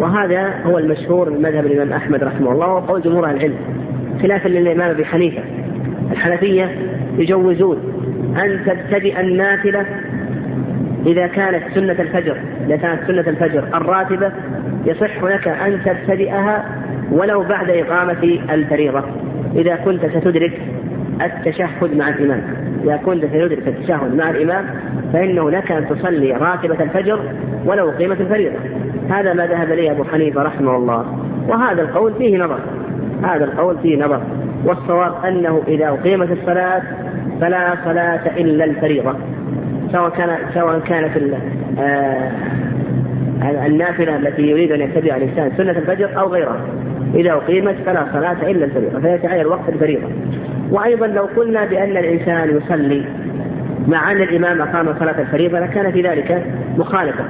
وهذا 0.00 0.54
هو 0.64 0.78
المشهور 0.78 1.30
من 1.30 1.42
مذهب 1.42 1.66
الإمام 1.66 1.92
أحمد 1.92 2.24
رحمه 2.24 2.52
الله 2.52 2.66
وقول 2.66 3.02
جمهور 3.02 3.30
العلم 3.30 3.56
خلافا 4.22 4.48
للإمام 4.48 4.90
أبي 4.90 5.04
حنيفة. 5.04 5.42
الحنفية 6.12 6.70
يجوزون 7.18 7.78
أن 8.36 8.60
تبتدئ 8.66 9.20
النافلة 9.20 9.86
إذا 11.06 11.26
كانت 11.26 11.62
سنة 11.74 11.92
الفجر 11.92 12.36
إذا 12.66 12.76
كانت 12.76 13.00
سنة 13.06 13.20
الفجر 13.20 13.64
الراتبة 13.74 14.32
يصح 14.86 15.22
لك 15.22 15.48
أن 15.48 15.80
تبتدئها 15.84 16.64
ولو 17.12 17.42
بعد 17.42 17.70
إقامة 17.70 18.38
الفريضة. 18.50 19.02
إذا 19.56 19.76
كنت 19.76 20.06
ستدرك 20.06 20.60
التشهد 21.22 21.96
مع 21.96 22.08
الإمام. 22.08 22.42
إذا 22.84 22.96
كنت 22.96 23.24
سيدرك 23.24 23.68
التشهد 23.68 24.14
مع 24.14 24.30
الإمام 24.30 24.64
فإنه 25.12 25.50
لك 25.50 25.72
أن 25.72 25.88
تصلي 25.88 26.32
راتبة 26.32 26.82
الفجر 26.82 27.20
ولو 27.64 27.90
قيمة 27.90 28.16
الفريضة 28.20 28.56
هذا 29.10 29.32
ما 29.32 29.46
ذهب 29.46 29.72
إليه 29.72 29.90
أبو 29.90 30.04
حنيفة 30.04 30.42
رحمه 30.42 30.76
الله. 30.76 31.06
وهذا 31.48 31.82
القول 31.82 32.14
فيه 32.14 32.38
نظر. 32.38 32.58
هذا 33.22 33.44
القول 33.44 33.78
فيه 33.78 34.04
نظر. 34.04 34.20
والصواب 34.64 35.24
أنه 35.24 35.62
إذا 35.68 35.88
أقيمت 35.88 36.30
الصلاة 36.30 36.82
فلا 37.40 37.76
صلاة 37.84 38.20
إلا 38.36 38.64
الفريضة. 38.64 39.14
سواء 39.92 40.10
كان 40.10 40.36
سواء 40.54 40.78
كانت 40.78 41.16
آه 41.78 42.30
النافلة 43.66 44.16
التي 44.16 44.42
يريد 44.42 44.72
أن 44.72 44.80
يتبع 44.80 45.16
الإنسان 45.16 45.52
سنة 45.56 45.70
الفجر 45.70 46.20
أو 46.20 46.28
غيرها. 46.28 46.60
إذا 47.14 47.32
أقيمت 47.32 47.74
فلا 47.86 48.06
صلاة 48.12 48.50
إلا 48.50 48.64
الفريضة. 48.64 49.00
فيتعين 49.00 49.46
وقت 49.46 49.68
الفريضة. 49.68 50.08
وأيضا 50.70 51.06
لو 51.06 51.24
قلنا 51.36 51.64
بأن 51.64 51.96
الإنسان 51.96 52.56
يصلي 52.56 53.04
مع 53.88 54.12
أن 54.12 54.16
الإمام 54.22 54.62
أقام 54.62 54.94
صلاة 54.98 55.20
الفريضة 55.20 55.60
لكان 55.60 55.92
في 55.92 56.02
ذلك 56.02 56.46
مخالفة 56.78 57.24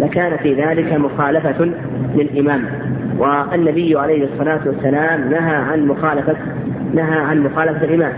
لكان 0.00 0.36
في 0.36 0.54
ذلك 0.54 0.92
مخالفة 0.92 1.70
للإمام. 2.14 2.64
والنبي 3.18 3.98
عليه 3.98 4.24
الصلاة 4.24 4.60
والسلام 4.66 5.30
نهى 5.30 5.56
عن 5.56 5.86
مخالفة 5.86 6.36
نهى 6.94 7.18
عن 7.18 7.40
مخالفة 7.40 7.84
الإمام. 7.84 8.12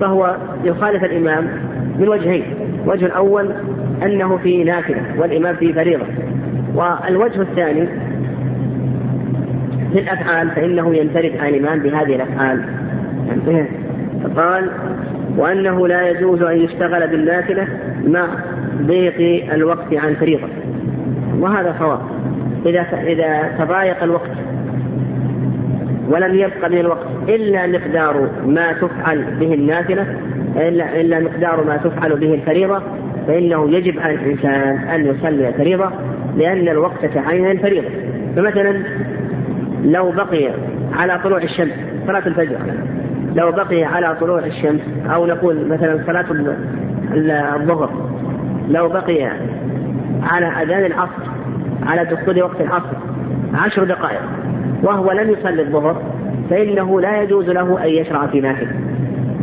فهو 0.00 0.36
يخالف 0.64 1.04
الإمام 1.04 1.46
من 1.98 2.08
وجهين 2.08 2.44
الوجه 2.84 3.06
الأول 3.06 3.52
أنه 4.02 4.36
في 4.36 4.64
نافلة 4.64 5.02
والإمام 5.18 5.56
في 5.56 5.72
فريضة. 5.72 6.06
والوجه 6.74 7.42
الثاني 7.42 7.86
في 9.92 9.98
الأفعال 9.98 10.50
فإنه 10.50 10.94
ينفرد 10.96 11.32
عن 11.40 11.48
الإمام 11.48 11.78
بهذه 11.78 12.14
الأفعال. 12.16 12.64
قال 14.36 14.70
وأنه 15.36 15.88
لا 15.88 16.08
يجوز 16.08 16.42
أن 16.42 16.56
يشتغل 16.56 17.08
بالنافلة 17.08 17.68
مع 18.06 18.28
ضيق 18.82 19.52
الوقت 19.52 19.94
عن 19.94 20.14
فريضة 20.14 20.48
وهذا 21.38 21.74
صواب. 21.78 22.00
إذا 22.66 22.86
إذا 23.06 23.50
تضايق 23.58 24.02
الوقت 24.02 24.30
ولم 26.08 26.34
يبق 26.34 26.68
من 26.68 26.78
الوقت 26.78 27.06
إلا 27.28 27.66
مقدار 27.66 28.30
ما 28.46 28.72
تفعل 28.72 29.24
به 29.40 29.54
النافلة 29.54 30.06
إلا 30.56 31.00
إلا 31.00 31.20
مقدار 31.20 31.64
ما 31.64 31.76
تفعل 31.76 32.16
به 32.16 32.34
الفريضة 32.34 32.82
فإنه 33.26 33.70
يجب 33.70 33.98
على 34.00 34.14
الإنسان 34.14 34.78
أن 34.78 35.06
يصلي 35.06 35.48
الفريضة 35.48 35.90
لأن 36.36 36.68
الوقت 36.68 37.06
تعين 37.06 37.50
الفريضة. 37.50 37.88
فمثلا 38.36 38.82
لو 39.84 40.10
بقي 40.10 40.50
على 40.92 41.20
طلوع 41.24 41.38
الشمس 41.42 41.74
صلاة 42.06 42.26
الفجر 42.26 42.56
لو 43.34 43.52
بقي 43.52 43.84
على 43.84 44.16
طلوع 44.20 44.38
الشمس 44.38 44.80
أو 45.14 45.26
نقول 45.26 45.68
مثلا 45.68 46.02
صلاة 46.06 46.26
الظهر 47.56 47.90
لو 48.68 48.88
بقي 48.88 49.30
على 50.22 50.46
أذان 50.46 50.84
العصر 50.84 51.22
على 51.82 52.04
دخول 52.04 52.42
وقت 52.42 52.60
العصر 52.60 52.96
عشر 53.54 53.84
دقائق 53.84 54.20
وهو 54.82 55.12
لم 55.12 55.30
يصلي 55.30 55.62
الظهر 55.62 56.02
فإنه 56.50 57.00
لا 57.00 57.22
يجوز 57.22 57.50
له 57.50 57.84
أن 57.84 57.88
يشرع 57.88 58.26
في 58.26 58.40
نافلة. 58.40 58.70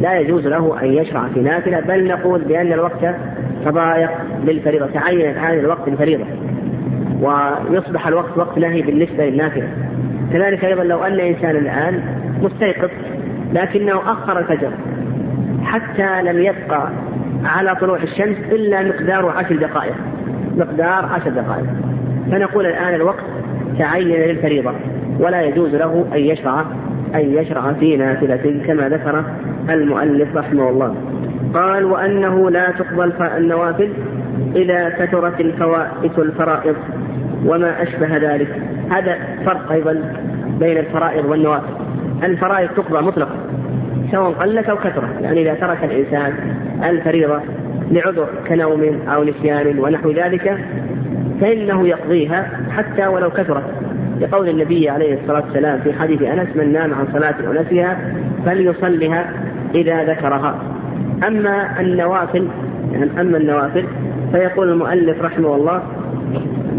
لا 0.02 0.20
يجوز 0.20 0.48
له 0.48 0.82
أن 0.82 0.94
يشرع 0.94 1.28
في 1.34 1.40
نافلة 1.40 1.80
بل 1.80 2.08
نقول 2.08 2.42
بأن 2.42 2.74
الوقت 2.74 3.16
تضايق 3.66 4.12
للفريضة 4.44 4.88
تعين 4.88 5.38
هذا 5.38 5.60
الوقت 5.60 5.88
الفريضة 5.88 6.26
ويصبح 7.22 8.08
الوقت 8.08 8.38
وقت 8.38 8.58
نهي 8.58 8.82
بالنسبة 8.82 9.26
للنافلة. 9.26 9.68
كذلك 10.34 10.66
أيضا 10.66 10.84
لو 10.84 11.04
أن 11.04 11.20
إنسانا 11.20 11.60
الآن 11.60 12.02
مستيقظ 12.42 12.90
لكنه 13.54 14.12
أخر 14.12 14.40
الفجر 14.40 14.72
حتى 15.64 16.22
لم 16.22 16.40
يبقى 16.40 16.90
على 17.46 17.76
طلوع 17.76 17.98
الشمس 18.04 18.38
إلا 18.52 18.84
مقدار 18.84 19.30
عشر 19.30 19.56
دقائق. 19.56 19.96
مقدار 20.58 21.06
عشر 21.06 21.30
دقائق. 21.30 21.66
فنقول 22.32 22.66
الآن 22.66 22.96
الوقت 22.96 23.24
تعين 23.80 24.08
للفريضة 24.08 24.72
ولا 25.20 25.42
يجوز 25.42 25.76
له 25.76 26.06
أن 26.14 26.20
يشرع 26.20 26.62
أن 27.16 27.34
يشرع 27.34 27.74
في 27.74 27.98
نافلة 27.98 28.62
كما 28.68 28.90
ذكر 28.90 29.24
المؤلف 29.70 30.38
رحمه 30.38 30.70
الله. 30.70 30.96
قال 31.54 31.86
وأنه 31.86 32.50
لا 32.50 32.72
تقبل 32.72 33.14
النوافل 33.38 33.90
إذا 34.56 34.90
كثرت 34.90 35.42
الفوائت 35.42 36.20
الفرائض 36.20 36.76
وما 37.46 37.84
أشبه 37.84 38.18
ذلك. 38.18 38.62
هذا 38.92 39.18
فرق 39.46 39.72
أيضا 39.72 40.14
بين 40.60 40.78
الفرائض 40.78 41.26
والنوافل. 41.26 41.74
الفرائض 42.24 42.70
تقضى 42.70 43.06
مطلقا 43.06 43.36
سواء 44.12 44.32
قلت 44.32 44.70
أو 44.70 44.78
كثرت 44.78 45.22
يعني 45.22 45.42
إذا 45.42 45.54
ترك 45.54 45.84
الإنسان 45.84 46.34
الفريضة 46.84 47.40
لعذر 47.92 48.28
كنوم 48.48 49.00
أو 49.08 49.24
نسيان 49.24 49.80
ونحو 49.80 50.12
ذلك 50.12 50.58
فإنه 51.42 51.88
يقضيها 51.88 52.50
حتى 52.70 53.08
ولو 53.08 53.30
كثرت. 53.30 53.64
لقول 54.22 54.50
النبي 54.50 54.90
عليه 54.90 55.14
الصلاة 55.22 55.44
والسلام 55.46 55.80
في 55.80 55.94
حديث 55.94 56.22
أنس 56.22 56.56
من 56.56 56.74
نام 56.74 56.94
عن 56.94 57.08
صلاة 57.14 57.36
ونسيها 57.50 57.98
فليصلها 58.46 59.32
إذا 59.76 60.04
ذكرها. 60.04 60.56
أما 61.28 61.80
النوافل 61.80 62.48
يعني 62.92 63.22
أما 63.22 63.38
النوافل 63.38 63.86
فيقول 64.32 64.70
المؤلف 64.70 65.22
رحمه 65.22 65.56
الله 65.56 65.82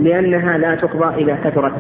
لأنها 0.03 0.59
لا 0.59 0.75
تقضى 0.75 1.23
إذا 1.23 1.39
كثرت. 1.45 1.73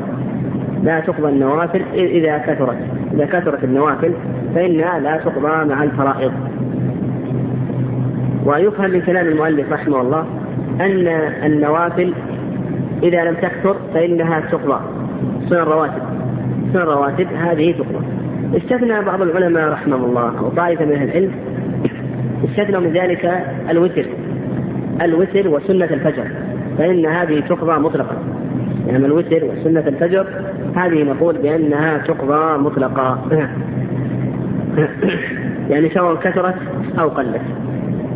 لا 0.82 1.00
تقضى 1.00 1.28
النوافل 1.28 1.82
إذا 1.94 2.38
كثرت. 2.38 2.76
إذا 3.14 3.26
كثرت 3.26 3.64
النوافل 3.64 4.12
فإنها 4.54 4.98
لا 4.98 5.16
تقضى 5.16 5.64
مع 5.74 5.82
الفرائض. 5.82 6.32
ويفهم 8.44 8.90
من 8.90 9.00
كلام 9.00 9.26
المؤلف 9.28 9.72
رحمه 9.72 10.00
الله 10.00 10.26
أن 10.80 11.08
النوافل 11.44 12.14
إذا 13.02 13.24
لم 13.24 13.34
تكثر 13.34 13.76
فإنها 13.94 14.40
تقضى. 14.40 14.80
سنن 15.48 15.58
الرواتب. 15.58 16.02
سنن 16.72 16.82
الرواتب 16.82 17.26
هذه 17.36 17.72
تقضى. 17.72 18.04
استثنى 18.56 19.02
بعض 19.02 19.22
العلماء 19.22 19.72
رحمه 19.72 19.96
الله 19.96 20.42
وطائفة 20.42 20.84
من 20.84 20.92
أهل 20.92 21.08
العلم 21.08 21.30
استثنوا 22.44 22.80
من 22.80 22.92
ذلك 22.92 23.44
الوتر. 23.70 24.06
الوتر 25.02 25.48
وسنة 25.48 25.84
الفجر. 25.84 26.26
فإن 26.78 27.06
هذه 27.06 27.40
تقضى 27.40 27.80
مطلقا. 27.80 28.16
يعني 28.86 29.06
الوتر 29.06 29.44
وسنة 29.44 29.84
الفجر. 29.86 30.26
هذه 30.76 31.02
نقول 31.02 31.38
بأنها 31.38 31.98
تقضى 31.98 32.58
مطلقا. 32.58 33.18
يعني 35.70 35.90
سواء 35.90 36.14
كثرت 36.14 36.54
أو 36.98 37.08
قلت. 37.08 37.40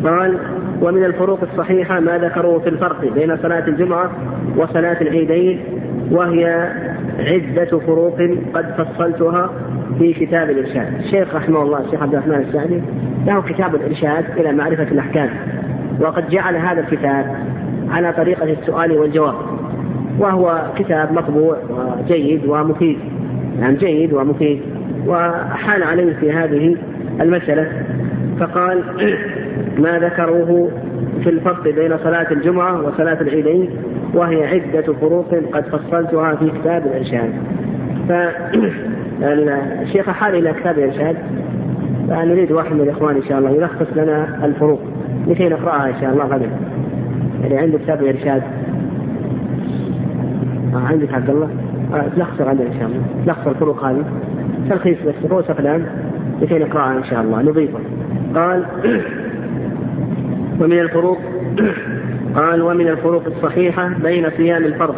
قال 0.05 0.39
ومن 0.83 1.05
الفروق 1.05 1.41
الصحيحة 1.53 2.01
ما 2.01 2.19
ذكروه 2.19 2.59
في 2.59 2.69
الفرق 2.69 3.15
بين 3.15 3.37
صلاة 3.37 3.69
الجمعة 3.69 4.11
وصلاة 4.57 5.01
العيدين 5.01 5.61
وهي 6.11 6.73
عدة 7.19 7.79
فروق 7.79 8.21
قد 8.55 8.75
فصلتها 8.79 9.51
في 9.99 10.13
كتاب 10.13 10.51
الإرشاد. 10.51 10.95
الشيخ 10.99 11.35
رحمه 11.35 11.63
الله 11.63 11.81
الشيخ 11.81 12.03
عبد 12.03 12.15
الرحمن 12.15 12.35
السعدي 12.35 12.83
له 13.27 13.43
كتاب 13.43 13.75
الإرشاد 13.75 14.25
إلى 14.37 14.53
معرفة 14.53 14.83
الأحكام 14.83 15.31
وقد 16.01 16.29
جعل 16.29 16.57
هذا 16.57 16.81
الكتاب 16.81 17.37
على 17.91 18.13
طريقة 18.13 18.53
السؤال 18.53 18.93
والجواب. 18.93 19.35
وهو 20.21 20.63
كتاب 20.77 21.13
مطبوع 21.13 21.57
وجيد 21.71 22.47
ومفيد. 22.47 22.99
يعني 23.61 23.77
جيد 23.77 24.13
ومفيد. 24.13 24.61
وحال 25.07 25.83
عليه 25.83 26.13
في 26.21 26.33
هذه 26.33 26.77
المسألة 27.21 27.69
فقال 28.41 28.83
ما 29.85 29.99
ذكروه 29.99 30.71
في 31.23 31.31
الفرق 31.31 31.63
بين 31.65 31.99
صلاة 31.99 32.33
الجمعة 32.33 32.83
وصلاة 32.87 33.21
العيدين 33.21 33.71
وهي 34.15 34.47
عدة 34.47 34.93
فروق 34.93 35.35
قد 35.53 35.65
فصلتها 35.65 36.35
في 36.35 36.51
كتاب 36.61 36.87
الإرشاد. 36.87 37.33
فالشيخ 39.19 40.11
حال 40.21 40.35
إلى 40.35 40.53
كتاب 40.53 40.79
الإرشاد 40.79 41.17
فنريد 42.09 42.53
واحد 42.53 42.73
من 42.73 42.81
الإخوان 42.81 43.17
إن 43.17 43.23
شاء 43.23 43.39
الله 43.39 43.51
يلخص 43.51 43.87
لنا 43.97 44.45
الفروق 44.45 44.81
لكي 45.27 45.49
نقرأها 45.49 45.89
إن 45.89 46.01
شاء 46.01 46.13
الله 46.13 46.25
غدا. 46.25 46.51
يعني 47.43 47.59
عند 47.59 47.77
كتاب 47.77 48.03
الإرشاد. 48.03 48.43
عندك 50.75 51.15
عبد 51.15 51.31
الله؟ 51.31 51.49
آه 51.95 52.09
تلخص 52.17 52.41
عندنا 52.41 52.67
إن 52.67 52.79
شاء 52.79 52.89
الله. 52.89 53.03
تلخص 53.27 53.47
الفروق 53.47 53.85
هذه. 53.85 54.05
تلخيص 54.71 54.99
بس 55.07 55.31
رؤوس 55.31 55.51
أقلام 55.51 55.87
لكي 56.43 56.59
نقرأها 56.59 56.99
إن 56.99 57.05
شاء 57.05 57.21
الله. 57.21 57.43
نضيفه. 57.43 57.79
قال 58.35 58.65
ومن 60.61 60.79
الفروق 60.79 61.19
قال 62.35 62.63
ومن 62.63 62.89
الفروق 62.89 63.27
الصحيحة 63.27 63.89
بين 64.03 64.31
صيام 64.31 64.65
الفرض 64.65 64.95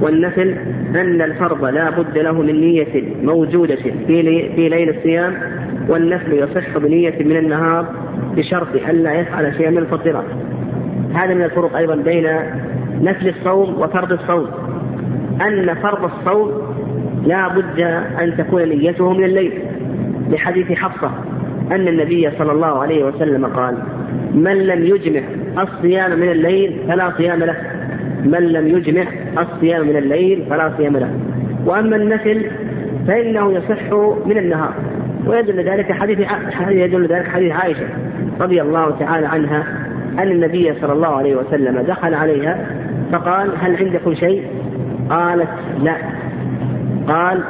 والنفل 0.00 0.56
أن 0.96 1.22
الفرض 1.22 1.64
لا 1.64 1.90
بد 1.90 2.18
له 2.18 2.32
من 2.32 2.60
نية 2.60 3.02
موجودة 3.22 3.76
في 3.76 3.92
في 4.56 4.68
ليل 4.68 4.88
الصيام 4.88 5.34
والنفل 5.88 6.32
يصح 6.32 6.78
بنية 6.78 7.14
من 7.24 7.36
النهار 7.36 7.86
بشرط 8.36 8.68
ألا 8.88 9.12
يفعل 9.12 9.54
شيئا 9.54 9.70
من 9.70 9.78
الفطرات 9.78 10.24
هذا 11.14 11.34
من 11.34 11.42
الفروق 11.42 11.76
أيضا 11.76 11.96
بين 11.96 12.28
نفل 13.00 13.28
الصوم 13.28 13.80
وفرض 13.80 14.12
الصوم. 14.12 14.46
أن 15.46 15.74
فرض 15.74 16.04
الصوم 16.04 16.52
لا 17.26 17.48
بد 17.48 17.80
أن 18.20 18.36
تكون 18.36 18.62
نيته 18.62 19.12
من 19.12 19.24
الليل. 19.24 19.52
لحديث 20.30 20.72
حفصة 20.72 21.10
أن 21.72 21.88
النبي 21.88 22.30
صلى 22.38 22.52
الله 22.52 22.82
عليه 22.82 23.04
وسلم 23.04 23.46
قال 23.46 23.78
من 24.34 24.58
لم 24.58 24.86
يجمع 24.86 25.20
الصيام 25.58 26.20
من 26.20 26.28
الليل 26.28 26.80
فلا 26.88 27.12
صيام 27.16 27.38
له. 27.38 27.56
من 28.24 28.52
لم 28.52 28.68
يجمع 28.68 29.04
الصيام 29.38 29.88
من 29.88 29.96
الليل 29.96 30.46
فلا 30.50 30.72
صيام 30.76 30.96
له. 30.96 31.10
وأما 31.66 31.96
النفل 31.96 32.46
فإنه 33.06 33.52
يصح 33.52 33.92
من 34.26 34.38
النهار. 34.38 34.74
ويدل 35.26 35.64
ذلك 35.64 35.92
حديث 35.92 36.18
يدل 36.68 37.06
ذلك 37.06 37.28
حديث 37.28 37.52
عائشة 37.52 37.86
رضي 38.40 38.62
الله 38.62 38.90
تعالى 38.90 39.26
عنها 39.26 39.64
أن 40.18 40.30
النبي 40.30 40.74
صلى 40.80 40.92
الله 40.92 41.08
عليه 41.08 41.36
وسلم 41.36 41.80
دخل 41.80 42.14
عليها 42.14 42.66
فقال 43.12 43.50
هل 43.58 43.76
عندكم 43.76 44.14
شيء؟ 44.14 44.42
قالت 45.10 45.48
لا. 45.82 45.96
قال 47.08 47.42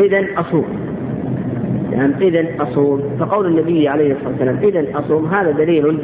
إذا 0.00 0.26
أصوم. 0.36 0.64
يعني 1.92 2.12
إذا 2.20 2.46
أصوم. 2.60 3.02
فقول 3.20 3.46
النبي 3.46 3.88
عليه 3.88 4.12
الصلاة 4.12 4.28
والسلام 4.30 4.56
إذا 4.62 4.98
أصوم 4.98 5.26
هذا 5.26 5.50
دليل 5.50 5.98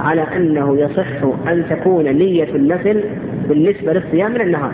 على 0.00 0.22
أنه 0.36 0.78
يصح 0.78 1.48
أن 1.48 1.64
تكون 1.70 2.04
نية 2.04 2.54
النفل 2.54 3.04
بالنسبة 3.48 3.92
للصيام 3.92 4.30
من 4.30 4.40
النهار. 4.40 4.72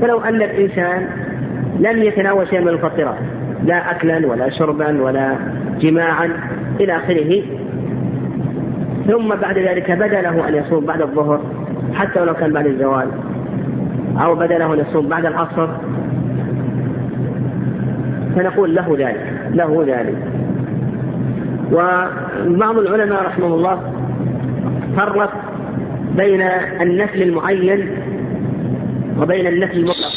فلو 0.00 0.20
أن 0.20 0.42
الإنسان 0.42 1.06
لم 1.80 2.02
يتناول 2.02 2.48
شيئا 2.48 2.60
من 2.60 2.68
المفطرات 2.68 3.18
لا 3.64 3.90
أكلا 3.90 4.26
ولا 4.26 4.50
شربا 4.50 5.02
ولا 5.02 5.36
جماعا 5.80 6.30
إلى 6.80 6.96
آخره 6.96 7.42
ثم 9.06 9.28
بعد 9.28 9.58
ذلك 9.58 9.90
بدا 9.90 10.22
له 10.22 10.48
أن 10.48 10.54
يصوم 10.54 10.86
بعد 10.86 11.02
الظهر 11.02 11.40
حتى 11.94 12.20
ولو 12.20 12.34
كان 12.34 12.52
بعد 12.52 12.66
الزوال. 12.66 13.08
أو 14.20 14.34
بدا 14.34 14.58
له 14.58 14.74
أن 14.74 14.78
يصوم 14.78 15.08
بعد 15.08 15.26
العصر. 15.26 15.68
فنقول 18.36 18.74
له 18.74 18.96
ذلك 18.98 19.26
له 19.50 19.84
ذلك. 19.86 20.16
وبعض 21.72 22.78
العلماء 22.78 23.22
رحمه 23.26 23.46
الله 23.46 23.92
فرق 24.96 25.32
بين 26.16 26.42
النسل 26.80 27.22
المعين 27.22 27.90
وبين 29.18 29.46
النسل 29.46 29.78
المطلق. 29.78 30.12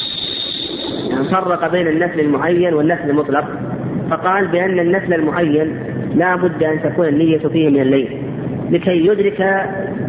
يعني 1.12 1.24
فرق 1.24 1.72
بين 1.72 1.88
النسل 1.88 2.20
المعين 2.20 2.74
والنسل 2.74 3.10
المطلق. 3.10 3.46
فقال 4.10 4.48
بأن 4.48 4.80
النسل 4.80 5.14
المعين 5.14 5.80
لا 6.16 6.36
بد 6.36 6.64
أن 6.64 6.82
تكون 6.84 7.08
النية 7.08 7.38
فيه 7.38 7.70
من 7.70 7.82
الليل 7.82 8.22
لكي 8.72 9.08
يدرك 9.08 9.42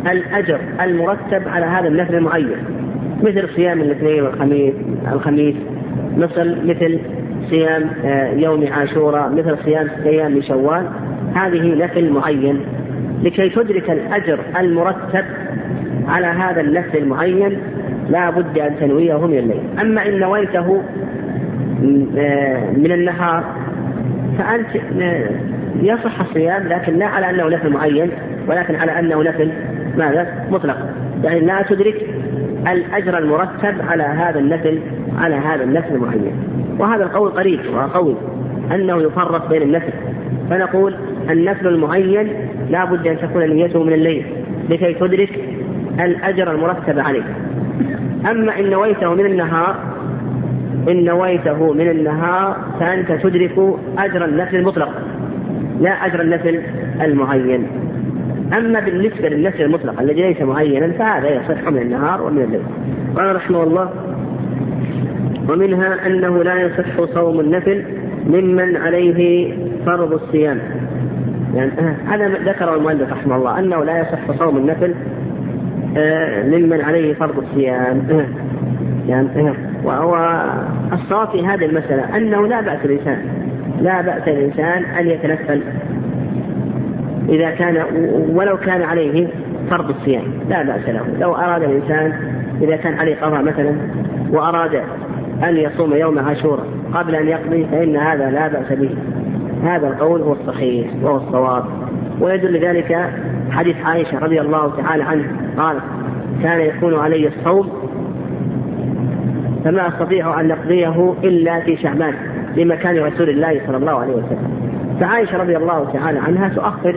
الأجر 0.06 0.60
المرتب 0.82 1.48
على 1.48 1.66
هذا 1.66 1.88
النسل 1.88 2.14
المعين. 2.14 2.75
مثل 3.22 3.48
صيام 3.56 3.80
الاثنين 3.80 4.22
والخميس 4.22 4.74
الخميس 5.12 5.54
مثل 6.16 6.56
مثل 6.64 7.00
صيام 7.50 7.90
آه، 8.04 8.32
يوم 8.32 8.66
عاشوراء 8.72 9.28
مثل 9.28 9.56
صيام 9.64 9.88
أيام 10.06 10.32
من 10.32 10.42
شوال. 10.42 10.86
هذه 11.34 11.74
نفل 11.74 12.10
معين. 12.10 12.60
لكي 13.22 13.48
تدرك 13.48 13.90
الأجر 13.90 14.40
المرتب 14.58 15.24
على 16.08 16.26
هذا 16.26 16.60
النفل 16.60 16.98
المعين 16.98 17.58
لا 18.08 18.30
بد 18.30 18.58
أن 18.58 18.76
تنويه 18.80 19.26
من 19.26 19.38
الليل. 19.38 19.60
أما 19.80 20.06
إن 20.06 20.18
نويته 20.18 20.82
آه، 22.18 22.70
من 22.70 22.92
النهار 22.92 23.44
فأنت 24.38 24.66
آه، 25.00 25.30
يصح 25.82 26.20
الصيام 26.20 26.68
لكن 26.68 26.98
لا 26.98 27.06
على 27.06 27.30
أنه 27.30 27.48
نفل 27.48 27.70
معين 27.70 28.10
ولكن 28.48 28.74
على 28.74 28.98
أنه 28.98 29.22
نفل 29.22 29.50
ماذا؟ 29.96 30.46
مطلق. 30.50 30.76
يعني 31.24 31.40
لا 31.40 31.62
تدرك 31.62 32.06
الأجر 32.72 33.18
المرتب 33.18 33.74
على 33.88 34.02
هذا 34.02 34.38
النفل 34.38 34.80
على 35.18 35.34
هذا 35.34 35.64
النفل 35.64 35.94
المعين 35.94 36.32
وهذا 36.78 37.04
القول 37.04 37.30
قريب 37.30 37.60
وقوي 37.74 38.14
أنه 38.74 39.02
يفرق 39.02 39.48
بين 39.48 39.62
النفل 39.62 39.92
فنقول 40.50 40.94
النفل 41.30 41.66
المعين 41.66 42.28
لا 42.70 42.84
بد 42.84 43.06
أن 43.06 43.18
تكون 43.18 43.42
نيته 43.44 43.82
من 43.82 43.92
الليل 43.92 44.26
لكي 44.70 44.94
تدرك 44.94 45.30
الأجر 46.00 46.50
المرتب 46.50 46.98
عليه 46.98 47.36
أما 48.30 48.60
إن 48.60 48.70
نويته 48.70 49.14
من 49.14 49.26
النهار 49.26 49.76
إن 50.88 51.04
نويته 51.04 51.72
من 51.72 51.90
النهار 51.90 52.56
فأنت 52.80 53.12
تدرك 53.12 53.58
أجر 53.98 54.24
النفل 54.24 54.56
المطلق 54.56 54.90
لا 55.80 55.90
أجر 55.90 56.20
النفل 56.20 56.62
المعين. 57.00 57.66
أما 58.52 58.80
بالنسبة 58.80 59.28
للنفل 59.28 59.62
المطلق 59.62 60.00
الذي 60.00 60.22
ليس 60.22 60.40
معينا 60.40 60.92
فهذا 60.92 61.28
يصح 61.28 61.68
من 61.68 61.82
النهار 61.82 62.22
ومن 62.22 62.42
الليل. 62.42 62.62
قال 63.16 63.36
رحمه 63.36 63.62
الله 63.62 63.90
ومنها 65.48 66.06
أنه 66.06 66.42
لا 66.42 66.54
يصح 66.54 67.14
صوم 67.14 67.40
النفل 67.40 67.84
ممن 68.26 68.76
عليه 68.76 69.52
فرض 69.86 70.12
الصيام. 70.12 70.58
يعني 71.54 71.70
آه، 71.78 71.96
هذا 72.06 72.28
ذكر 72.28 72.74
المؤلف 72.74 73.12
رحمه 73.12 73.36
الله 73.36 73.58
أنه 73.58 73.84
لا 73.84 74.00
يصح 74.00 74.38
صوم 74.38 74.56
النفل 74.56 74.94
آه، 75.96 76.42
ممن 76.42 76.80
عليه 76.80 77.14
فرض 77.14 77.38
الصيام. 77.38 78.02
آه، 78.10 78.26
يعني 79.08 79.52
وهو 79.84 80.44
الصواب 80.92 81.28
في 81.28 81.46
هذه 81.46 81.64
المسألة 81.64 82.16
أنه 82.16 82.46
لا 82.46 82.60
بأس 82.60 82.84
الإنسان 82.84 83.18
لا 83.80 84.00
بأس 84.00 84.28
الإنسان 84.28 84.84
أن 84.84 85.06
يتنفل. 85.06 85.60
إذا 87.28 87.50
كان 87.50 87.84
ولو 88.28 88.56
كان 88.56 88.82
عليه 88.82 89.28
فرض 89.70 89.90
الصيام 89.90 90.24
لا 90.48 90.62
بأس 90.62 90.88
له. 90.88 91.04
لو 91.20 91.34
أراد 91.34 91.62
الإنسان 91.62 92.12
إذا 92.62 92.76
كان 92.76 92.94
عليه 92.94 93.16
قضاء 93.16 93.42
مثلا 93.42 93.76
وأراد 94.30 94.74
أن 95.44 95.56
يصوم 95.56 95.94
يوم 95.94 96.18
عاشوراء 96.18 96.66
قبل 96.94 97.14
أن 97.14 97.28
يقضي 97.28 97.64
فإن 97.64 97.96
هذا 97.96 98.30
لا 98.30 98.48
بأس 98.48 98.72
به. 98.72 98.90
هذا 99.64 99.88
القول 99.88 100.20
هو 100.22 100.32
الصحيح 100.32 100.86
وهو 101.02 101.16
الصواب. 101.16 101.64
ويدل 102.20 102.58
ذلك 102.58 103.10
حديث 103.50 103.76
عائشة 103.84 104.18
رضي 104.18 104.40
الله 104.40 104.76
تعالى 104.76 105.02
عنها. 105.02 105.26
قال 105.58 105.76
كان 106.42 106.60
يكون 106.60 106.94
علي 106.94 107.28
الصوم 107.28 107.68
فما 109.64 109.88
أستطيع 109.88 110.40
أن 110.40 110.50
أقضيه 110.50 111.14
إلا 111.24 111.60
في 111.60 111.76
شعبان 111.76 112.14
لمكان 112.56 112.98
رسول 112.98 113.30
الله 113.30 113.60
صلى 113.66 113.76
الله 113.76 114.00
عليه 114.00 114.12
وسلم. 114.12 114.55
فعائشة 115.00 115.38
رضي 115.38 115.56
الله 115.56 115.90
تعالى 115.92 116.18
عنها 116.18 116.48
تؤخر 116.48 116.96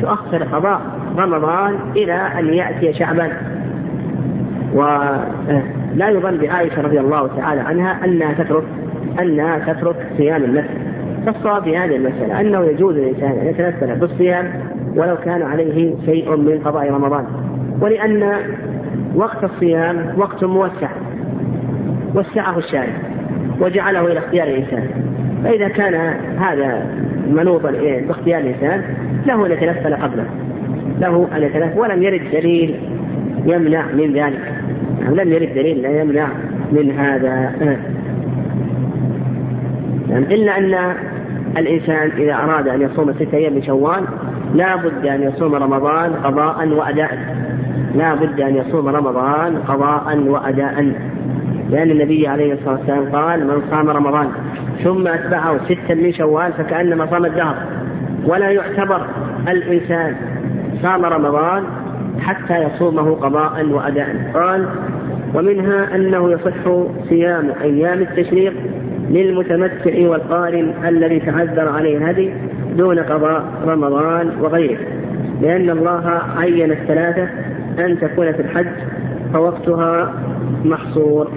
تؤخر 0.00 0.42
قضاء 0.42 0.80
رمضان 1.18 1.74
إلى 1.96 2.14
أن 2.14 2.54
يأتي 2.54 2.92
شعبان. 2.92 3.30
ولا 4.74 6.10
يظن 6.10 6.38
بعائشة 6.38 6.82
رضي 6.82 7.00
الله 7.00 7.30
تعالى 7.36 7.60
عنها 7.60 8.04
أنها 8.04 8.32
تترك 8.32 8.64
أنها 9.20 9.72
تترك 9.72 9.96
صيام 10.16 10.44
النفس 10.44 10.68
فالصواب 11.26 11.62
في 11.62 11.76
هذه 11.76 11.96
المسألة 11.96 12.40
أنه 12.40 12.64
يجوز 12.64 12.94
للإنسان 12.94 13.30
أن 13.30 13.46
يتنفل 13.46 13.96
بالصيام 13.96 14.52
ولو 14.96 15.16
كان 15.16 15.42
عليه 15.42 15.94
شيء 16.06 16.36
من 16.36 16.60
قضاء 16.64 16.90
رمضان. 16.90 17.24
ولأن 17.80 18.32
وقت 19.14 19.44
الصيام 19.44 20.14
وقت 20.16 20.44
موسع 20.44 20.88
وسعه 22.14 22.58
الشارع 22.58 22.92
وجعله 23.60 24.06
إلى 24.06 24.18
اختيار 24.18 24.48
الإنسان. 24.48 24.88
فإذا 25.44 25.68
كان 25.68 25.94
هذا 26.38 26.86
منوطا 27.30 27.70
باختيار 28.08 28.40
الإنسان 28.40 28.82
له 29.26 29.46
أن 29.46 29.52
يتنفل 29.52 29.94
قبله. 29.94 30.26
له 31.00 31.28
أن 31.36 31.42
يتنفل 31.42 31.78
ولم 31.78 32.02
يرد 32.02 32.22
دليل 32.32 32.74
يمنع 33.46 33.86
من 33.92 34.12
ذلك. 34.12 34.52
لم 35.08 35.32
يرد 35.32 35.54
دليل 35.54 35.82
لا 35.82 36.00
يمنع 36.00 36.28
من 36.72 36.90
هذا. 36.98 37.52
يعني 40.10 40.34
إلا 40.34 40.58
أن 40.58 40.94
الإنسان 41.58 42.10
إذا 42.18 42.34
أراد 42.34 42.68
أن 42.68 42.82
يصوم 42.82 43.12
ستة 43.12 43.36
أيام 43.36 43.52
من 43.52 43.62
شوال 43.62 44.04
لا 44.54 44.76
بد 44.76 45.06
أن 45.06 45.22
يصوم 45.22 45.54
رمضان 45.54 46.12
قضاء 46.12 46.68
وأداء. 46.68 47.18
لا 47.94 48.14
بد 48.14 48.40
أن 48.40 48.56
يصوم 48.56 48.88
رمضان 48.88 49.56
قضاء 49.56 50.18
وأداء. 50.18 50.92
لأن 51.70 51.90
النبي 51.90 52.28
عليه 52.28 52.52
الصلاة 52.52 52.78
والسلام 52.78 53.04
قال 53.12 53.46
من 53.46 53.62
صام 53.70 53.90
رمضان 53.90 54.28
ثم 54.84 55.08
أتبعه 55.08 55.64
ستا 55.64 55.94
من 55.94 56.12
شوال 56.12 56.52
فكأنما 56.52 57.06
صام 57.06 57.24
الدهر. 57.24 57.54
ولا 58.24 58.50
يعتبر 58.50 59.06
الإنسان 59.48 60.14
صام 60.82 61.04
رمضان 61.04 61.64
حتى 62.20 62.64
يصومه 62.64 63.14
قضاء 63.14 63.66
وأداء. 63.66 64.30
قال 64.34 64.68
ومنها 65.34 65.94
أنه 65.94 66.30
يصح 66.30 66.86
صيام 67.08 67.50
أيام 67.62 67.98
التشريق 67.98 68.52
للمتمتع 69.10 70.08
والقارن 70.08 70.72
الذي 70.84 71.20
تعذر 71.20 71.68
عليه 71.68 71.96
الهدي 71.96 72.30
دون 72.76 72.98
قضاء 72.98 73.44
رمضان 73.66 74.30
وغيره. 74.40 74.78
لأن 75.42 75.70
الله 75.70 76.22
عين 76.36 76.72
الثلاثة 76.72 77.28
أن 77.78 78.00
تكون 78.00 78.32
في 78.32 78.42
الحج 78.42 78.66
فوقتها 79.32 80.12
محصور. 80.64 81.28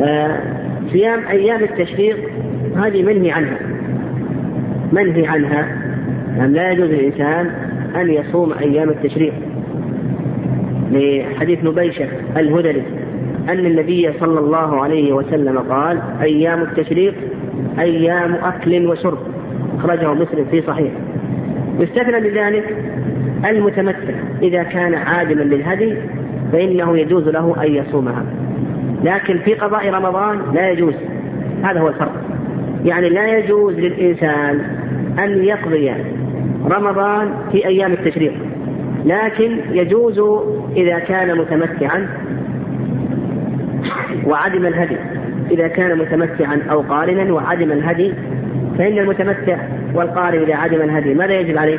آه. 0.00 0.38
صيام 0.92 1.26
أيام 1.28 1.62
التشريق 1.62 2.16
هذه 2.76 3.02
منهي 3.02 3.30
عنها. 3.30 3.58
منهي 4.92 5.26
عنها. 5.26 5.66
يعني 6.36 6.52
لا 6.52 6.72
يجوز 6.72 6.88
للإنسان 6.88 7.50
أن 7.96 8.10
يصوم 8.10 8.52
أيام 8.52 8.88
التشريق. 8.88 9.32
لحديث 10.92 11.64
نبيشة 11.64 12.06
الهدلي 12.36 12.82
أن 13.48 13.66
النبي 13.66 14.12
صلى 14.20 14.40
الله 14.40 14.82
عليه 14.82 15.12
وسلم 15.12 15.58
قال 15.58 16.00
أيام 16.22 16.62
التشريق 16.62 17.14
أيام 17.78 18.34
أكل 18.34 18.86
وشرب. 18.86 19.18
أخرجه 19.78 20.14
مسلم 20.14 20.44
في 20.50 20.62
صحيح. 20.62 20.92
يستثنى 21.80 22.20
بذلك 22.20 22.76
المتمتع 23.50 24.14
إذا 24.42 24.62
كان 24.62 24.94
عادما 24.94 25.42
للهدي 25.42 25.94
فإنه 26.52 26.98
يجوز 26.98 27.28
له 27.28 27.54
أن 27.64 27.74
يصومها. 27.74 28.24
لكن 29.04 29.38
في 29.38 29.54
قضاء 29.54 29.90
رمضان 29.90 30.40
لا 30.54 30.70
يجوز. 30.70 30.94
هذا 31.62 31.80
هو 31.80 31.88
الفرق. 31.88 32.12
يعني 32.84 33.08
لا 33.08 33.38
يجوز 33.38 33.74
للإنسان 33.74 34.60
أن 35.18 35.44
يقضي 35.44 35.92
رمضان 36.64 37.34
في 37.52 37.66
أيام 37.66 37.92
التشريق 37.92 38.32
لكن 39.04 39.58
يجوز 39.70 40.20
إذا 40.76 40.98
كان 40.98 41.38
متمتعا 41.38 42.08
وعدم 44.26 44.66
الهدي. 44.66 44.96
إذا 45.50 45.68
كان 45.68 45.98
متمتعا 45.98 46.60
أو 46.70 46.80
قارنا 46.80 47.32
وعدم 47.32 47.72
الهدي 47.72 48.12
فإن 48.78 48.98
المتمتع 48.98 49.58
والقارن 49.94 50.42
إذا 50.42 50.54
عدم 50.56 50.82
الهدي 50.82 51.14
ماذا 51.14 51.40
يجب 51.40 51.58
عليه؟ 51.58 51.78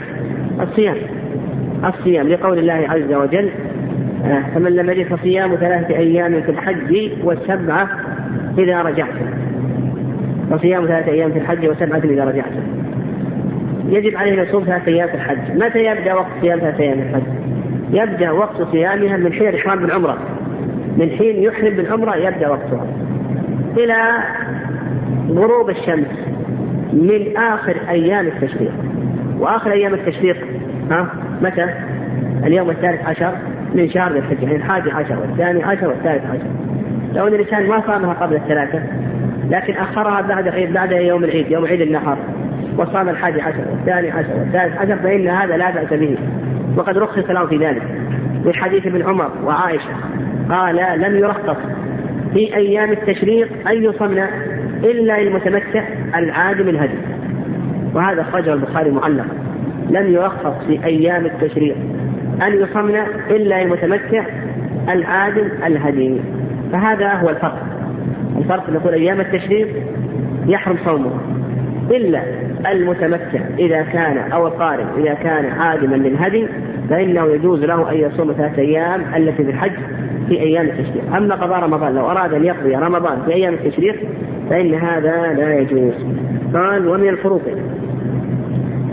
الصيام. 0.62 0.96
الصيام 1.86 2.28
لقول 2.28 2.60
الله 2.60 2.86
عز 2.90 3.14
وجل 3.14 3.50
فمن 4.56 4.72
لم 4.76 4.90
يجد 4.90 5.16
فصيام 5.16 5.56
ثلاثة 5.56 5.96
أيام 5.96 6.42
في 6.42 6.52
الحج 6.52 7.12
والسبعة 7.24 7.88
إذا 8.58 8.82
رجعتم 8.82 9.26
فصيام 10.52 10.86
ثلاثة 10.86 11.12
أيام 11.12 11.32
في 11.32 11.38
الحج 11.38 11.68
وسبعة 11.68 11.98
إذا 11.98 12.24
رجعتم 12.24 12.82
يجب 13.90 14.18
عليه 14.18 14.34
أن 14.34 14.48
يصوم 14.48 14.64
ثلاثة 14.64 14.88
أيام 14.88 15.08
في 15.08 15.16
الحج، 15.16 15.38
متى 15.56 15.86
يبدأ 15.86 16.14
وقت 16.14 16.28
صيام 16.42 16.60
ثلاثة 16.60 16.84
أيام 16.84 17.02
في 17.02 17.10
الحج؟ 17.10 17.24
يبدأ 17.94 18.32
وقت 18.32 18.62
صيامها 18.62 19.18
من 19.18 19.34
حين 19.34 19.48
الإحرام 19.48 19.80
بالعمره. 19.80 20.18
من 20.98 21.10
حين 21.10 21.44
يحرم 21.44 21.76
بالعمره 21.76 22.16
يبدأ 22.16 22.50
وقتها. 22.50 22.86
إلى 23.78 23.96
غروب 25.30 25.70
الشمس 25.70 26.08
من 26.94 27.38
آخر 27.38 27.78
أيام 27.90 28.28
التشريق. 28.28 28.72
وآخر 29.40 29.72
أيام 29.72 29.94
التشريق 29.94 30.38
ها 30.92 31.08
متى؟ 31.42 31.66
اليوم 32.46 32.70
الثالث 32.70 33.06
عشر 33.06 33.34
من 33.76 33.90
شهر 33.90 34.14
ذي 34.14 34.20
الحجة، 34.20 34.44
يعني 34.46 34.56
الحادي 34.56 34.92
عشر 34.92 35.20
والثاني 35.20 35.64
عشر 35.64 35.88
والثالث 35.88 36.26
عشر. 36.26 36.48
لو 37.16 37.28
أن 37.28 37.34
الإنسان 37.34 37.68
ما 37.68 37.84
صامها 37.88 38.14
قبل 38.14 38.36
الثلاثة 38.36 38.82
لكن 39.50 39.74
أخرها 39.74 40.22
بعد 40.22 40.70
بعد 40.74 40.92
يوم 40.92 41.24
العيد 41.24 41.52
يوم 41.52 41.66
عيد 41.66 41.82
النحر 41.82 42.18
وصام 42.78 43.10
الحادي 43.10 43.42
عشر 43.42 43.64
والثاني 43.72 44.12
عشر 44.12 44.34
والثالث 44.40 44.78
عشر 44.78 44.96
فإن 44.96 45.28
هذا 45.28 45.58
لا 45.58 45.72
بأس 45.72 45.94
به. 45.94 46.18
وقد 46.78 46.98
رخص 46.98 47.30
له 47.30 47.46
في 47.46 47.58
ذلك 47.58 47.84
من 48.46 48.56
حديث 48.56 48.88
ابن 48.88 49.02
عمر 49.02 49.32
وعائشة 49.46 49.94
قال 50.50 51.02
لم 51.02 51.16
يرخص 51.16 51.58
في 52.34 52.56
أيام 52.56 52.92
التشريق 52.92 53.70
أن 53.70 53.84
يصمنا 53.84 54.30
إلا 54.84 55.22
للمتمتع 55.22 55.84
العادم 56.16 56.70
الهدي 56.70 56.98
وهذا 57.94 58.22
أخرجه 58.22 58.54
البخاري 58.54 58.92
معلقا 58.92 59.36
لم 59.90 60.14
يرخص 60.14 60.66
في 60.68 60.86
أيام 60.86 61.26
التشريق 61.26 61.76
أن 62.48 62.62
يصمنا 62.62 63.06
إلا 63.30 63.64
للمتمتع 63.64 64.24
العادم 64.90 65.48
الهدي. 65.66 66.22
فهذا 66.72 67.14
هو 67.14 67.30
الفرق. 67.30 67.58
الفرق 68.38 68.70
نقول 68.70 68.94
أيام 68.94 69.22
التشريق 69.22 69.68
يحرم 70.48 70.78
صومه. 70.86 71.12
إلا 71.92 72.22
المتمتع 72.72 73.40
إذا 73.60 73.82
كان 73.82 74.32
أو 74.32 74.48
القارن 74.48 74.86
إذا 74.98 75.14
كان 75.14 75.46
عادما 75.46 75.96
للهدي 75.96 76.48
فإنه 76.90 77.26
يجوز 77.26 77.64
له 77.66 77.92
أن 77.92 77.98
يصوم 77.98 78.34
ثلاثة 78.34 78.62
أيام 78.62 79.02
التي 79.16 79.44
في 79.44 79.50
الحج 79.50 79.72
في 80.28 80.40
أيام 80.40 80.66
التشريق. 80.66 81.16
أما 81.16 81.36
قضاء 81.36 81.60
رمضان 81.60 81.96
لو 81.96 82.12
أراد 82.12 82.34
أن 82.34 82.46
يقضي 82.46 82.76
رمضان 82.76 83.18
في 83.26 83.34
أيام 83.34 83.54
التشريق 83.54 83.96
فإن 84.50 84.74
هذا 84.74 85.34
لا 85.34 85.60
يجوز. 85.60 85.94
قال 86.54 86.88
ومن 86.88 87.10
الفروق 87.10 87.42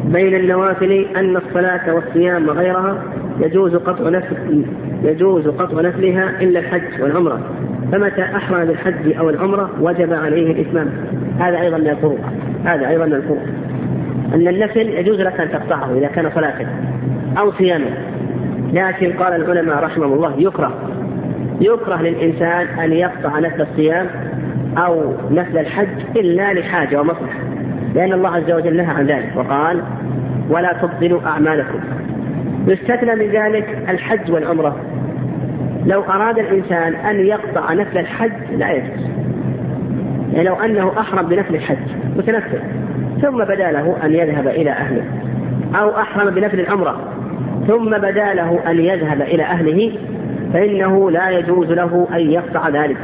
بين 0.05 0.35
النوافل 0.35 1.07
أن 1.17 1.37
الصلاة 1.37 1.95
والصيام 1.95 2.49
وغيرها 2.49 3.03
يجوز 3.41 3.77
قطع 3.77 4.09
نفل 4.09 4.65
يجوز 5.05 5.49
قطع 5.49 5.81
نفلها 5.81 6.43
إلا 6.43 6.61
الحج 6.61 7.03
والعمرة. 7.03 7.41
فمتى 7.93 8.23
أحرم 8.23 8.65
بالحج 8.65 9.17
أو 9.19 9.31
العمرة 9.31 9.71
وجب 9.81 10.13
عليه 10.13 10.53
الإتمام. 10.53 10.91
هذا 11.39 11.61
أيضا 11.61 11.79
من 11.79 11.89
الفروق 11.89 12.19
هذا 12.65 12.89
أيضا 12.89 13.07
من 13.07 13.15
الفروق 13.15 13.43
أن 14.35 14.49
النفل 14.49 14.89
يجوز 14.89 15.21
لك 15.21 15.41
أن 15.41 15.51
تقطعه 15.51 15.99
إذا 15.99 16.07
كان 16.07 16.31
صلاة 16.35 16.67
أو 17.39 17.53
صياما. 17.53 17.91
لكن 18.73 19.13
قال 19.13 19.43
العلماء 19.43 19.85
رحمهم 19.85 20.13
الله 20.13 20.35
يكره 20.39 20.73
يكره 21.61 22.03
للإنسان 22.03 22.67
أن 22.67 22.93
يقطع 22.93 23.39
نفل 23.39 23.63
الصيام 23.63 24.07
أو 24.79 25.13
نفل 25.31 25.59
الحج 25.59 26.17
إلا 26.17 26.53
لحاجة 26.55 27.01
ومصلحة. 27.01 27.39
لأن 27.95 28.13
الله 28.13 28.31
عز 28.31 28.51
وجل 28.51 28.77
نهى 28.77 28.95
عن 28.95 29.07
ذلك 29.07 29.33
وقال 29.37 29.83
ولا 30.51 30.73
تبطلوا 30.73 31.21
أعمالكم. 31.27 31.81
يستثنى 32.69 33.15
من 33.15 33.27
ذلك 33.31 33.79
الحج 33.89 34.33
والعمرة. 34.33 34.77
لو 35.87 36.03
أراد 36.03 36.39
الإنسان 36.39 36.95
أن 36.95 37.27
يقطع 37.27 37.73
نفل 37.73 37.99
الحج 37.99 38.33
لا 38.57 38.73
يجوز. 38.73 39.07
يعني 40.33 40.49
لو 40.49 40.55
أنه 40.55 40.93
أحرم 41.01 41.29
بنفل 41.29 41.55
الحج 41.55 41.77
متنفل 42.17 42.59
ثم 43.23 43.45
بدا 43.45 43.73
له 43.73 43.97
أن 44.05 44.15
يذهب 44.15 44.47
إلى 44.47 44.71
أهله. 44.71 45.05
أو 45.75 45.91
أحرم 45.91 46.31
بنفل 46.31 46.61
العمرة 46.61 47.01
ثم 47.67 47.91
بدا 47.91 48.35
له 48.35 48.61
أن 48.71 48.81
يذهب 48.81 49.21
إلى 49.21 49.43
أهله 49.43 49.93
فإنه 50.53 51.11
لا 51.11 51.31
يجوز 51.31 51.73
له 51.73 52.09
أن 52.13 52.31
يقطع 52.31 52.69
ذلك. 52.69 52.97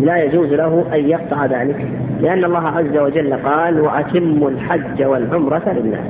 لا 0.00 0.24
يجوز 0.24 0.52
له 0.52 0.84
أن 0.94 1.08
يقطع 1.08 1.46
ذلك. 1.46 1.86
لأن 2.20 2.44
الله 2.44 2.68
عز 2.68 2.96
وجل 2.96 3.34
قال 3.34 3.80
وأتموا 3.80 4.50
الحج 4.50 5.04
والعمرة 5.04 5.62
لله. 5.66 6.04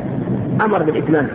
أمر 0.60 0.82
بالإتمام. 0.82 1.28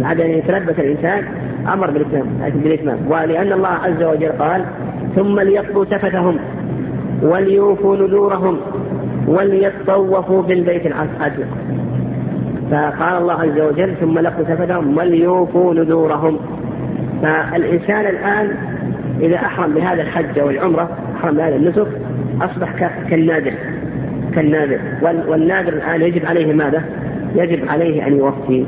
بعد 0.00 0.20
أن 0.20 0.30
يتلبس 0.30 0.78
الإنسان 0.78 1.24
أمر 1.72 1.90
بالإتمام 1.90 2.26
بالإتمام. 2.54 2.98
ولأن 3.08 3.52
الله 3.52 3.68
عز 3.68 4.02
وجل 4.02 4.32
قال 4.32 4.64
ثم 5.16 5.40
ليقضوا 5.40 5.84
تفتهم 5.84 6.36
وليوفوا 7.22 7.96
نذورهم 7.96 8.56
وليطوفوا 9.26 10.42
بالبيت 10.42 10.86
العتيق. 10.86 11.46
فقال 12.70 13.22
الله 13.22 13.32
عز 13.32 13.60
وجل 13.60 13.94
ثم 14.00 14.18
لقوا 14.18 14.44
تفتهم 14.44 14.96
وليوفوا 14.98 15.74
نذورهم. 15.74 16.38
فالإنسان 17.22 18.06
الآن 18.06 18.54
إذا 19.20 19.36
أحرم 19.36 19.74
بهذا 19.74 20.02
الحج 20.02 20.38
أو 20.38 20.50
العمرة 20.50 20.88
أحرم 21.16 21.36
بهذا 21.36 21.56
النسك 21.56 21.86
أصبح 22.40 22.72
كالنادر 23.10 23.52
كالنادر. 24.34 24.78
والنادر 25.02 25.72
الآن 25.72 26.02
يجب 26.02 26.26
عليه 26.26 26.52
ماذا؟ 26.52 26.82
يجب 27.34 27.68
عليه 27.68 28.06
أن 28.06 28.16
يوفي. 28.16 28.64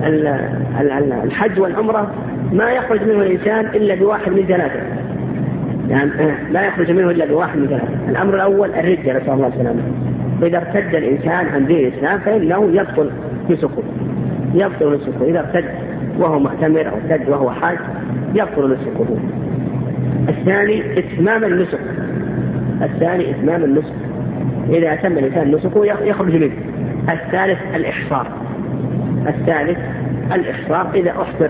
فالحج 0.00 1.60
والعمرة 1.60 2.10
ما 2.52 2.70
يخرج 2.70 3.02
منه 3.02 3.22
الإنسان 3.22 3.66
إلا 3.66 3.94
بواحد 3.94 4.32
من 4.32 4.44
ثلاثة 4.46 4.80
يعني 5.88 6.10
لا 6.50 6.66
يخرج 6.66 6.90
منه 6.90 7.10
إلا 7.10 7.26
بواحد 7.26 7.58
من 7.58 7.66
ثلاثة 7.66 7.88
الأمر 8.08 8.34
الأول 8.34 8.74
الردة 8.74 9.12
نسأل 9.12 9.30
الله 9.30 9.46
السلامة 9.46 9.82
إذا 10.42 10.58
ارتد 10.58 10.94
الإنسان 10.94 11.46
عن 11.46 11.66
دين 11.66 11.86
الإسلام 11.86 12.18
فإنه 12.18 12.70
يبطل 12.72 13.10
نسكه. 13.50 13.82
يبطل 14.54 14.94
نسكه. 14.94 15.24
إذا 15.24 15.40
ارتد 15.40 15.64
وهو 16.18 16.38
معتمر 16.38 16.88
أو 16.88 16.94
ارتد 16.96 17.28
وهو 17.28 17.50
حاج 17.50 17.78
يبطل 18.34 18.72
نسكه. 18.72 19.06
الثاني 20.28 20.98
إتمام 20.98 21.44
النسك. 21.44 21.80
الثاني 22.82 23.30
إتمام 23.30 23.64
النسك. 23.64 23.94
إذا 24.68 24.92
أتم 24.92 25.18
الإنسان 25.18 25.54
نسكه 25.54 25.84
يخرج 25.84 26.36
منه. 26.36 26.52
الثالث 27.08 27.58
الإحصار. 27.74 28.26
الثالث 29.28 29.78
الإحصار 30.34 30.90
إذا 30.94 31.10
أحصر 31.10 31.48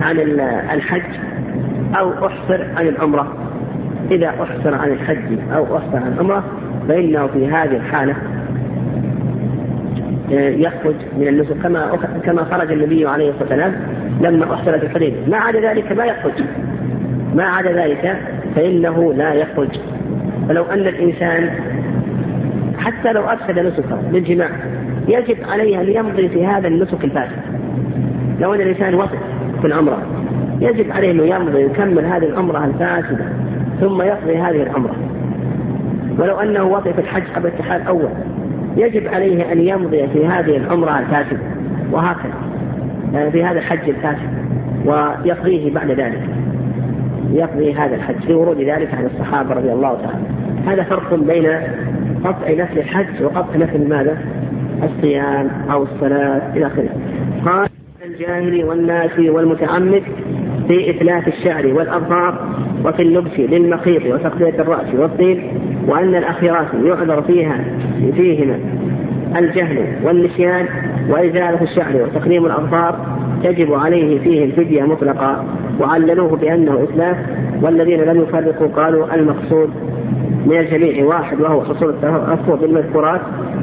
عن 0.00 0.20
الحج 0.74 1.02
أو 1.98 2.26
أحصر 2.26 2.64
عن 2.76 2.88
العمرة 2.88 3.34
إذا 4.10 4.28
أحصر 4.28 4.74
عن 4.74 4.90
الحج 4.90 5.38
أو 5.54 5.76
أحصر 5.76 5.96
عن 5.96 6.12
العمرة 6.12 6.44
فإنه 6.88 7.26
في 7.26 7.46
هذه 7.46 7.76
الحالة 7.76 8.16
آه، 10.32 10.48
يخرج 10.48 10.94
من 11.18 11.28
النسك 11.28 11.56
كما 11.62 11.98
كما 12.24 12.44
خرج 12.44 12.72
النبي 12.72 13.06
عليه 13.06 13.30
الصلاة 13.30 13.42
والسلام 13.42 13.74
لما 14.20 14.54
احصرت 14.54 14.82
الحديبيه، 14.82 15.26
ما 15.28 15.36
عدا 15.36 15.60
ذلك 15.60 15.92
ما 15.92 16.04
يخرج. 16.04 16.32
ما 17.34 17.44
عدا 17.44 17.72
ذلك 17.72 18.16
فإنه 18.56 19.12
لا 19.12 19.34
يخرج. 19.34 19.68
فلو 20.48 20.64
أن 20.64 20.78
الإنسان 20.78 21.50
حتى 22.78 23.12
لو 23.12 23.22
افسد 23.22 23.58
نسكه 23.58 23.98
بالجماع 24.12 24.48
يجب 25.10 25.36
عليه 25.48 25.80
أن 25.80 25.88
يمضي 25.88 26.28
في 26.28 26.46
هذا 26.46 26.68
النسك 26.68 27.04
الفاسد. 27.04 27.42
لو 28.40 28.54
أن 28.54 28.60
الإنسان 28.60 28.94
وصف 28.94 29.18
في 29.60 29.66
العمرة 29.66 30.02
يجب 30.60 30.92
عليه 30.92 31.10
انه 31.10 31.22
يمضي 31.22 31.54
ويكمل 31.54 32.04
هذه 32.04 32.24
العمرة 32.24 32.64
الفاسدة 32.64 33.24
ثم 33.80 34.02
يقضي 34.02 34.36
هذه 34.36 34.62
العمرة. 34.62 34.94
ولو 36.18 36.40
أنه 36.40 36.64
وطئ 36.64 36.92
في 36.92 37.00
الحج 37.00 37.22
قبل 37.36 37.46
الاتحاد 37.46 37.80
الأول 37.80 38.08
يجب 38.76 39.08
عليه 39.08 39.52
أن 39.52 39.60
يمضي 39.60 40.08
في 40.08 40.26
هذه 40.26 40.56
العمرة 40.56 40.98
الفاسدة 40.98 41.40
وهكذا 41.92 42.34
يعني 43.12 43.30
في 43.30 43.44
هذا 43.44 43.58
الحج 43.58 43.88
الفاسد 43.88 44.30
ويقضيه 44.84 45.74
بعد 45.74 45.90
ذلك 45.90 46.22
يقضي 47.32 47.74
هذا 47.74 47.94
الحج 47.94 48.20
في 48.26 48.34
ورود 48.34 48.60
ذلك 48.60 48.94
عن 48.94 49.06
الصحابة 49.06 49.54
رضي 49.54 49.72
الله 49.72 49.98
تعالى 50.02 50.24
هذا 50.66 50.82
فرق 50.82 51.14
بين 51.14 51.46
قطع 52.24 52.50
نفل 52.50 52.78
الحج 52.78 53.22
وقطع 53.22 53.56
نفل 53.56 53.88
ماذا؟ 53.88 54.18
الصيام 54.82 55.50
أو 55.72 55.82
الصلاة 55.82 56.56
إلى 56.56 56.66
آخره. 56.66 56.88
قال 57.46 57.68
الجاهل 58.04 58.64
والناسي 58.64 59.30
والمتعمد 59.30 60.02
في 60.68 60.90
إتلاف 60.90 61.28
الشعر 61.28 61.66
والأظفار 61.66 62.48
وفي 62.84 63.02
اللبس 63.02 63.38
للمخيط 63.38 64.02
وتقضية 64.06 64.60
الرأس 64.60 64.94
والطين 64.94 65.42
وأن 65.88 66.14
الأخيرات 66.14 66.66
يعذر 66.84 67.22
فيها 67.22 67.64
فيهما 68.16 68.58
الجهل 69.36 69.86
والنسيان 70.04 70.66
وإزالة 71.08 71.62
الشعر 71.62 72.02
وتقليم 72.02 72.46
الأظفار 72.46 73.18
تجب 73.44 73.72
عليه 73.72 74.18
فيه 74.18 74.44
الفدية 74.44 74.82
مطلقا 74.82 75.44
وعللوه 75.80 76.36
بأنه 76.36 76.82
إتلاف 76.82 77.16
والذين 77.62 78.00
لم 78.00 78.22
يفرقوا 78.22 78.68
قالوا 78.68 79.14
المقصود 79.14 79.70
من 80.46 80.58
الجميع 80.58 81.04
واحد 81.04 81.40
وهو 81.40 81.64
حصول 81.64 81.90
التأثر 81.90 82.54
بالمذكورات 82.54 83.20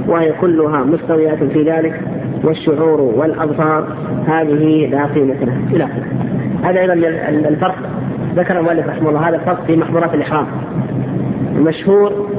وهي 0.07 0.32
كلها 0.41 0.84
مستويات 0.84 1.43
في 1.43 1.63
ذلك 1.63 2.01
والشعور 2.43 3.01
والأظفار 3.01 3.88
هذه 4.28 4.88
لا 4.88 5.05
قيمة 5.05 5.34
لها. 5.34 5.57
إلى 5.73 5.84
آخره. 5.84 6.03
هذا 6.63 6.80
أيضا 6.80 6.93
الفرق. 7.49 7.75
ذكر 8.36 8.59
المؤلف 8.59 8.88
رحمه 8.88 9.09
الله 9.09 9.30
هذا 9.30 9.36
الفرق 9.36 9.65
في 9.67 9.78
محظورات 9.78 10.13
الإحرام. 10.13 10.47
المشهور 11.55 12.30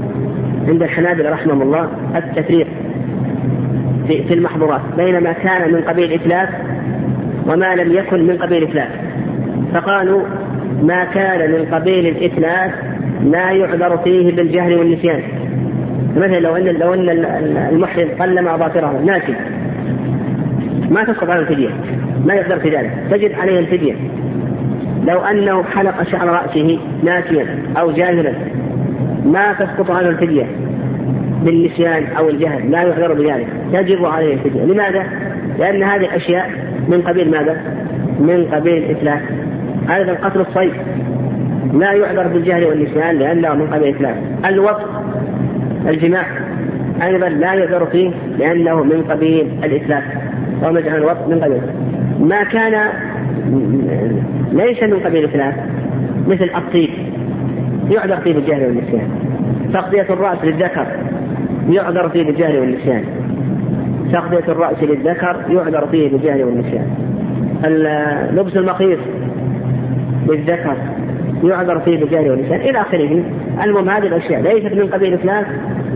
عند 0.68 0.82
الحنابلة 0.82 1.30
رحمهم 1.30 1.62
الله 1.62 1.88
التفريق 2.16 2.66
في, 4.06 4.22
في 4.22 4.34
المحظورات 4.34 4.80
بين 4.96 5.20
ما 5.20 5.32
كان 5.32 5.72
من 5.72 5.80
قبيل 5.80 6.12
إتلاف 6.12 6.48
وما 7.46 7.74
لم 7.74 7.92
يكن 7.92 8.26
من 8.26 8.36
قبيل 8.36 8.62
إتلاف. 8.62 8.90
فقالوا 9.74 10.22
ما 10.82 11.04
كان 11.04 11.50
من 11.50 11.74
قبيل 11.74 12.06
الإتلاف 12.06 12.72
لا 13.24 13.50
يعذر 13.50 13.96
فيه 13.96 14.36
بالجهل 14.36 14.78
والنسيان. 14.78 15.22
مثلا 16.16 16.40
لو 16.40 16.56
ان 16.56 16.64
لو 16.64 16.94
أن 16.94 17.08
المحرم 17.72 18.08
قلم 18.20 18.48
اظافره 18.48 19.00
ناسي. 19.04 19.34
ما 20.90 21.04
تسقط 21.04 21.30
على 21.30 21.40
الفدية. 21.40 21.68
ما 22.26 22.34
يقدر 22.34 22.58
في 22.58 22.68
ذلك. 22.68 22.90
تجد 23.10 23.32
عليه 23.32 23.58
الفدية. 23.58 23.94
لو 25.04 25.18
أنه 25.18 25.62
حلق 25.62 26.02
شعر 26.02 26.28
رأسه 26.28 26.78
ناسيا 27.02 27.46
أو 27.78 27.90
جاهلا 27.90 28.32
ما 29.24 29.52
تسقط 29.52 29.90
عنه 29.90 30.08
الفدية 30.08 30.46
بالنسيان 31.44 32.04
أو 32.18 32.28
الجهل. 32.28 32.70
لا 32.70 32.82
يعذر 32.82 33.12
بذلك. 33.14 33.46
تجب 33.72 34.04
عليه 34.04 34.34
الفدية. 34.34 34.64
لماذا؟ 34.64 35.06
لأن 35.58 35.82
هذه 35.82 36.04
الأشياء 36.04 36.50
من 36.88 37.02
قبيل 37.02 37.30
ماذا؟ 37.30 37.56
من 38.20 38.44
قبيل 38.52 38.76
الاتلاف 38.76 39.20
أيضا 39.94 40.12
قتل 40.12 40.40
الصيد. 40.40 40.72
لا 41.72 41.92
يعذر 41.92 42.28
بالجهل 42.28 42.64
والنسيان 42.64 43.18
لأنه 43.18 43.54
من 43.54 43.66
قبيل 43.66 43.88
الإتلاف 43.88 44.16
الوقت 44.46 44.86
الجماع 45.88 46.26
أيضا 47.02 47.28
لا 47.28 47.54
يعذر 47.54 47.86
فيه 47.86 48.10
لأنه 48.38 48.82
من 48.82 49.04
قبيل 49.10 49.46
الإتلاف 49.64 50.04
وهو 50.62 50.72
مجعل 50.72 50.96
الوقت 50.96 51.28
من 51.28 51.40
قبيل 51.40 51.60
ما 52.20 52.44
كان 52.44 52.88
ليس 54.52 54.82
من 54.82 54.98
قبيل 54.98 55.24
الإتلاف 55.24 55.54
مثل 56.26 56.50
الطيب. 56.56 56.90
يعذر 57.90 58.16
فيه 58.16 58.34
بالجهل 58.34 58.66
والنسيان. 58.66 59.08
تغطية 59.72 60.06
الرأس 60.10 60.44
للذكر 60.44 60.86
يعذر 61.70 62.08
فيه 62.08 62.24
بالجهل 62.24 62.58
والنسيان. 62.58 63.04
تغطية 64.12 64.52
الرأس 64.52 64.82
للذكر 64.82 65.36
يعذر 65.50 65.86
فيه 65.86 66.10
بالجهل 66.10 66.44
والنسيان. 66.44 66.86
لبس 68.32 68.56
المخيط 68.56 68.98
للذكر. 70.28 70.76
يعذر 71.44 71.80
فيه 71.80 72.00
بالجهل 72.00 72.30
والنسيان 72.30 72.60
إلى 72.60 72.80
آخره. 72.80 73.22
المهم 73.64 73.88
هذه 73.88 74.06
الأشياء 74.06 74.40
ليست 74.40 74.74
من 74.74 74.86
قبيل 74.86 75.14
الإتلاف 75.14 75.46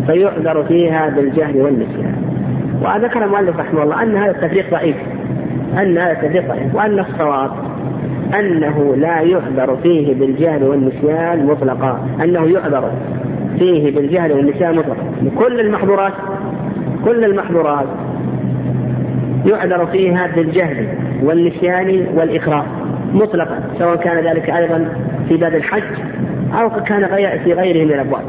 فيعذر 0.06 0.64
فيها 0.64 1.08
بالجهل 1.08 1.56
والنسيان 1.56 2.14
وذكر 2.82 3.24
المؤلف 3.24 3.58
رحمه 3.58 3.82
الله 3.82 4.02
أن 4.02 4.16
هذا 4.16 4.30
التفريق 4.30 4.70
ضعيف 4.70 4.96
أن 5.82 5.98
هذا 5.98 6.12
التفريق 6.12 6.48
ضعيف 6.48 6.74
وأن 6.74 6.98
الصواب 6.98 7.50
أنه 8.38 8.94
لا 8.96 9.20
يعذر 9.20 9.76
فيه 9.82 10.14
بالجهل 10.14 10.64
والنسيان 10.64 11.46
مطلقا. 11.46 12.08
أنه 12.24 12.46
يعذر 12.46 12.90
فيه 13.58 13.94
بالجهل 13.94 14.32
والنسيان 14.32 14.76
مطلقا. 14.76 15.04
كل 15.38 15.60
المحظورات 15.60 16.12
كل 17.04 17.24
المحظورات 17.24 17.86
يعذر 19.46 19.86
فيها 19.86 20.26
بالجهل 20.36 20.88
والنسيان 21.22 22.06
والإكراه 22.14 22.64
مطلقا 23.12 23.60
سواء 23.78 23.96
كان 23.96 24.24
ذلك 24.24 24.50
أيضا 24.50 24.88
في 25.32 25.38
باب 25.38 25.54
الحج 25.54 25.82
أو 26.54 26.70
كان 26.70 27.08
في 27.44 27.52
غيره 27.52 27.84
من 27.84 27.92
الأبواب. 27.92 28.24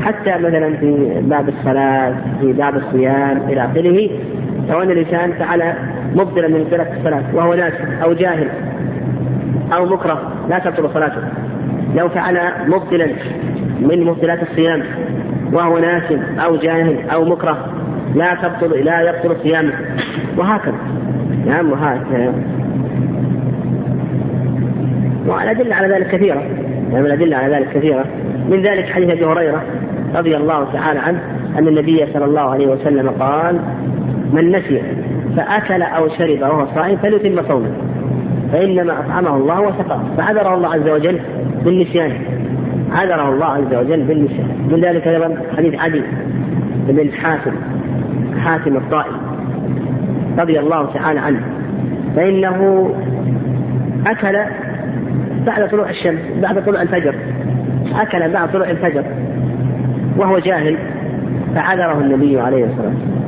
حتى 0.00 0.30
مثلا 0.30 0.76
في 0.76 1.20
باب 1.22 1.48
الصلاة 1.48 2.14
في 2.40 2.52
باب 2.52 2.76
الصيام 2.76 3.42
إلى 3.48 3.64
آخره 3.64 4.10
لو 4.68 4.82
أن 4.82 4.90
الإنسان 4.90 5.32
فعل 5.32 5.74
مبطلا 6.14 6.48
من 6.48 6.60
مبطلات 6.60 6.86
الصلاة 6.96 7.22
وهو 7.34 7.54
ناس 7.54 7.72
أو 8.02 8.12
جاهل 8.12 8.48
أو 9.72 9.86
مكره 9.86 10.32
لا 10.48 10.58
تبطل 10.58 10.90
صلاته. 10.94 11.22
لو 11.94 12.08
فعل 12.08 12.38
مبطلا 12.66 13.06
من 13.80 14.04
مبطلات 14.04 14.42
الصيام 14.42 14.82
وهو 15.52 15.78
ناس 15.78 16.12
أو 16.38 16.56
جاهل 16.56 16.96
أو 17.10 17.24
مكره 17.24 17.66
لا 18.14 18.34
تبطل 18.34 18.84
لا 18.84 19.00
يبطل 19.00 19.36
صيامه. 19.42 19.72
وهكذا. 20.36 20.74
نعم 21.46 21.72
وهكذا. 21.72 22.32
والأدلة 25.28 25.74
على 25.74 25.94
ذلك 25.94 26.08
كثيرة. 26.08 26.42
يعني 26.92 27.06
الأدلة 27.06 27.36
على 27.36 27.54
ذلك 27.54 27.68
كثيرة. 27.74 28.04
من 28.48 28.62
ذلك 28.62 28.84
حديث 28.84 29.10
أبي 29.10 29.24
هريرة 29.24 29.62
رضي 30.14 30.36
الله 30.36 30.72
تعالى 30.72 31.00
عنه 31.00 31.20
أن 31.58 31.68
النبي 31.68 32.06
صلى 32.12 32.24
الله 32.24 32.40
عليه 32.40 32.66
وسلم 32.66 33.08
قال 33.08 33.60
من 34.32 34.52
نسي 34.52 34.82
فأكل 35.36 35.82
أو 35.82 36.08
شرب 36.08 36.42
وهو 36.42 36.66
صائم 36.74 36.96
فليتم 36.96 37.42
صومه 37.48 37.70
فإنما 38.52 39.00
أطعمه 39.00 39.36
الله 39.36 39.60
وسقاه. 39.60 40.00
فعذره 40.16 40.54
الله 40.54 40.74
عز 40.74 40.88
وجل 40.88 41.20
بالنسيان. 41.64 42.12
عذره 42.92 43.28
الله 43.28 43.46
عز 43.46 43.74
وجل 43.74 44.02
بالنسيان. 44.02 44.68
من 44.70 44.80
ذلك 44.80 45.08
أيضا 45.08 45.36
حديث 45.56 45.80
عدي 45.80 46.02
بن 46.88 47.12
حاتم 47.12 47.52
حاتم 48.44 48.76
الطائي 48.76 49.12
رضي 50.38 50.60
الله 50.60 50.92
تعالى 50.94 51.20
عنه. 51.20 51.40
فإنه 52.16 52.90
أكل 54.06 54.38
بعد 55.46 55.68
طلوع 55.70 55.90
الشمس 55.90 56.20
بعد 56.42 56.64
طلوع 56.64 56.82
الفجر. 56.82 57.14
أكل 57.94 58.32
بعد 58.32 58.52
طلوع 58.52 58.70
الفجر. 58.70 59.04
وهو 60.16 60.38
جاهل 60.38 60.76
فعذره 61.54 61.98
النبي 62.00 62.40
عليه 62.40 62.64
الصلاة 62.64 62.86
والسلام. 62.86 63.18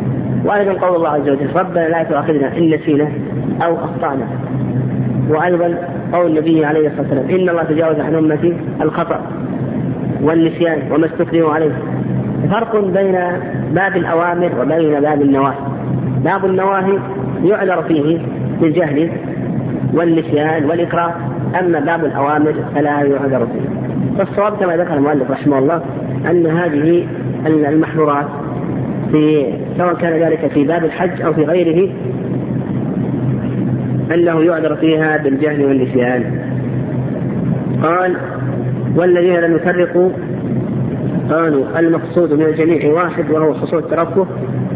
وأيضا 0.44 0.86
قول 0.86 0.96
الله 0.96 1.08
عز 1.08 1.28
وجل 1.28 1.56
ربنا 1.56 1.88
لا 1.88 2.02
تؤاخذنا 2.02 2.56
إن 2.56 2.70
نسينا 2.70 3.08
أو 3.62 3.74
أخطأنا. 3.84 4.26
وأيضا 5.28 5.74
قول 6.12 6.30
النبي 6.30 6.64
عليه 6.64 6.88
الصلاة 6.88 7.02
والسلام 7.02 7.40
إن 7.40 7.48
الله 7.48 7.62
تجاوز 7.62 8.00
عن 8.00 8.14
أمتي 8.14 8.56
الخطأ 8.82 9.20
والنسيان 10.22 10.92
وما 10.92 11.06
استكرهوا 11.06 11.52
عليه. 11.52 11.72
فرق 12.50 12.76
بين 12.76 13.18
باب 13.72 13.96
الأوامر 13.96 14.50
وبين 14.60 15.00
باب 15.00 15.22
النواهي. 15.22 15.58
باب 16.24 16.44
النواهي 16.44 16.98
يعذر 17.44 17.82
فيه 17.82 18.18
بالجهل 18.60 19.10
والنسيان 19.94 20.64
والإكراه. 20.64 21.14
أما 21.58 21.80
باب 21.80 22.04
الأوامر 22.04 22.54
فلا 22.74 23.02
يعذر 23.02 23.46
فيه. 23.46 23.68
فالصواب 24.18 24.56
كما 24.56 24.76
ذكر 24.76 24.94
المؤلف 24.94 25.30
رحمه 25.30 25.58
الله 25.58 25.82
أن 26.30 26.46
هذه 26.46 27.06
المحظورات 27.46 28.26
في 29.12 29.46
سواء 29.78 29.94
كان 29.94 30.12
ذلك 30.12 30.46
في 30.46 30.64
باب 30.64 30.84
الحج 30.84 31.22
أو 31.22 31.32
في 31.32 31.44
غيره 31.44 31.90
أنه 34.14 34.40
يعذر 34.40 34.76
فيها 34.76 35.16
بالجهل 35.16 35.64
والنسيان. 35.64 36.38
قال 37.82 38.16
والذين 38.96 39.40
لم 39.40 39.56
يفرقوا 39.56 40.10
قالوا 41.30 41.78
المقصود 41.78 42.32
من 42.32 42.44
الجميع 42.44 42.92
واحد 42.92 43.30
وهو 43.30 43.54
حصول 43.54 43.78
الترفه 43.78 44.26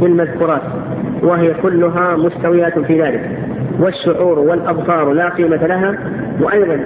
بالمذكورات 0.01 0.63
وهي 1.23 1.55
كلها 1.63 2.17
مستويات 2.17 2.79
في 2.79 3.03
ذلك. 3.03 3.31
والشعور 3.81 4.39
والأبصار 4.39 5.13
لا 5.13 5.29
قيمة 5.29 5.67
لها 5.67 5.99
وأيضا 6.41 6.81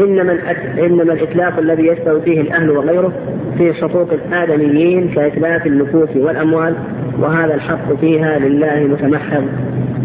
إنما 0.00 0.38
إنما 0.78 1.12
الإتلاف 1.12 1.58
الذي 1.58 1.86
يستوي 1.86 2.20
فيه 2.20 2.40
الأهل 2.40 2.70
وغيره 2.70 3.12
في 3.58 3.74
حقوق 3.74 4.12
الآدميين 4.12 5.08
كإتلاف 5.08 5.66
النفوس 5.66 6.16
والأموال 6.16 6.74
وهذا 7.18 7.54
الحق 7.54 7.94
فيها 8.00 8.38
لله 8.38 8.80
متمحض. 8.80 9.44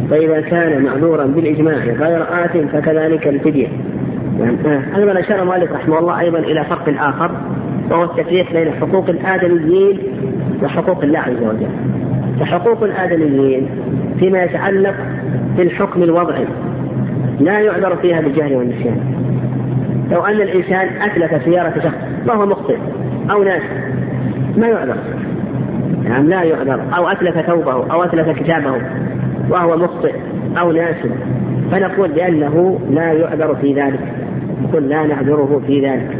فإذا 0.09 0.41
كان 0.41 0.83
معذورا 0.83 1.25
بالإجماع 1.25 1.75
غير 1.75 2.23
آت 2.23 2.57
فكذلك 2.57 3.27
الفدية. 3.27 3.67
يعني 4.39 4.57
آه، 4.65 4.97
أيضا 4.97 5.19
أشار 5.19 5.41
المؤلف 5.41 5.71
رحمه 5.71 5.99
الله 5.99 6.19
أيضا 6.19 6.39
إلى 6.39 6.63
فرق 6.63 6.93
آخر 6.99 7.31
وهو 7.91 8.03
التفريق 8.03 8.53
بين 8.53 8.71
حقوق 8.71 9.09
الآدميين 9.09 9.99
وحقوق 10.63 11.03
الله 11.03 11.19
عز 11.19 11.43
وجل. 11.43 11.67
فحقوق 12.39 12.83
الآدميين 12.83 13.69
فيما 14.19 14.43
يتعلق 14.43 14.95
بالحكم 15.57 16.03
الوضعي. 16.03 16.45
لا 17.39 17.59
يعذر 17.59 17.95
فيها 17.95 18.21
بالجهل 18.21 18.55
والنسيان. 18.55 18.97
لو 20.11 20.25
أن 20.25 20.41
الإنسان 20.41 20.87
أتلف 21.01 21.43
سيارة 21.43 21.73
شخص 21.83 21.97
وهو 22.27 22.45
مخطئ 22.45 22.77
أو 23.31 23.43
ناس 23.43 23.61
ما 24.57 24.67
يعذر. 24.67 24.97
يعني 26.05 26.27
لا 26.27 26.43
يعذر. 26.43 26.81
أو 26.97 27.07
أتلف 27.07 27.37
ثوبه 27.37 27.71
أو 27.73 28.03
أتلف 28.03 28.39
كتابه 28.39 28.81
وهو 29.49 29.77
مخطئ 29.77 30.13
أو 30.59 30.71
ناس 30.71 30.95
فنقول 31.71 32.11
بأنه 32.11 32.79
لا 32.89 33.11
يعذر 33.11 33.55
في 33.55 33.73
ذلك. 33.73 33.99
نقول 34.63 34.89
لا 34.89 35.05
نعذره 35.05 35.61
في 35.67 35.87
ذلك. 35.87 36.17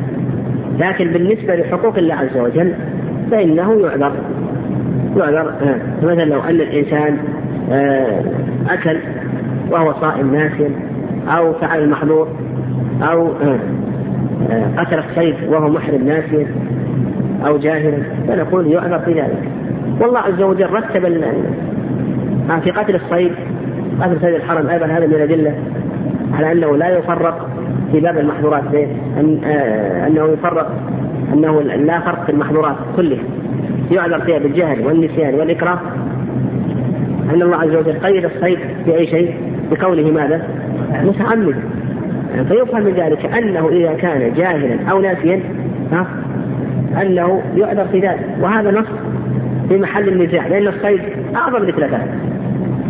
لكن 0.80 1.08
بالنسبة 1.08 1.56
لحقوق 1.56 1.98
الله 1.98 2.16
عز 2.16 2.38
وجل 2.38 2.74
فإنه 3.32 3.82
يعذر. 3.82 4.12
يعذر 5.18 5.50
آه. 5.50 5.80
مثلا 6.04 6.26
لو 6.26 6.40
أن 6.40 6.62
الإنسان 6.62 7.18
أكل 8.70 8.98
وهو 9.72 9.94
صائم 9.94 10.36
ناسيا 10.36 10.70
أو 11.28 11.54
فعل 11.54 11.84
المحظور 11.84 12.28
أو 13.02 13.28
آه، 14.52 14.68
قتل 14.78 15.00
الصيد 15.00 15.36
وهو 15.48 15.70
محرم 15.70 16.04
ناسيا 16.08 16.48
أو 17.48 17.58
جاهلا 17.58 17.98
فنقول 18.28 18.68
يعذر 18.68 19.00
في 19.00 19.14
ذلك. 19.14 19.44
والله 20.02 20.20
عز 20.20 20.42
وجل 20.42 20.70
رتب 20.70 21.06
في 22.60 22.72
قتل 22.72 22.96
الصيد 22.96 23.32
قتل 24.02 24.22
صيد 24.22 24.34
الحرم 24.34 24.70
أيضا 24.70 24.86
هذا 24.86 25.08
من 25.08 25.14
الأدلة 25.14 25.56
على 26.34 26.52
أنه 26.52 26.78
لا 26.78 26.98
يفرق 26.98 27.50
في 27.92 28.00
باب 28.00 28.18
المحظورات 28.18 28.64
أن 29.20 29.44
أنه 30.08 30.26
يفرق 30.26 30.72
أنه 31.34 31.62
لا 31.62 32.00
فرق 32.00 32.26
في 32.26 32.32
المحظورات 32.32 32.76
كلها. 32.96 33.24
يعذر 33.92 34.20
فيها 34.20 34.40
بالجهل 34.40 34.86
والنسيان 34.86 35.36
والإكراه 35.36 35.80
أن 37.34 37.42
الله 37.42 37.58
عز 37.58 37.76
وجل 37.76 37.94
قيد 37.94 38.26
الصيد 38.26 38.60
بأي 38.86 39.08
شيء؟ 39.08 39.36
بكونه 39.72 40.12
ماذا؟ 40.12 40.48
متعمد 41.04 41.56
فيفهم 42.48 42.84
من 42.84 42.94
ذلك 42.94 43.26
أنه 43.26 43.70
إذا 43.70 43.94
كان 43.94 44.34
جاهلا 44.34 44.92
أو 44.92 45.00
ناسيا 45.00 45.40
ها؟ 45.92 46.08
أنه 47.02 47.42
يعذر 47.56 47.86
في 47.86 48.00
ذلك. 48.00 48.26
وهذا 48.42 48.72
نص 48.72 48.88
في 49.70 49.78
محل 49.78 50.08
النزاع 50.08 50.48
لأن 50.48 50.68
الصيد 50.68 51.02
أعظم 51.36 51.58
الإتلافات. 51.58 52.08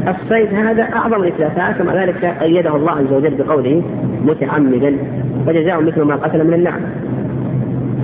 الصيد 0.07 0.53
هذا 0.53 0.83
أعظم 0.83 1.23
الإتلافات 1.23 1.81
ومع 1.81 2.03
ذلك 2.03 2.23
أيده 2.41 2.75
الله 2.75 2.91
عز 2.91 3.13
وجل 3.13 3.35
بقوله 3.35 3.83
متعمدا 4.25 4.97
فجزاء 5.47 5.81
مثل 5.81 6.01
ما 6.01 6.15
قتل 6.15 6.47
من 6.47 6.53
النعم. 6.53 6.81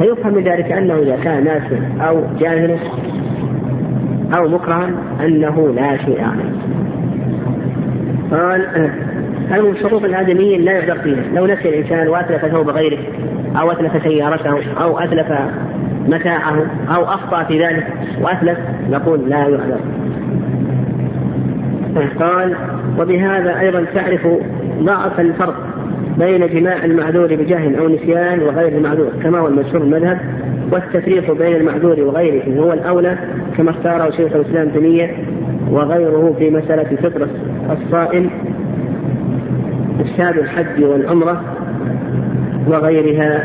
فيفهم 0.02 0.34
من 0.34 0.44
ذلك 0.44 0.72
أنه 0.72 0.96
إذا 0.96 1.16
كان 1.24 1.44
ناسيا 1.44 1.90
أو 2.02 2.22
جاهلا 2.40 2.76
أو 4.38 4.48
مكرها 4.48 4.90
أنه 5.26 5.74
لا 5.76 5.98
شيء 5.98 6.22
عليه. 6.22 6.52
قال 8.32 8.90
هل 9.50 9.62
من 9.62 9.76
شروط 9.76 10.04
الآدميين 10.04 10.62
لا 10.62 10.72
يعذر 10.72 10.96
فيها. 10.96 11.24
لو 11.36 11.46
نسي 11.46 11.70
الإنسان 11.70 12.08
وأتلف 12.08 12.46
ثوب 12.46 12.70
غيره 12.70 13.00
أو 13.56 13.72
أتلف 13.72 14.04
سيارته 14.04 14.58
أو 14.82 15.00
أتلف 15.00 15.32
متاعه 16.08 16.66
أو 16.96 17.04
أخطأ 17.04 17.44
في 17.44 17.64
ذلك 17.64 17.88
وأتلف 18.22 18.58
نقول 18.90 19.30
لا 19.30 19.38
يعذر 19.38 19.80
قال 22.20 22.56
وبهذا 23.00 23.60
أيضا 23.60 23.86
تعرف 23.94 24.28
ضعف 24.82 25.20
الفرق 25.20 25.56
بين 26.18 26.48
جماع 26.48 26.86
المعذور 26.86 27.36
بجهل 27.36 27.76
أو 27.76 27.88
نسيان 27.88 28.40
وغير 28.40 28.78
المعذور 28.78 29.10
كما 29.24 29.40
هو 29.40 29.48
المشهور 29.48 29.82
المذهب. 29.82 30.20
والتفريق 30.72 31.32
بين 31.32 31.56
المعذور 31.56 32.00
وغيره 32.00 32.60
هو 32.60 32.74
الأولى 32.74 33.18
كما 33.58 33.72
اختاره 33.72 34.12
شيخ 34.12 34.36
الإسلام 34.36 34.70
تيمية 34.70 35.16
وغيره 35.70 36.36
في 36.40 36.50
مسألة 36.50 36.96
فطر 36.96 37.28
الصائم 37.72 38.30
إفساد 40.00 40.38
الحج 40.38 40.84
والعمرة 40.84 41.42
وغيرها 42.68 43.44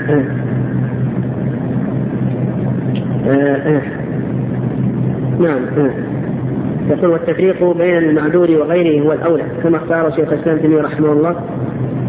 آه، 3.26 3.56
آه. 3.56 3.82
نعم 5.40 5.64
آه. 5.78 5.90
يقول 6.90 7.10
والتفريق 7.10 7.72
بين 7.72 7.96
المعذور 7.98 8.50
وغيره 8.50 9.04
هو 9.04 9.12
الأولى 9.12 9.44
كما 9.62 9.76
اختار 9.76 10.10
شيخ 10.10 10.32
الإسلام 10.32 10.58
تيمية 10.58 10.80
رحمه 10.80 11.12
الله 11.12 11.36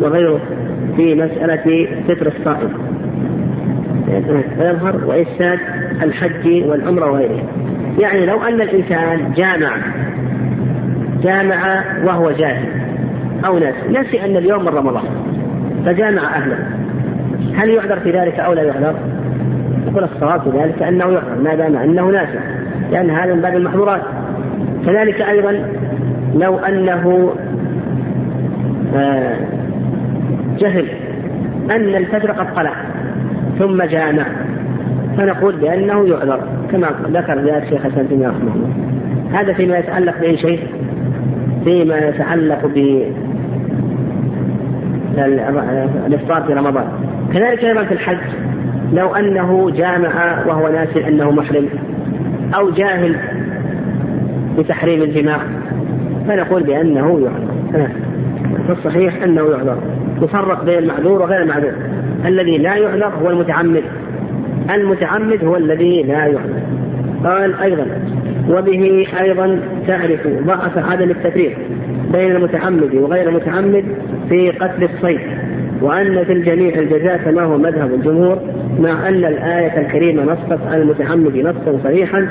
وغيره 0.01 0.39
في 0.97 1.15
مسألة 1.15 1.87
فطر 2.07 2.27
الصائم 2.27 2.96
ويظهر 4.07 5.05
وإفساد 5.05 5.59
الحج 6.03 6.63
والعمرة 6.65 7.11
وغيره 7.11 7.43
يعني 7.99 8.25
لو 8.25 8.43
أن 8.43 8.61
الإنسان 8.61 9.33
جامع 9.35 9.77
جامع 11.23 11.83
وهو 12.03 12.31
جاهل 12.31 12.65
أو 13.45 13.57
ناس 13.57 13.75
نسي 13.89 14.25
أن 14.25 14.37
اليوم 14.37 14.61
من 14.61 14.67
رمضان 14.67 15.03
فجامع 15.85 16.37
أهله. 16.37 16.57
هل 17.55 17.69
يعذر 17.69 17.99
في 17.99 18.11
ذلك 18.11 18.39
أو 18.39 18.53
لا 18.53 18.63
يعذر؟ 18.63 18.95
يقول 19.87 20.03
الصواب 20.03 20.41
في 20.41 20.49
ذلك 20.49 20.83
أنه 20.83 21.05
يعذر 21.05 21.41
ما 21.43 21.55
دام 21.55 21.75
أنه 21.75 22.05
ناسي 22.05 22.39
لأن 22.91 23.09
هذا 23.09 23.33
من 23.33 23.41
باب 23.41 23.55
المحظورات. 23.55 24.01
كذلك 24.85 25.21
أيضا 25.21 25.63
لو 26.35 26.57
أنه 26.57 27.33
آه، 28.95 29.35
جهل 30.59 30.87
أن 31.71 31.95
الفجر 31.95 32.31
قد 32.31 32.53
طلع. 32.55 32.73
ثم 33.59 33.83
جامع 33.83 34.25
فنقول 35.17 35.55
بأنه 35.55 36.07
يعذر 36.07 36.39
كما 36.71 36.87
ذكر 37.07 37.39
ذلك 37.39 37.63
شيخ 37.69 37.85
الإسلام 37.85 38.07
تيمية 38.07 38.27
رحمه 38.27 38.55
الله. 38.55 38.69
هذا 39.39 39.53
فيما 39.53 39.77
يتعلق 39.77 40.19
بأي 40.19 40.37
شيء؟ 40.37 40.59
فيما 41.63 41.97
يتعلق 41.97 42.65
ب 42.65 43.03
الإفطار 46.07 46.43
في 46.43 46.53
رمضان. 46.53 46.87
كذلك 47.33 47.65
أيضا 47.65 47.83
في 47.83 47.93
الحج. 47.93 48.17
لو 48.93 49.15
أنه 49.15 49.71
جامع 49.71 50.45
وهو 50.47 50.67
ناسي 50.67 51.07
أنه 51.07 51.31
محرم 51.31 51.65
أو 52.55 52.69
جاهل 52.69 53.15
بتحريم 54.57 55.01
الجماع 55.01 55.39
فنقول 56.27 56.63
بأنه 56.63 57.29
يعذر. 57.73 57.89
فالصحيح 58.67 59.23
أنه 59.23 59.41
يعذر. 59.41 59.77
يفرق 60.21 60.63
بين 60.63 60.77
المعذور 60.77 61.21
وغير 61.21 61.41
المعذور. 61.41 61.73
الذي 62.25 62.57
لا 62.57 62.75
يعذر 62.75 63.11
هو 63.23 63.29
المتعمد. 63.29 63.83
المتعمد 64.73 65.43
هو 65.43 65.55
الذي 65.55 66.03
لا 66.03 66.25
يعذر 66.25 66.61
قال 67.23 67.55
أيضا 67.59 67.85
وبه 68.49 69.07
أيضا 69.21 69.59
تعرف 69.87 70.27
ضعف 70.27 70.77
عدم 70.77 71.09
التفريق 71.09 71.57
بين 72.13 72.35
المتعمد 72.35 72.95
وغير 72.95 73.29
المتعمد 73.29 73.83
في 74.29 74.49
قتل 74.49 74.83
الصيد 74.83 75.19
وأن 75.81 76.23
في 76.23 76.33
الجميع 76.33 76.79
الجزاء 76.79 77.17
كما 77.17 77.41
هو 77.41 77.57
مذهب 77.57 77.93
الجمهور 77.93 78.39
مع 78.79 79.07
أن 79.07 79.25
الآية 79.25 79.81
الكريمة 79.81 80.23
نصت 80.23 80.67
على 80.67 80.81
المتعمد 80.81 81.37
نصا 81.37 81.79
صريحا 81.83 82.27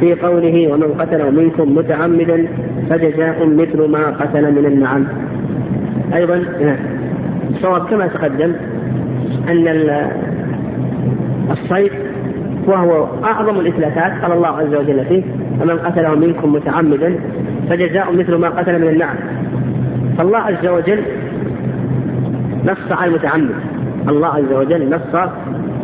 في 0.00 0.14
قوله 0.14 0.72
ومن 0.72 0.94
قتل 0.98 1.34
منكم 1.34 1.74
متعمدا 1.74 2.46
فجزاء 2.90 3.46
مثل 3.46 3.88
ما 3.88 4.06
قتل 4.06 4.52
من 4.52 4.66
النعم. 4.66 5.06
أيضا 6.14 6.42
الصواب 7.50 7.86
كما 7.88 8.06
تقدم 8.06 8.52
أن 9.48 9.90
الصيد 11.50 11.92
وهو 12.66 13.06
أعظم 13.24 13.60
الإتلافات 13.60 14.22
قال 14.22 14.32
الله 14.32 14.48
عز 14.48 14.74
وجل 14.74 15.04
فيه 15.04 15.22
ومن 15.60 15.78
قتله 15.78 16.14
منكم 16.14 16.52
متعمدا 16.52 17.14
فجزاء 17.70 18.12
مثل 18.12 18.34
ما 18.34 18.48
قتل 18.48 18.78
من 18.78 18.88
النعم. 18.88 19.16
فالله 20.18 20.38
عز 20.38 20.66
وجل 20.66 21.00
نص 22.64 22.92
على 22.92 23.10
المتعمد. 23.10 23.54
الله 24.08 24.28
عز 24.28 24.52
وجل 24.52 24.90
نص 24.90 25.30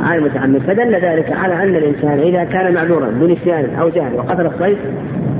على 0.00 0.18
المتعمد. 0.18 0.58
فدل 0.58 0.94
ذلك 0.94 1.32
على 1.32 1.62
أن 1.62 1.76
الإنسان 1.76 2.18
إذا 2.18 2.44
كان 2.44 2.74
معذورا 2.74 3.10
بنسيان 3.10 3.74
أو 3.80 3.88
جهل 3.88 4.14
وقتل 4.14 4.46
الصيد 4.46 4.76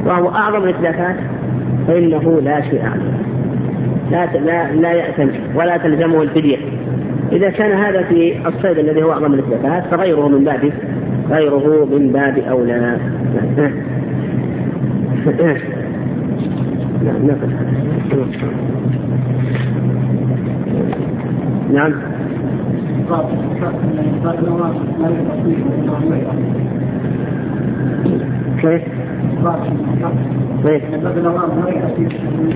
وهو 0.06 0.28
أعظم 0.28 0.64
الاتلافات 0.64 1.16
فإنه 1.88 2.40
لا 2.40 2.60
شيء 2.60 2.82
عليه. 2.84 3.16
لا 4.10 4.26
لا 4.26 4.72
لا 4.72 4.92
يأتم 4.92 5.28
ولا 5.54 5.76
تلزمه 5.76 6.22
الفدية. 6.22 6.56
إذا 7.32 7.50
كان 7.50 7.72
هذا 7.72 8.02
في 8.02 8.48
الصيد 8.48 8.78
الذي 8.78 9.02
هو 9.02 9.12
أعظم 9.12 9.34
الاتلافات 9.34 9.84
فغيره 9.94 10.28
من 10.28 10.44
باب 10.44 10.72
غيره 11.30 11.88
من 11.92 12.12
باب 12.12 12.38
أولى. 12.38 12.78
نعم. 12.78 12.98
نعم 21.72 21.94
كيف؟ 28.62 28.82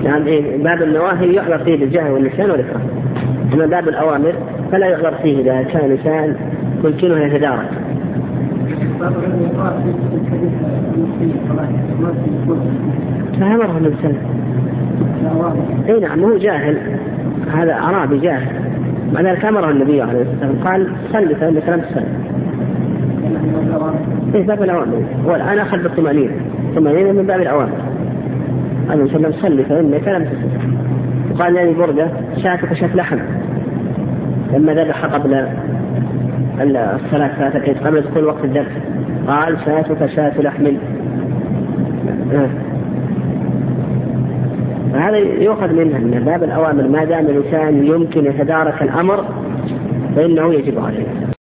نعم 0.03 0.27
إيه 0.27 0.63
باب 0.63 0.81
النواهي 0.81 1.33
يعذر 1.33 1.57
فيه 1.57 1.79
بالجهل 1.79 2.11
والنسيان 2.11 2.51
والإكراه. 2.51 2.81
أما 3.53 3.65
باب 3.65 3.87
الأوامر 3.87 4.33
فلا 4.71 4.87
يعذر 4.87 5.13
فيه 5.23 5.41
إذا 5.41 5.63
كان 5.63 5.85
الإنسان 5.85 6.35
يمكنه 6.83 7.19
يتدارك. 7.19 7.69
فأمره 13.39 13.79
من 13.79 13.95
سنة 14.01 14.21
إي 15.89 15.99
نعم 15.99 16.23
هو 16.23 16.37
جاهل. 16.37 16.77
هذا 17.53 17.73
أعرابي 17.73 18.17
جاهل. 18.19 18.47
مع 19.13 19.21
ذلك 19.21 19.45
أمره 19.45 19.69
النبي 19.69 20.01
عليه 20.01 20.21
الصلاة 20.21 20.49
والسلام 20.49 20.67
قال 20.67 20.91
صل 21.11 21.35
فإنك 21.35 21.69
لم 21.69 21.81
تصل 21.81 22.03
إيه 24.35 24.47
باب 24.47 24.63
الأوامر. 24.63 25.03
والان 25.25 25.59
أخذ 25.59 25.83
بالطمأنينة. 25.83 26.33
الطمانينه 26.69 27.11
من 27.11 27.27
باب 27.27 27.41
الأوامر. 27.41 27.77
قال 28.89 28.99
النبي 28.99 29.09
صلى 29.09 29.17
الله 29.17 29.27
عليه 29.27 29.37
وسلم 29.37 29.57
صل 29.57 29.63
فإنك 29.65 30.07
لم 30.07 30.23
تصل 30.23 30.71
وقال 31.31 31.53
لي 31.53 31.73
برده 31.73 32.07
شاتك 32.43 32.73
شات 32.73 32.95
لحم. 32.95 33.17
لما 34.53 34.73
ذبح 34.73 35.05
قبل 35.05 35.47
الصلاة 36.61 37.27
ثلاثة 37.27 37.85
قبل 37.85 38.01
دخول 38.01 38.25
وقت 38.25 38.43
الذبح 38.43 38.71
قال 39.27 39.57
شاتك 39.65 40.05
شاة 40.05 40.41
لحم. 40.41 40.67
هذا 44.93 45.17
يؤخذ 45.17 45.73
منها 45.73 45.99
من 45.99 46.23
باب 46.25 46.43
الأوامر. 46.43 46.87
ما 46.87 47.05
دام 47.05 47.25
الإنسان 47.25 47.87
يمكن 47.87 48.25
يتدارك 48.25 48.81
الأمر 48.81 49.25
فإنه 50.15 50.53
يجب 50.53 50.79
عليه. 50.85 51.31